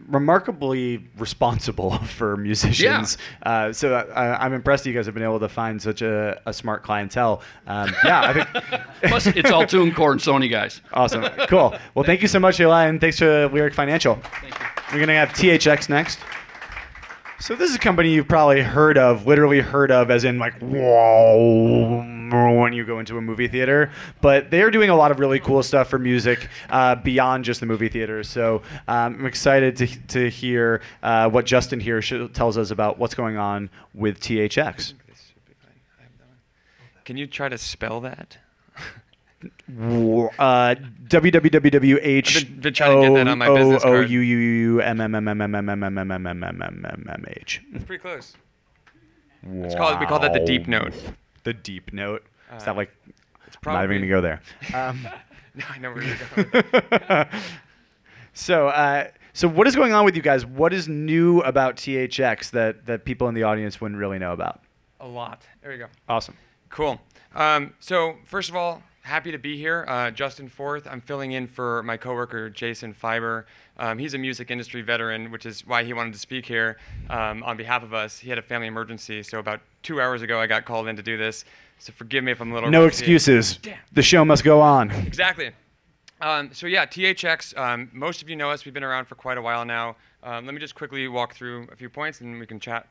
remarkably 0.08 1.06
responsible 1.16 1.98
for 1.98 2.36
musicians. 2.36 3.18
Uh, 3.42 3.72
so 3.72 3.94
uh, 3.94 4.36
I'm 4.40 4.52
impressed 4.52 4.84
that 4.84 4.90
you 4.90 4.96
guys 4.96 5.06
have 5.06 5.14
been 5.14 5.22
able 5.22 5.40
to 5.40 5.48
find 5.48 5.80
such 5.80 6.02
a, 6.02 6.40
a 6.46 6.52
smart 6.52 6.82
clientele. 6.82 7.42
Um, 7.66 7.94
yeah, 8.04 8.20
I 8.22 8.32
think. 8.32 8.82
Plus, 9.04 9.26
it's 9.28 9.50
all 9.50 9.64
TuneCore 9.64 10.12
and 10.12 10.20
Sony 10.20 10.50
guys. 10.50 10.80
Awesome. 10.92 11.24
Cool. 11.48 11.74
Well, 11.94 12.04
thank 12.04 12.22
you 12.22 12.28
so 12.28 12.40
much, 12.40 12.58
Eli, 12.58 12.86
and 12.86 13.00
thanks 13.00 13.18
to 13.18 13.48
Lyric 13.48 13.74
Financial. 13.74 14.16
Thank 14.40 14.58
you. 14.58 14.66
We're 14.92 14.98
going 14.98 15.08
to 15.08 15.14
have 15.14 15.30
THX 15.30 15.88
next. 15.88 16.18
So 17.40 17.54
this 17.54 17.70
is 17.70 17.76
a 17.76 17.78
company 17.78 18.12
you've 18.12 18.26
probably 18.26 18.62
heard 18.62 18.98
of, 18.98 19.26
literally 19.26 19.60
heard 19.60 19.92
of, 19.92 20.10
as 20.10 20.24
in 20.24 20.38
like 20.38 20.58
whoa 20.60 22.04
when 22.60 22.72
you 22.72 22.84
go 22.84 22.98
into 22.98 23.16
a 23.16 23.20
movie 23.20 23.46
theater. 23.48 23.90
But 24.20 24.50
they 24.50 24.60
are 24.62 24.70
doing 24.70 24.90
a 24.90 24.96
lot 24.96 25.10
of 25.12 25.20
really 25.20 25.38
cool 25.38 25.62
stuff 25.62 25.88
for 25.88 25.98
music 25.98 26.48
uh, 26.68 26.96
beyond 26.96 27.44
just 27.44 27.60
the 27.60 27.66
movie 27.66 27.88
theater. 27.88 28.24
So 28.24 28.62
um, 28.88 29.14
I'm 29.20 29.26
excited 29.26 29.76
to, 29.76 29.86
to 30.08 30.28
hear 30.28 30.82
uh, 31.02 31.30
what 31.30 31.46
Justin 31.46 31.78
here 31.80 32.02
sh- 32.02 32.28
tells 32.34 32.58
us 32.58 32.70
about 32.72 32.98
what's 32.98 33.14
going 33.14 33.36
on 33.36 33.70
with 33.94 34.20
THX. 34.20 34.94
Can 37.04 37.16
you 37.16 37.26
try 37.26 37.48
to 37.48 37.56
spell 37.56 38.00
that? 38.00 38.36
Uh, 39.42 40.74
www.h 41.08 42.46
been- 42.60 42.74
trying 42.74 43.00
to 43.00 43.08
get 43.08 43.14
that 43.14 43.28
on 43.28 43.38
my 43.38 43.48
business 43.54 43.82
card. 43.82 44.10
It's 47.72 47.84
pretty 47.84 48.00
close. 48.02 48.34
It's 49.42 49.74
called, 49.74 50.00
we 50.00 50.06
call 50.06 50.18
that 50.20 50.32
the 50.32 50.40
deep 50.44 50.66
note. 50.66 50.92
The 51.44 51.54
deep 51.54 51.92
note. 51.92 52.24
Is 52.56 52.62
Uh, 52.62 52.66
that 52.66 52.76
like? 52.76 52.90
it's 53.46 53.56
I'm 53.64 53.72
not 53.74 53.84
even 53.84 53.98
gonna 53.98 54.08
go 54.08 54.20
there. 54.20 54.40
Um, 54.74 55.06
no, 55.54 55.64
I 55.70 55.78
know 55.78 55.92
where 55.92 56.02
you're 56.02 56.16
going. 56.34 56.50
with 56.52 57.08
that. 57.08 57.32
so, 58.32 58.68
uh, 58.68 59.06
so 59.32 59.46
what 59.48 59.66
is 59.68 59.76
going 59.76 59.92
on 59.92 60.04
with 60.04 60.16
you 60.16 60.22
guys? 60.22 60.44
What 60.44 60.72
is 60.72 60.88
new 60.88 61.40
about 61.42 61.76
THX 61.76 62.50
that 62.50 62.86
that 62.86 63.04
people 63.04 63.28
in 63.28 63.34
the 63.34 63.44
audience 63.44 63.80
wouldn't 63.80 64.00
really 64.00 64.18
know 64.18 64.32
about? 64.32 64.60
A 65.00 65.06
lot. 65.06 65.42
There 65.62 65.70
you 65.72 65.78
go. 65.78 65.86
Awesome. 66.08 66.36
Cool. 66.70 67.00
Um, 67.34 67.74
so 67.78 68.16
first 68.24 68.48
of 68.50 68.56
all, 68.56 68.82
happy 69.02 69.32
to 69.32 69.38
be 69.38 69.56
here. 69.56 69.84
Uh, 69.88 70.10
Justin 70.10 70.48
Forth. 70.48 70.86
I'm 70.86 71.00
filling 71.00 71.32
in 71.32 71.46
for 71.46 71.82
my 71.82 71.96
coworker 71.96 72.50
Jason 72.50 72.92
Fiber. 72.92 73.46
Um, 73.78 73.98
he's 73.98 74.14
a 74.14 74.18
music 74.18 74.50
industry 74.50 74.82
veteran, 74.82 75.30
which 75.30 75.46
is 75.46 75.66
why 75.66 75.84
he 75.84 75.92
wanted 75.92 76.12
to 76.12 76.18
speak 76.18 76.44
here 76.46 76.78
um, 77.10 77.42
on 77.42 77.56
behalf 77.56 77.82
of 77.82 77.94
us. 77.94 78.18
He 78.18 78.28
had 78.28 78.38
a 78.38 78.42
family 78.42 78.66
emergency, 78.66 79.22
so 79.22 79.38
about 79.38 79.60
two 79.82 80.00
hours 80.00 80.22
ago 80.22 80.40
I 80.40 80.46
got 80.46 80.64
called 80.64 80.88
in 80.88 80.96
to 80.96 81.02
do 81.02 81.16
this. 81.16 81.44
So 81.78 81.92
forgive 81.92 82.24
me 82.24 82.32
if 82.32 82.40
I'm 82.40 82.50
a 82.50 82.54
little. 82.54 82.70
No 82.70 82.84
rusty. 82.84 83.04
excuses. 83.04 83.56
Damn. 83.58 83.78
The 83.92 84.02
show 84.02 84.24
must 84.24 84.44
go 84.44 84.60
on. 84.60 84.90
Exactly. 84.90 85.52
Um, 86.20 86.50
so 86.52 86.66
yeah, 86.66 86.84
THX. 86.84 87.56
Um, 87.56 87.90
most 87.92 88.22
of 88.22 88.28
you 88.28 88.36
know 88.36 88.50
us. 88.50 88.64
We've 88.64 88.74
been 88.74 88.82
around 88.82 89.06
for 89.06 89.14
quite 89.14 89.38
a 89.38 89.42
while 89.42 89.64
now. 89.64 89.96
Um, 90.24 90.44
let 90.44 90.54
me 90.54 90.60
just 90.60 90.74
quickly 90.74 91.06
walk 91.06 91.34
through 91.34 91.68
a 91.70 91.76
few 91.76 91.88
points, 91.88 92.20
and 92.20 92.40
we 92.40 92.46
can 92.46 92.58
chat. 92.58 92.88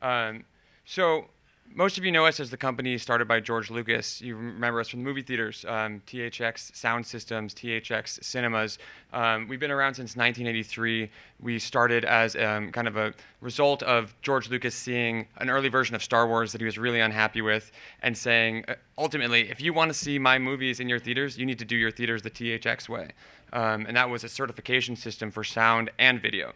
Um, 0.00 0.44
so 0.84 1.26
most 1.74 1.98
of 1.98 2.04
you 2.04 2.10
know 2.10 2.26
us 2.26 2.40
as 2.40 2.50
the 2.50 2.56
company 2.56 2.98
started 2.98 3.28
by 3.28 3.40
George 3.40 3.70
Lucas. 3.70 4.20
You 4.20 4.36
remember 4.36 4.80
us 4.80 4.88
from 4.88 5.00
the 5.00 5.04
movie 5.04 5.22
theaters, 5.22 5.64
um, 5.68 6.02
THX 6.06 6.74
Sound 6.74 7.06
Systems, 7.06 7.54
THX 7.54 8.22
Cinemas. 8.24 8.78
Um, 9.12 9.48
we've 9.48 9.60
been 9.60 9.70
around 9.70 9.94
since 9.94 10.16
1983. 10.16 11.10
We 11.40 11.58
started 11.58 12.04
as 12.04 12.36
um, 12.36 12.72
kind 12.72 12.88
of 12.88 12.96
a 12.96 13.14
result 13.40 13.82
of 13.84 14.14
George 14.22 14.50
Lucas 14.50 14.74
seeing 14.74 15.26
an 15.38 15.50
early 15.50 15.68
version 15.68 15.94
of 15.94 16.02
Star 16.02 16.26
Wars 16.26 16.52
that 16.52 16.60
he 16.60 16.64
was 16.64 16.78
really 16.78 17.00
unhappy 17.00 17.42
with 17.42 17.70
and 18.02 18.16
saying, 18.16 18.64
uh, 18.68 18.74
ultimately, 18.96 19.50
if 19.50 19.60
you 19.60 19.72
want 19.72 19.88
to 19.90 19.94
see 19.94 20.18
my 20.18 20.38
movies 20.38 20.80
in 20.80 20.88
your 20.88 20.98
theaters, 20.98 21.38
you 21.38 21.46
need 21.46 21.58
to 21.58 21.64
do 21.64 21.76
your 21.76 21.90
theaters 21.90 22.22
the 22.22 22.30
THX 22.30 22.88
way. 22.88 23.10
Um, 23.52 23.86
and 23.86 23.96
that 23.96 24.10
was 24.10 24.24
a 24.24 24.28
certification 24.28 24.96
system 24.96 25.30
for 25.30 25.44
sound 25.44 25.90
and 25.98 26.20
video. 26.20 26.52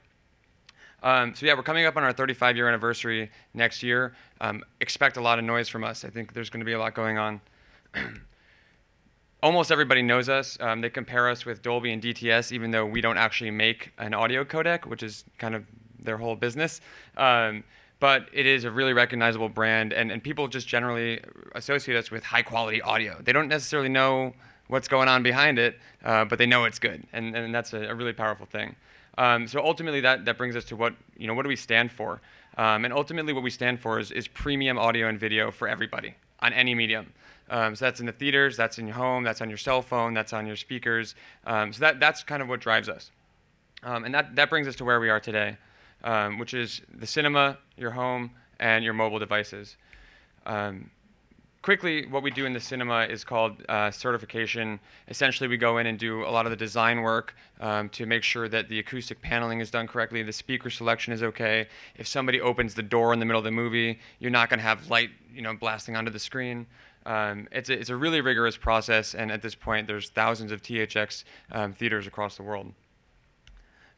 Um, 1.02 1.34
so 1.34 1.46
yeah, 1.46 1.54
we're 1.54 1.62
coming 1.62 1.84
up 1.84 1.96
on 1.96 2.04
our 2.04 2.12
35 2.12 2.56
year 2.56 2.68
anniversary 2.68 3.30
next 3.54 3.82
year. 3.82 4.14
Um, 4.40 4.62
expect 4.80 5.16
a 5.16 5.20
lot 5.20 5.38
of 5.38 5.44
noise 5.44 5.68
from 5.68 5.84
us. 5.84 6.04
I 6.04 6.10
think 6.10 6.32
there's 6.32 6.50
going 6.50 6.60
to 6.60 6.66
be 6.66 6.72
a 6.72 6.78
lot 6.78 6.94
going 6.94 7.18
on. 7.18 7.40
Almost 9.42 9.72
everybody 9.72 10.02
knows 10.02 10.28
us. 10.28 10.56
Um, 10.60 10.80
they 10.80 10.90
compare 10.90 11.28
us 11.28 11.44
with 11.44 11.62
Dolby 11.62 11.92
and 11.92 12.00
DTS, 12.00 12.52
even 12.52 12.70
though 12.70 12.86
we 12.86 13.00
don't 13.00 13.18
actually 13.18 13.50
make 13.50 13.92
an 13.98 14.14
audio 14.14 14.44
codec, 14.44 14.86
which 14.86 15.02
is 15.02 15.24
kind 15.38 15.56
of 15.56 15.64
their 15.98 16.16
whole 16.16 16.36
business. 16.36 16.80
Um, 17.16 17.64
but 17.98 18.28
it 18.32 18.46
is 18.46 18.64
a 18.64 18.70
really 18.70 18.92
recognizable 18.92 19.48
brand, 19.48 19.92
and, 19.92 20.10
and 20.10 20.22
people 20.22 20.48
just 20.48 20.66
generally 20.66 21.20
associate 21.54 21.96
us 21.96 22.10
with 22.10 22.24
high 22.24 22.42
quality 22.42 22.82
audio. 22.82 23.16
They 23.22 23.32
don't 23.32 23.48
necessarily 23.48 23.88
know 23.88 24.32
what's 24.68 24.88
going 24.88 25.08
on 25.08 25.22
behind 25.22 25.58
it, 25.58 25.78
uh, 26.04 26.24
but 26.24 26.38
they 26.38 26.46
know 26.46 26.64
it's 26.64 26.78
good, 26.78 27.04
and, 27.12 27.36
and 27.36 27.54
that's 27.54 27.72
a, 27.72 27.82
a 27.82 27.94
really 27.94 28.12
powerful 28.12 28.46
thing. 28.46 28.74
Um, 29.18 29.46
so 29.46 29.60
ultimately, 29.60 30.00
that, 30.00 30.24
that 30.24 30.38
brings 30.38 30.56
us 30.56 30.64
to 30.64 30.76
what 30.76 30.94
you 31.16 31.26
know. 31.26 31.34
What 31.34 31.42
do 31.42 31.48
we 31.48 31.56
stand 31.56 31.92
for? 31.92 32.20
Um, 32.56 32.84
and 32.84 32.92
ultimately, 32.92 33.32
what 33.32 33.42
we 33.42 33.50
stand 33.50 33.80
for 33.80 33.98
is, 33.98 34.10
is 34.10 34.28
premium 34.28 34.78
audio 34.78 35.08
and 35.08 35.18
video 35.18 35.50
for 35.50 35.68
everybody 35.68 36.14
on 36.40 36.52
any 36.52 36.74
medium. 36.74 37.12
Um, 37.50 37.76
so 37.76 37.84
that's 37.84 38.00
in 38.00 38.06
the 38.06 38.12
theaters, 38.12 38.56
that's 38.56 38.78
in 38.78 38.86
your 38.86 38.96
home, 38.96 39.24
that's 39.24 39.40
on 39.40 39.48
your 39.48 39.58
cell 39.58 39.82
phone, 39.82 40.14
that's 40.14 40.32
on 40.32 40.46
your 40.46 40.56
speakers. 40.56 41.14
Um, 41.46 41.72
so 41.72 41.80
that, 41.80 42.00
that's 42.00 42.22
kind 42.22 42.42
of 42.42 42.48
what 42.48 42.60
drives 42.60 42.88
us. 42.88 43.10
Um, 43.82 44.04
and 44.04 44.14
that, 44.14 44.36
that 44.36 44.48
brings 44.48 44.66
us 44.66 44.76
to 44.76 44.84
where 44.84 45.00
we 45.00 45.10
are 45.10 45.20
today, 45.20 45.56
um, 46.04 46.38
which 46.38 46.54
is 46.54 46.80
the 46.94 47.06
cinema, 47.06 47.58
your 47.76 47.90
home, 47.90 48.30
and 48.58 48.84
your 48.84 48.94
mobile 48.94 49.18
devices. 49.18 49.76
Um, 50.46 50.90
quickly, 51.62 52.06
what 52.06 52.22
we 52.22 52.30
do 52.30 52.44
in 52.44 52.52
the 52.52 52.60
cinema 52.60 53.04
is 53.04 53.24
called 53.24 53.64
uh, 53.68 53.90
certification. 53.90 54.78
Essentially, 55.08 55.48
we 55.48 55.56
go 55.56 55.78
in 55.78 55.86
and 55.86 55.98
do 55.98 56.24
a 56.24 56.30
lot 56.30 56.44
of 56.44 56.50
the 56.50 56.56
design 56.56 57.02
work 57.02 57.34
um, 57.60 57.88
to 57.90 58.04
make 58.04 58.22
sure 58.22 58.48
that 58.48 58.68
the 58.68 58.80
acoustic 58.80 59.22
paneling 59.22 59.60
is 59.60 59.70
done 59.70 59.86
correctly, 59.86 60.22
the 60.22 60.32
speaker 60.32 60.70
selection 60.70 61.12
is 61.12 61.22
okay. 61.22 61.68
If 61.96 62.06
somebody 62.06 62.40
opens 62.40 62.74
the 62.74 62.82
door 62.82 63.12
in 63.12 63.20
the 63.20 63.24
middle 63.24 63.38
of 63.38 63.44
the 63.44 63.52
movie, 63.52 64.00
you're 64.18 64.30
not 64.30 64.50
going 64.50 64.58
to 64.58 64.64
have 64.64 64.90
light, 64.90 65.10
you 65.32 65.42
know, 65.42 65.54
blasting 65.54 65.96
onto 65.96 66.10
the 66.10 66.18
screen. 66.18 66.66
Um, 67.06 67.48
it's, 67.50 67.68
a, 67.68 67.78
it's 67.78 67.90
a 67.90 67.96
really 67.96 68.20
rigorous 68.20 68.56
process, 68.56 69.14
and 69.14 69.30
at 69.32 69.42
this 69.42 69.54
point, 69.54 69.86
there's 69.86 70.10
thousands 70.10 70.52
of 70.52 70.62
THX 70.62 71.24
um, 71.50 71.72
theaters 71.72 72.06
across 72.06 72.36
the 72.36 72.42
world. 72.42 72.72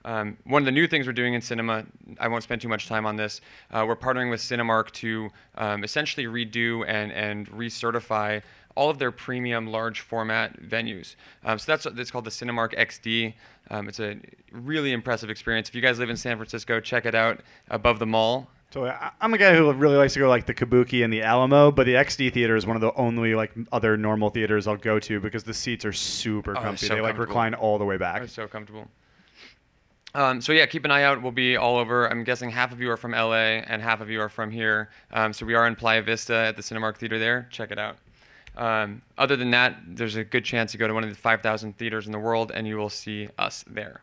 Um, 0.05 0.37
one 0.45 0.61
of 0.63 0.67
the 0.67 0.73
new 0.73 0.87
things 0.87 1.07
we're 1.07 1.13
doing 1.15 1.35
in 1.35 1.41
cinema, 1.41 1.85
I 2.21 2.29
won't 2.29 2.43
spend 2.43 2.61
too 2.61 2.69
much 2.69 2.89
time 2.89 3.07
on 3.07 3.17
this. 3.17 3.41
Uh, 3.71 3.85
we're 3.89 3.97
partnering 3.97 4.31
with 4.31 4.41
Cinemark 4.41 4.91
to 4.93 5.31
um, 5.57 5.83
essentially 5.85 6.27
redo 6.27 6.85
and, 6.87 7.11
and 7.13 7.51
recertify 7.51 8.43
all 8.77 8.91
of 8.91 8.99
their 8.99 9.13
premium 9.13 9.69
large 9.69 10.01
format 10.01 10.61
venues. 10.61 11.15
Um, 11.45 11.59
so 11.59 11.73
that's 11.73 11.87
it's 11.87 12.11
called 12.11 12.25
the 12.25 12.31
Cinemark 12.31 12.77
XD. 12.77 13.35
Um, 13.71 13.89
it's 13.89 14.01
a 14.01 14.17
really 14.53 14.93
impressive 14.93 15.31
experience. 15.31 15.69
If 15.69 15.75
you 15.75 15.81
guys 15.81 15.99
live 15.99 16.11
in 16.11 16.17
San 16.17 16.37
Francisco, 16.37 16.81
check 16.81 17.07
it 17.07 17.15
out 17.15 17.41
above 17.71 17.99
the 17.99 18.07
mall. 18.07 18.51
So 18.73 18.93
I'm 19.21 19.33
a 19.33 19.39
guy 19.39 19.55
who 19.55 19.73
really 19.73 19.97
likes 19.97 20.15
to 20.15 20.19
go 20.19 20.29
like 20.29 20.47
the 20.47 20.55
Kabuki 20.55 21.05
and 21.05 21.13
the 21.13 21.23
Alamo, 21.23 21.71
but 21.71 21.87
the 21.87 21.95
XD 21.95 22.33
Theater 22.35 22.57
is 22.57 22.67
one 22.67 22.75
of 22.77 22.81
the 22.83 22.93
only 22.95 23.37
like 23.37 23.53
other 23.71 23.97
normal 23.97 24.31
theaters 24.31 24.67
I'll 24.67 24.77
go 24.77 24.99
to 24.99 25.21
because 25.21 25.45
the 25.45 25.55
seats 25.55 25.85
are 25.85 25.93
super 25.93 26.59
Oh, 26.59 26.61
comfy. 26.61 26.89
so 26.89 26.95
they 26.97 27.01
like 27.01 27.17
recline 27.17 27.55
all 27.55 27.79
the 27.79 27.85
way 27.85 27.97
back. 27.97 28.19
They're 28.19 28.27
so 28.29 28.49
comfortable. 28.49 28.89
Um, 30.15 30.41
so 30.41 30.53
yeah, 30.53 30.67
keep 30.67 30.85
an 30.85 30.91
eye 30.91 31.03
out. 31.03 31.23
We'll 31.23 31.33
be 31.33 31.57
all 31.57 31.77
over. 31.77 32.09
I'm 32.09 32.23
guessing 32.23 32.51
half 32.51 32.73
of 32.73 32.81
you 32.81 32.91
are 32.91 32.97
from 32.97 33.13
LA 33.13 33.63
and 33.67 33.83
half 33.83 34.01
of 34.01 34.09
you 34.11 34.21
are 34.21 34.29
from 34.29 34.51
here. 34.51 34.91
Um, 35.13 35.33
so 35.33 35.45
we 35.45 35.55
are 35.55 35.67
in 35.67 35.75
Playa 35.75 36.03
Vista 36.03 36.35
at 36.35 36.57
the 36.57 36.63
Cinemark 36.63 36.97
Theater 36.97 37.19
there. 37.19 37.49
Check 37.51 37.73
it 37.73 37.79
out. 37.79 37.97
Um, 38.57 39.03
other 39.19 39.35
than 39.35 39.51
that, 39.51 39.77
there's 39.85 40.15
a 40.15 40.23
good 40.23 40.45
chance 40.45 40.73
you 40.73 40.79
go 40.79 40.87
to 40.87 40.95
one 40.95 41.03
of 41.03 41.11
the 41.11 41.17
5,000 41.17 41.77
theaters 41.77 42.07
in 42.07 42.13
the 42.13 42.19
world 42.19 42.53
and 42.55 42.67
you 42.69 42.77
will 42.77 42.91
see 42.91 43.29
us 43.39 43.65
there. 43.69 44.01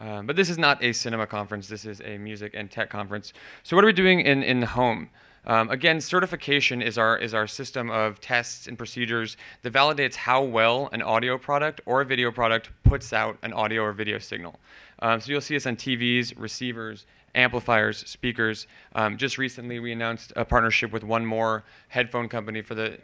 Um, 0.00 0.26
but 0.26 0.36
this 0.36 0.48
is 0.48 0.58
not 0.58 0.82
a 0.82 0.92
cinema 0.92 1.26
conference. 1.26 1.68
This 1.68 1.84
is 1.84 2.00
a 2.02 2.18
music 2.18 2.52
and 2.54 2.70
tech 2.70 2.90
conference. 2.90 3.32
So 3.64 3.76
what 3.76 3.84
are 3.84 3.86
we 3.86 3.92
doing 3.92 4.20
in 4.20 4.42
in 4.42 4.62
home? 4.62 5.10
Um, 5.44 5.70
again, 5.70 6.00
certification 6.00 6.80
is 6.80 6.98
our 6.98 7.18
is 7.18 7.34
our 7.34 7.46
system 7.46 7.90
of 7.90 8.20
tests 8.20 8.68
and 8.68 8.78
procedures 8.78 9.36
that 9.62 9.72
validates 9.72 10.14
how 10.14 10.42
well 10.42 10.88
an 10.92 11.02
audio 11.02 11.36
product 11.36 11.80
or 11.84 12.00
a 12.00 12.04
video 12.04 12.30
product 12.30 12.70
puts 12.84 13.12
out 13.12 13.36
an 13.42 13.52
audio 13.52 13.82
or 13.82 13.92
video 13.92 14.18
signal. 14.18 14.60
Um, 15.00 15.20
so 15.20 15.32
you'll 15.32 15.40
see 15.40 15.56
us 15.56 15.66
on 15.66 15.76
TVs, 15.76 16.34
receivers, 16.36 17.06
amplifiers, 17.34 17.98
speakers. 18.08 18.68
Um, 18.94 19.16
just 19.16 19.36
recently, 19.36 19.80
we 19.80 19.90
announced 19.90 20.32
a 20.36 20.44
partnership 20.44 20.92
with 20.92 21.02
one 21.02 21.26
more 21.26 21.64
headphone 21.88 22.28
company 22.28 22.62
for 22.62 22.74
the. 22.76 22.98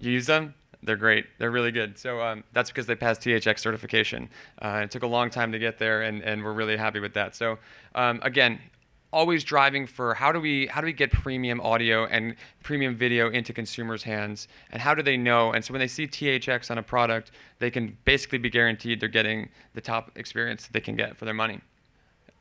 You 0.00 0.10
use 0.10 0.26
them? 0.26 0.54
They're 0.84 0.96
great. 0.96 1.26
They're 1.38 1.50
really 1.50 1.72
good. 1.72 1.98
So 1.98 2.20
um, 2.20 2.44
that's 2.52 2.70
because 2.70 2.86
they 2.86 2.94
passed 2.94 3.22
THX 3.22 3.58
certification. 3.58 4.28
Uh, 4.60 4.82
it 4.84 4.90
took 4.90 5.02
a 5.02 5.06
long 5.06 5.30
time 5.30 5.50
to 5.52 5.58
get 5.58 5.78
there, 5.78 6.02
and, 6.02 6.22
and 6.22 6.44
we're 6.44 6.52
really 6.52 6.76
happy 6.76 7.00
with 7.00 7.14
that. 7.14 7.34
So 7.34 7.58
um, 7.94 8.20
again, 8.22 8.58
always 9.14 9.44
driving 9.44 9.86
for 9.86 10.12
how 10.14 10.32
do 10.32 10.40
we 10.40 10.66
how 10.66 10.80
do 10.80 10.86
we 10.86 10.92
get 10.92 11.10
premium 11.10 11.60
audio 11.60 12.06
and 12.06 12.34
premium 12.62 12.96
video 12.96 13.30
into 13.30 13.52
consumers' 13.52 14.02
hands, 14.02 14.48
and 14.72 14.82
how 14.82 14.94
do 14.94 15.02
they 15.02 15.16
know? 15.16 15.52
And 15.52 15.64
so 15.64 15.72
when 15.72 15.80
they 15.80 15.88
see 15.88 16.06
THX 16.06 16.70
on 16.70 16.78
a 16.78 16.82
product, 16.82 17.30
they 17.60 17.70
can 17.70 17.96
basically 18.04 18.38
be 18.38 18.50
guaranteed 18.50 19.00
they're 19.00 19.08
getting 19.08 19.48
the 19.74 19.80
top 19.80 20.10
experience 20.16 20.64
that 20.64 20.72
they 20.72 20.80
can 20.80 20.96
get 20.96 21.16
for 21.16 21.24
their 21.24 21.34
money. 21.34 21.60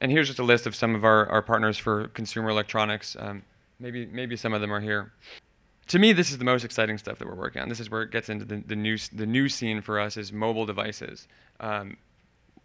And 0.01 0.11
here's 0.11 0.27
just 0.27 0.39
a 0.39 0.43
list 0.43 0.67
of 0.67 0.75
some 0.75 0.95
of 0.95 1.05
our, 1.05 1.27
our 1.27 1.41
partners 1.41 1.77
for 1.77 2.09
consumer 2.09 2.49
electronics. 2.49 3.15
Um, 3.19 3.43
maybe 3.79 4.05
maybe 4.07 4.35
some 4.35 4.53
of 4.53 4.59
them 4.59 4.73
are 4.73 4.81
here 4.81 5.13
to 5.87 5.99
me, 5.99 6.13
this 6.13 6.31
is 6.31 6.37
the 6.37 6.45
most 6.45 6.63
exciting 6.63 6.97
stuff 6.97 7.19
that 7.19 7.27
we're 7.27 7.35
working 7.35 7.61
on. 7.61 7.69
This 7.69 7.79
is 7.79 7.89
where 7.89 8.01
it 8.01 8.11
gets 8.11 8.29
into 8.29 8.45
the, 8.45 8.63
the 8.65 8.75
new 8.75 8.97
the 9.13 9.25
new 9.25 9.49
scene 9.49 9.81
for 9.81 9.99
us 9.99 10.17
is 10.17 10.31
mobile 10.31 10.65
devices. 10.65 11.27
Um, 11.59 11.97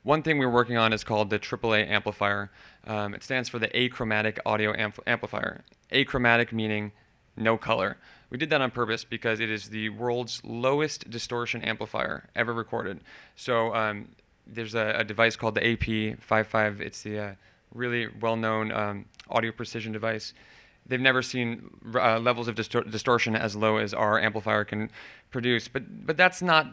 one 0.03 0.23
thing 0.23 0.39
we're 0.39 0.51
working 0.51 0.77
on 0.77 0.93
is 0.93 1.05
called 1.05 1.31
the 1.31 1.39
AAA 1.39 1.89
amplifier. 1.89 2.51
Um, 2.87 3.15
it 3.15 3.23
stands 3.23 3.49
for 3.49 3.59
the 3.59 3.69
achromatic 3.69 4.39
audio 4.47 4.73
ampl- 4.73 5.01
amplifier. 5.07 5.65
Achromatic 5.93 6.53
meaning 6.53 6.93
no 7.37 7.57
color. 7.57 7.97
We 8.31 8.39
did 8.39 8.51
that 8.51 8.61
on 8.61 8.71
purpose 8.71 9.05
because 9.05 9.41
it 9.41 9.51
is 9.51 9.69
the 9.69 9.89
world's 9.91 10.43
lowest 10.45 11.09
distortion 11.09 11.63
amplifier 11.63 12.29
ever 12.35 12.53
recorded. 12.53 13.01
So 13.37 13.75
um, 13.75 14.09
there's 14.47 14.75
a, 14.75 14.95
a 14.99 15.05
device 15.05 15.37
called 15.37 15.55
the 15.55 15.61
AP55. 15.61 16.81
It's 16.81 17.03
the 17.03 17.19
uh, 17.19 17.35
really 17.73 18.09
well-known 18.21 18.73
um, 18.73 19.05
audio 19.31 19.53
precision 19.53 19.93
device 19.93 20.35
they've 20.89 21.01
never 21.01 21.23
seen 21.23 21.71
uh, 21.95 22.19
levels 22.19 22.49
of 22.49 22.55
distor- 22.55 22.91
distortion 22.91 23.37
as 23.37 23.55
low 23.55 23.77
as 23.77 23.95
our 23.95 24.19
amplifier 24.19 24.65
can 24.65 24.91
produce. 25.31 25.69
But 25.69 26.07
but 26.07 26.17
that's 26.17 26.43
not 26.43 26.67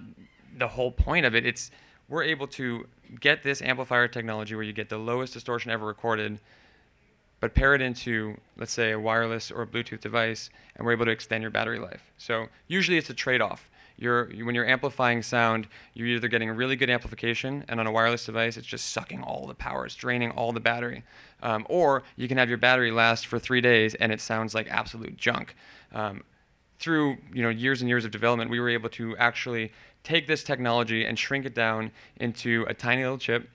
the 0.57 0.69
whole 0.69 0.91
point 0.91 1.25
of 1.25 1.35
it. 1.35 1.45
It's 1.45 1.69
we're 2.07 2.23
able 2.23 2.47
to 2.47 2.87
get 3.19 3.43
this 3.43 3.61
amplifier 3.61 4.07
technology 4.07 4.55
where 4.55 4.63
you 4.63 4.73
get 4.73 4.89
the 4.89 4.97
lowest 4.97 5.33
distortion 5.33 5.71
ever 5.71 5.85
recorded, 5.85 6.39
but 7.39 7.53
pair 7.53 7.75
it 7.75 7.81
into 7.81 8.37
let's 8.57 8.71
say 8.73 8.91
a 8.91 8.99
wireless 8.99 9.51
or 9.51 9.63
a 9.63 9.67
Bluetooth 9.67 10.01
device, 10.01 10.49
and 10.75 10.85
we're 10.85 10.93
able 10.93 11.05
to 11.05 11.11
extend 11.11 11.41
your 11.41 11.51
battery 11.51 11.79
life. 11.79 12.11
So 12.17 12.47
usually 12.67 12.97
it's 12.97 13.09
a 13.09 13.13
trade-off. 13.13 13.69
You're, 13.97 14.29
you, 14.31 14.45
when 14.45 14.55
you're 14.55 14.67
amplifying 14.67 15.21
sound, 15.21 15.67
you're 15.93 16.07
either 16.07 16.27
getting 16.27 16.49
a 16.49 16.53
really 16.53 16.75
good 16.75 16.89
amplification, 16.89 17.63
and 17.69 17.79
on 17.79 17.87
a 17.87 17.91
wireless 17.91 18.25
device, 18.25 18.57
it's 18.57 18.67
just 18.67 18.91
sucking 18.91 19.23
all 19.23 19.47
the 19.47 19.53
power, 19.53 19.85
it's 19.85 19.95
draining 19.95 20.31
all 20.31 20.51
the 20.51 20.59
battery. 20.59 21.03
Um, 21.41 21.65
or 21.69 22.03
you 22.17 22.27
can 22.27 22.37
have 22.37 22.49
your 22.49 22.57
battery 22.57 22.91
last 22.91 23.27
for 23.27 23.39
three 23.39 23.61
days, 23.61 23.95
and 23.95 24.11
it 24.11 24.19
sounds 24.19 24.53
like 24.53 24.67
absolute 24.69 25.15
junk. 25.15 25.55
Um, 25.93 26.23
through 26.77 27.17
you 27.33 27.41
know 27.41 27.49
years 27.49 27.81
and 27.81 27.89
years 27.89 28.03
of 28.03 28.11
development, 28.11 28.51
we 28.51 28.59
were 28.59 28.69
able 28.69 28.89
to 28.89 29.15
actually 29.17 29.71
take 30.05 30.27
this 30.27 30.43
technology 30.43 31.05
and 31.05 31.19
shrink 31.19 31.45
it 31.45 31.53
down 31.53 31.91
into 32.17 32.65
a 32.69 32.73
tiny 32.73 33.03
little 33.03 33.17
chip 33.17 33.49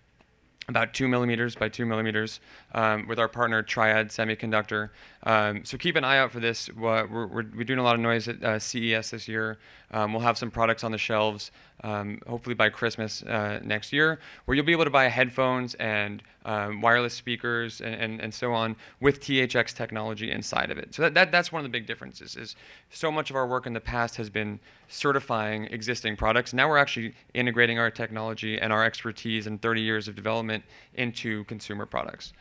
about 0.70 0.94
two 0.94 1.08
millimeters 1.08 1.54
by 1.54 1.68
two 1.68 1.84
millimeters 1.84 2.40
um, 2.74 3.06
with 3.06 3.18
our 3.18 3.28
partner 3.28 3.62
Triad 3.62 4.08
Semiconductor. 4.08 4.90
Um, 5.24 5.64
so 5.64 5.76
keep 5.76 5.96
an 5.96 6.04
eye 6.04 6.18
out 6.18 6.30
for 6.30 6.40
this. 6.40 6.70
We're, 6.72 7.06
we're, 7.06 7.26
we're 7.26 7.64
doing 7.64 7.78
a 7.78 7.82
lot 7.82 7.96
of 7.96 8.00
noise 8.00 8.28
at 8.28 8.42
uh, 8.42 8.58
CES 8.58 9.10
this 9.10 9.28
year. 9.28 9.58
Um, 9.90 10.12
we'll 10.12 10.22
have 10.22 10.38
some 10.38 10.50
products 10.50 10.84
on 10.84 10.92
the 10.92 10.98
shelves, 10.98 11.50
um, 11.82 12.20
hopefully 12.26 12.54
by 12.54 12.70
Christmas 12.70 13.22
uh, 13.24 13.60
next 13.64 13.92
year, 13.92 14.20
where 14.44 14.54
you'll 14.54 14.64
be 14.64 14.72
able 14.72 14.84
to 14.84 14.90
buy 14.90 15.08
headphones 15.08 15.74
and 15.74 16.22
um, 16.44 16.80
wireless 16.80 17.14
speakers 17.14 17.80
and, 17.80 17.94
and, 17.94 18.20
and 18.20 18.34
so 18.34 18.52
on 18.52 18.76
with 19.00 19.20
THX 19.20 19.74
technology 19.74 20.30
inside 20.30 20.70
of 20.70 20.78
it. 20.78 20.94
So 20.94 21.02
that, 21.02 21.14
that, 21.14 21.32
that's 21.32 21.52
one 21.52 21.60
of 21.60 21.64
the 21.64 21.70
big 21.70 21.86
differences 21.86 22.36
is 22.36 22.56
so 22.90 23.10
much 23.10 23.30
of 23.30 23.36
our 23.36 23.46
work 23.46 23.66
in 23.66 23.72
the 23.72 23.80
past 23.80 24.16
has 24.16 24.30
been 24.30 24.58
certifying 24.88 25.66
existing 25.66 26.16
products. 26.16 26.52
Now 26.52 26.68
we're 26.68 26.78
actually 26.78 27.14
integrating 27.34 27.78
our 27.78 27.90
technology 27.90 28.58
and 28.58 28.72
our 28.72 28.84
expertise 28.84 29.46
and 29.46 29.60
30 29.60 29.82
years 29.82 30.08
of 30.08 30.14
development 30.14 30.64
into 30.94 31.44
consumer 31.44 31.86
products. 31.86 32.32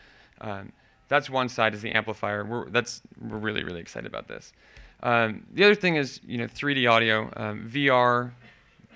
Um, 0.42 0.72
that's 1.10 1.30
one 1.30 1.50
side 1.50 1.74
is 1.74 1.82
the 1.82 1.92
amplifier. 1.92 2.46
We're, 2.46 2.70
that's, 2.70 3.02
we're 3.20 3.38
really, 3.38 3.64
really 3.64 3.82
excited 3.82 4.08
about 4.08 4.28
this. 4.28 4.54
Um, 5.02 5.46
the 5.54 5.64
other 5.64 5.76
thing 5.76 5.96
is, 5.96 6.20
you 6.26 6.38
know, 6.38 6.46
3D 6.46 6.90
audio, 6.90 7.32
um, 7.36 7.70
VR, 7.70 8.32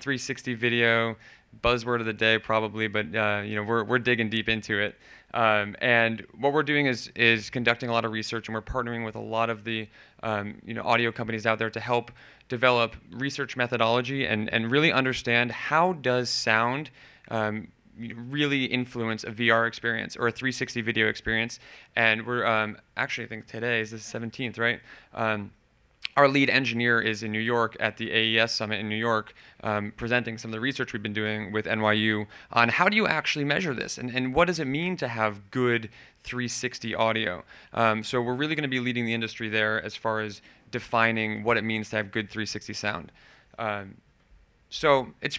360 0.00 0.54
video, 0.54 1.16
buzzword 1.62 2.00
of 2.00 2.06
the 2.06 2.12
day 2.12 2.38
probably, 2.38 2.88
but 2.88 3.14
uh, 3.14 3.42
you 3.44 3.56
know, 3.56 3.62
we're, 3.62 3.84
we're 3.84 3.98
digging 3.98 4.30
deep 4.30 4.48
into 4.48 4.78
it. 4.78 4.96
Um, 5.34 5.74
and 5.80 6.24
what 6.38 6.52
we're 6.52 6.62
doing 6.62 6.86
is, 6.86 7.10
is 7.16 7.50
conducting 7.50 7.88
a 7.88 7.92
lot 7.92 8.04
of 8.04 8.12
research, 8.12 8.48
and 8.48 8.54
we're 8.54 8.62
partnering 8.62 9.04
with 9.04 9.16
a 9.16 9.20
lot 9.20 9.50
of 9.50 9.64
the 9.64 9.88
um, 10.22 10.60
you 10.64 10.74
know, 10.74 10.82
audio 10.82 11.10
companies 11.10 11.44
out 11.44 11.58
there 11.58 11.70
to 11.70 11.80
help 11.80 12.12
develop 12.48 12.96
research 13.10 13.56
methodology 13.56 14.26
and, 14.26 14.52
and 14.52 14.70
really 14.70 14.92
understand 14.92 15.50
how 15.50 15.94
does 15.94 16.30
sound 16.30 16.90
um, 17.30 17.68
really 17.98 18.64
influence 18.64 19.24
a 19.24 19.30
VR 19.30 19.66
experience 19.66 20.16
or 20.16 20.28
a 20.28 20.32
360 20.32 20.80
video 20.82 21.08
experience. 21.08 21.58
And 21.96 22.26
we're 22.26 22.46
um, 22.46 22.76
actually, 22.96 23.24
I 23.24 23.28
think 23.28 23.46
today 23.46 23.80
is 23.80 23.90
the 23.90 23.96
17th, 23.96 24.58
right? 24.58 24.80
Our 26.16 26.28
lead 26.28 26.48
engineer 26.48 27.00
is 27.00 27.24
in 27.24 27.32
New 27.32 27.40
York 27.40 27.76
at 27.80 27.96
the 27.96 28.12
AES 28.12 28.52
Summit 28.52 28.78
in 28.78 28.88
New 28.88 28.96
York, 28.96 29.34
um, 29.64 29.92
presenting 29.96 30.38
some 30.38 30.50
of 30.50 30.52
the 30.52 30.60
research 30.60 30.92
we've 30.92 31.02
been 31.02 31.12
doing 31.12 31.50
with 31.50 31.66
NYU 31.66 32.26
on 32.52 32.68
how 32.68 32.88
do 32.88 32.96
you 32.96 33.08
actually 33.08 33.44
measure 33.44 33.74
this 33.74 33.98
and, 33.98 34.10
and 34.10 34.32
what 34.32 34.46
does 34.46 34.60
it 34.60 34.66
mean 34.66 34.96
to 34.98 35.08
have 35.08 35.50
good 35.50 35.90
360 36.22 36.94
audio. 36.94 37.42
Um, 37.72 38.04
so 38.04 38.22
we're 38.22 38.34
really 38.34 38.54
going 38.54 38.62
to 38.62 38.68
be 38.68 38.78
leading 38.78 39.06
the 39.06 39.14
industry 39.14 39.48
there 39.48 39.82
as 39.84 39.96
far 39.96 40.20
as 40.20 40.40
defining 40.70 41.42
what 41.42 41.56
it 41.56 41.64
means 41.64 41.90
to 41.90 41.96
have 41.96 42.12
good 42.12 42.30
360 42.30 42.72
sound. 42.74 43.12
Um, 43.58 43.96
so 44.70 45.08
it's 45.20 45.38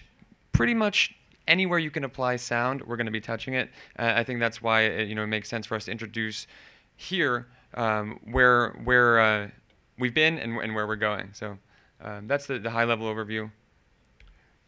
pretty 0.52 0.74
much 0.74 1.14
anywhere 1.48 1.78
you 1.78 1.90
can 1.90 2.04
apply 2.04 2.36
sound, 2.36 2.82
we're 2.82 2.96
going 2.96 3.06
to 3.06 3.12
be 3.12 3.20
touching 3.20 3.54
it. 3.54 3.70
Uh, 3.98 4.12
I 4.16 4.24
think 4.24 4.40
that's 4.40 4.60
why 4.60 4.82
it, 4.82 5.08
you 5.08 5.14
know 5.14 5.22
it 5.22 5.28
makes 5.28 5.48
sense 5.48 5.66
for 5.66 5.74
us 5.74 5.86
to 5.86 5.90
introduce 5.90 6.46
here 6.96 7.46
um, 7.74 8.18
where 8.30 8.70
where 8.84 9.20
uh, 9.20 9.48
we've 9.98 10.14
been 10.14 10.38
and, 10.38 10.58
and 10.58 10.74
where 10.74 10.86
we're 10.86 10.96
going. 10.96 11.30
So 11.32 11.58
um, 12.00 12.26
that's 12.26 12.46
the, 12.46 12.58
the 12.58 12.70
high 12.70 12.84
level 12.84 13.12
overview. 13.12 13.50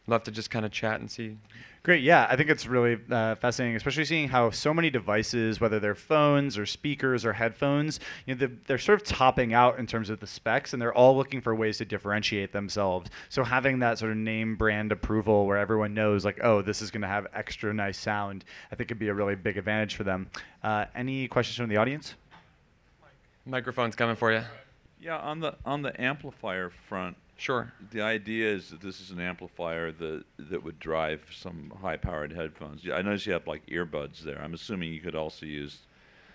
Love 0.07 0.23
to 0.23 0.31
just 0.31 0.49
kind 0.49 0.65
of 0.65 0.71
chat 0.71 0.99
and 0.99 1.09
see. 1.09 1.37
Great, 1.83 2.03
yeah, 2.03 2.27
I 2.29 2.35
think 2.35 2.49
it's 2.49 2.65
really 2.65 2.97
uh, 3.09 3.35
fascinating, 3.35 3.75
especially 3.77 4.03
seeing 4.05 4.27
how 4.27 4.49
so 4.49 4.73
many 4.73 4.89
devices, 4.89 5.61
whether 5.61 5.79
they're 5.79 5.95
phones 5.95 6.57
or 6.57 6.65
speakers 6.65 7.23
or 7.23 7.31
headphones, 7.31 7.99
you 8.25 8.33
know, 8.33 8.39
they're, 8.39 8.57
they're 8.67 8.77
sort 8.77 9.01
of 9.01 9.07
topping 9.07 9.53
out 9.53 9.79
in 9.79 9.87
terms 9.87 10.09
of 10.09 10.19
the 10.19 10.27
specs, 10.27 10.73
and 10.73 10.81
they're 10.81 10.93
all 10.93 11.15
looking 11.15 11.39
for 11.39 11.55
ways 11.55 11.77
to 11.77 11.85
differentiate 11.85 12.51
themselves. 12.51 13.09
So 13.29 13.43
having 13.43 13.79
that 13.79 13.97
sort 13.97 14.11
of 14.11 14.17
name 14.17 14.55
brand 14.57 14.91
approval, 14.91 15.45
where 15.45 15.57
everyone 15.57 15.93
knows, 15.93 16.25
like, 16.25 16.39
oh, 16.43 16.61
this 16.61 16.81
is 16.81 16.91
going 16.91 17.03
to 17.03 17.07
have 17.07 17.27
extra 17.33 17.73
nice 17.73 17.97
sound, 17.97 18.43
I 18.71 18.75
think 18.75 18.89
could 18.89 18.99
be 18.99 19.09
a 19.09 19.13
really 19.13 19.35
big 19.35 19.57
advantage 19.57 19.95
for 19.95 20.03
them. 20.03 20.29
Uh, 20.63 20.85
any 20.95 21.27
questions 21.27 21.55
from 21.55 21.69
the 21.69 21.77
audience? 21.77 22.15
Microphone's 23.45 23.95
coming 23.95 24.15
for 24.15 24.33
you. 24.33 24.41
Yeah, 24.99 25.17
on 25.17 25.39
the 25.39 25.55
on 25.65 25.81
the 25.81 25.99
amplifier 25.99 26.71
front. 26.87 27.17
Sure. 27.37 27.71
The 27.91 28.01
idea 28.01 28.53
is 28.53 28.69
that 28.69 28.81
this 28.81 28.99
is 28.99 29.11
an 29.11 29.21
amplifier 29.21 29.93
that 29.93 30.23
that 30.37 30.63
would 30.63 30.77
drive 30.79 31.21
some 31.33 31.71
high-powered 31.81 32.33
headphones. 32.33 32.83
Yeah, 32.83 32.95
I 32.95 33.01
notice 33.01 33.25
you 33.25 33.33
have 33.33 33.47
like 33.47 33.65
earbuds 33.67 34.19
there. 34.19 34.41
I'm 34.41 34.53
assuming 34.53 34.91
you 34.91 34.99
could 34.99 35.15
also 35.15 35.45
use 35.45 35.77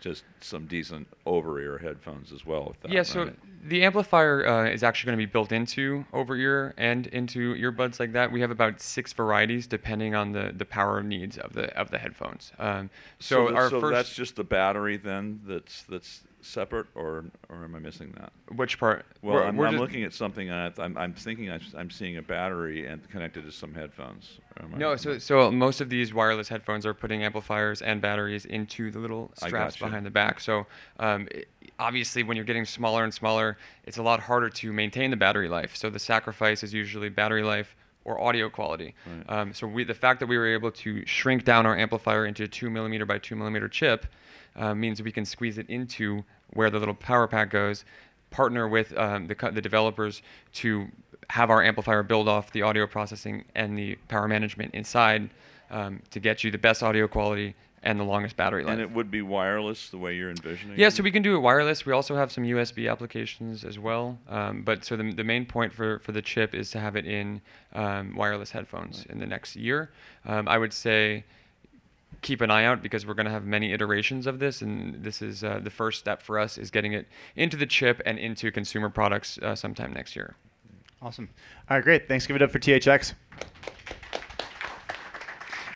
just 0.00 0.24
some 0.40 0.66
decent 0.66 1.08
over-ear 1.24 1.78
headphones 1.78 2.30
as 2.32 2.44
well. 2.44 2.66
With 2.68 2.80
that, 2.82 2.90
Yeah, 2.90 3.02
so 3.02 3.30
the 3.66 3.84
amplifier 3.84 4.46
uh, 4.46 4.68
is 4.68 4.82
actually 4.82 5.08
going 5.08 5.18
to 5.18 5.26
be 5.26 5.30
built 5.30 5.50
into 5.50 6.04
over 6.12 6.36
ear 6.36 6.74
and 6.76 7.06
into 7.06 7.54
earbuds 7.54 7.98
like 7.98 8.12
that. 8.12 8.30
We 8.30 8.42
have 8.42 8.50
about 8.50 8.82
six 8.82 9.14
varieties 9.14 9.66
depending 9.66 10.14
on 10.14 10.32
the, 10.32 10.52
the 10.54 10.66
power 10.66 11.02
needs 11.02 11.38
of 11.38 11.54
the 11.54 11.74
of 11.78 11.90
the 11.90 11.98
headphones. 11.98 12.52
Um, 12.58 12.90
so, 13.18 13.46
th- 13.46 13.56
our 13.56 13.70
so 13.70 13.80
first 13.80 13.94
that's 13.94 14.14
just 14.14 14.36
the 14.36 14.44
battery 14.44 14.98
then. 14.98 15.40
That's 15.46 15.84
that's 15.84 16.20
separate, 16.44 16.86
or 16.94 17.24
or 17.48 17.64
am 17.64 17.74
I 17.74 17.78
missing 17.78 18.14
that? 18.18 18.32
Which 18.54 18.78
part? 18.78 19.04
Well, 19.22 19.34
We're- 19.36 19.46
I'm, 19.48 19.56
we're 19.56 19.66
I'm 19.66 19.78
looking 19.78 20.04
at 20.04 20.12
something. 20.12 20.50
And 20.50 20.74
I, 20.78 20.82
I'm, 20.82 20.96
I'm 20.96 21.12
thinking 21.14 21.50
I'm, 21.50 21.60
I'm 21.76 21.90
seeing 21.90 22.16
a 22.16 22.22
battery 22.22 22.86
and 22.86 23.08
connected 23.10 23.44
to 23.44 23.52
some 23.52 23.74
headphones. 23.74 24.38
I- 24.58 24.76
No, 24.76 24.96
so 24.96 25.12
I- 25.14 25.18
so 25.18 25.50
most 25.50 25.80
of 25.80 25.88
these 25.88 26.12
wireless 26.14 26.48
headphones 26.48 26.84
are 26.86 26.94
putting 26.94 27.22
amplifiers 27.24 27.82
and 27.82 28.00
batteries 28.00 28.44
into 28.44 28.90
the 28.90 28.98
little 28.98 29.30
straps 29.36 29.76
behind 29.76 30.06
the 30.06 30.10
back. 30.10 30.40
So 30.40 30.66
um, 30.98 31.28
i 31.34 31.44
obviously, 31.80 32.22
when 32.22 32.36
you're 32.36 32.44
getting 32.46 32.64
smaller 32.64 33.02
and 33.02 33.12
smaller, 33.12 33.58
it's 33.84 33.98
a 33.98 34.02
lot 34.02 34.20
harder 34.20 34.48
to 34.48 34.72
maintain 34.72 35.10
the 35.10 35.16
battery 35.16 35.48
life. 35.48 35.74
So 35.74 35.90
the 35.90 35.98
sacrifice 35.98 36.62
is 36.62 36.72
usually 36.72 37.08
battery 37.08 37.42
life 37.42 37.74
or 38.04 38.20
audio 38.20 38.48
quality. 38.50 38.94
Right. 39.06 39.38
Um, 39.40 39.54
so 39.54 39.66
we, 39.66 39.82
the 39.82 39.94
fact 39.94 40.20
that 40.20 40.26
we 40.26 40.36
were 40.38 40.46
able 40.46 40.70
to 40.70 41.04
shrink 41.06 41.44
down 41.44 41.66
our 41.66 41.76
amplifier 41.76 42.26
into 42.26 42.44
a 42.44 42.48
two 42.48 42.70
millimeter 42.70 43.06
by 43.06 43.18
two 43.18 43.34
millimeter 43.34 43.68
chip 43.68 44.06
uh, 44.56 44.74
means 44.74 45.02
we 45.02 45.10
can 45.10 45.24
squeeze 45.24 45.58
it 45.58 45.68
into 45.68 46.22
where 46.54 46.70
the 46.70 46.78
little 46.78 46.94
power 46.94 47.26
pack 47.26 47.50
goes. 47.50 47.84
Partner 48.30 48.66
with 48.66 48.96
um, 48.98 49.26
the, 49.26 49.34
the 49.52 49.60
developers 49.60 50.22
to 50.54 50.88
have 51.30 51.50
our 51.50 51.62
amplifier 51.62 52.02
build 52.02 52.28
off 52.28 52.52
the 52.52 52.62
audio 52.62 52.86
processing 52.86 53.44
and 53.54 53.78
the 53.78 53.96
power 54.08 54.28
management 54.28 54.74
inside 54.74 55.30
um, 55.70 56.00
to 56.10 56.20
get 56.20 56.44
you 56.44 56.50
the 56.50 56.58
best 56.58 56.82
audio 56.82 57.06
quality 57.08 57.54
and 57.84 58.00
the 58.00 58.04
longest 58.04 58.36
battery 58.36 58.64
life. 58.64 58.72
and 58.72 58.80
it 58.80 58.90
would 58.90 59.10
be 59.10 59.20
wireless 59.20 59.90
the 59.90 59.98
way 59.98 60.16
you're 60.16 60.30
envisioning. 60.30 60.78
Yeah, 60.78 60.88
so 60.88 61.02
we 61.02 61.10
can 61.10 61.22
do 61.22 61.36
it 61.36 61.40
wireless. 61.40 61.84
We 61.84 61.92
also 61.92 62.16
have 62.16 62.32
some 62.32 62.44
USB 62.44 62.90
applications 62.90 63.62
as 63.62 63.78
well. 63.78 64.18
Um, 64.28 64.62
but 64.62 64.84
so 64.84 64.96
the, 64.96 65.12
the 65.12 65.22
main 65.22 65.44
point 65.44 65.72
for, 65.72 65.98
for 65.98 66.12
the 66.12 66.22
chip 66.22 66.54
is 66.54 66.70
to 66.70 66.80
have 66.80 66.96
it 66.96 67.06
in 67.06 67.42
um, 67.74 68.16
wireless 68.16 68.50
headphones 68.50 69.04
in 69.10 69.18
the 69.18 69.26
next 69.26 69.54
year. 69.54 69.90
Um, 70.24 70.48
I 70.48 70.56
would 70.56 70.72
say 70.72 71.24
keep 72.24 72.40
an 72.40 72.50
eye 72.50 72.64
out 72.64 72.82
because 72.82 73.06
we're 73.06 73.14
going 73.14 73.26
to 73.26 73.32
have 73.32 73.44
many 73.44 73.72
iterations 73.72 74.26
of 74.26 74.38
this, 74.38 74.62
and 74.62 75.04
this 75.04 75.22
is 75.22 75.44
uh, 75.44 75.60
the 75.62 75.70
first 75.70 76.00
step 76.00 76.20
for 76.22 76.38
us 76.38 76.58
is 76.58 76.70
getting 76.70 76.94
it 76.94 77.06
into 77.36 77.56
the 77.56 77.66
chip 77.66 78.00
and 78.06 78.18
into 78.18 78.50
consumer 78.50 78.88
products 78.88 79.38
uh, 79.38 79.54
sometime 79.54 79.92
next 79.92 80.16
year. 80.16 80.34
Awesome. 81.02 81.28
All 81.68 81.76
right, 81.76 81.84
great. 81.84 82.08
Thanks. 82.08 82.26
Give 82.26 82.34
it 82.34 82.42
up 82.42 82.50
for 82.50 82.58
THX. 82.58 83.12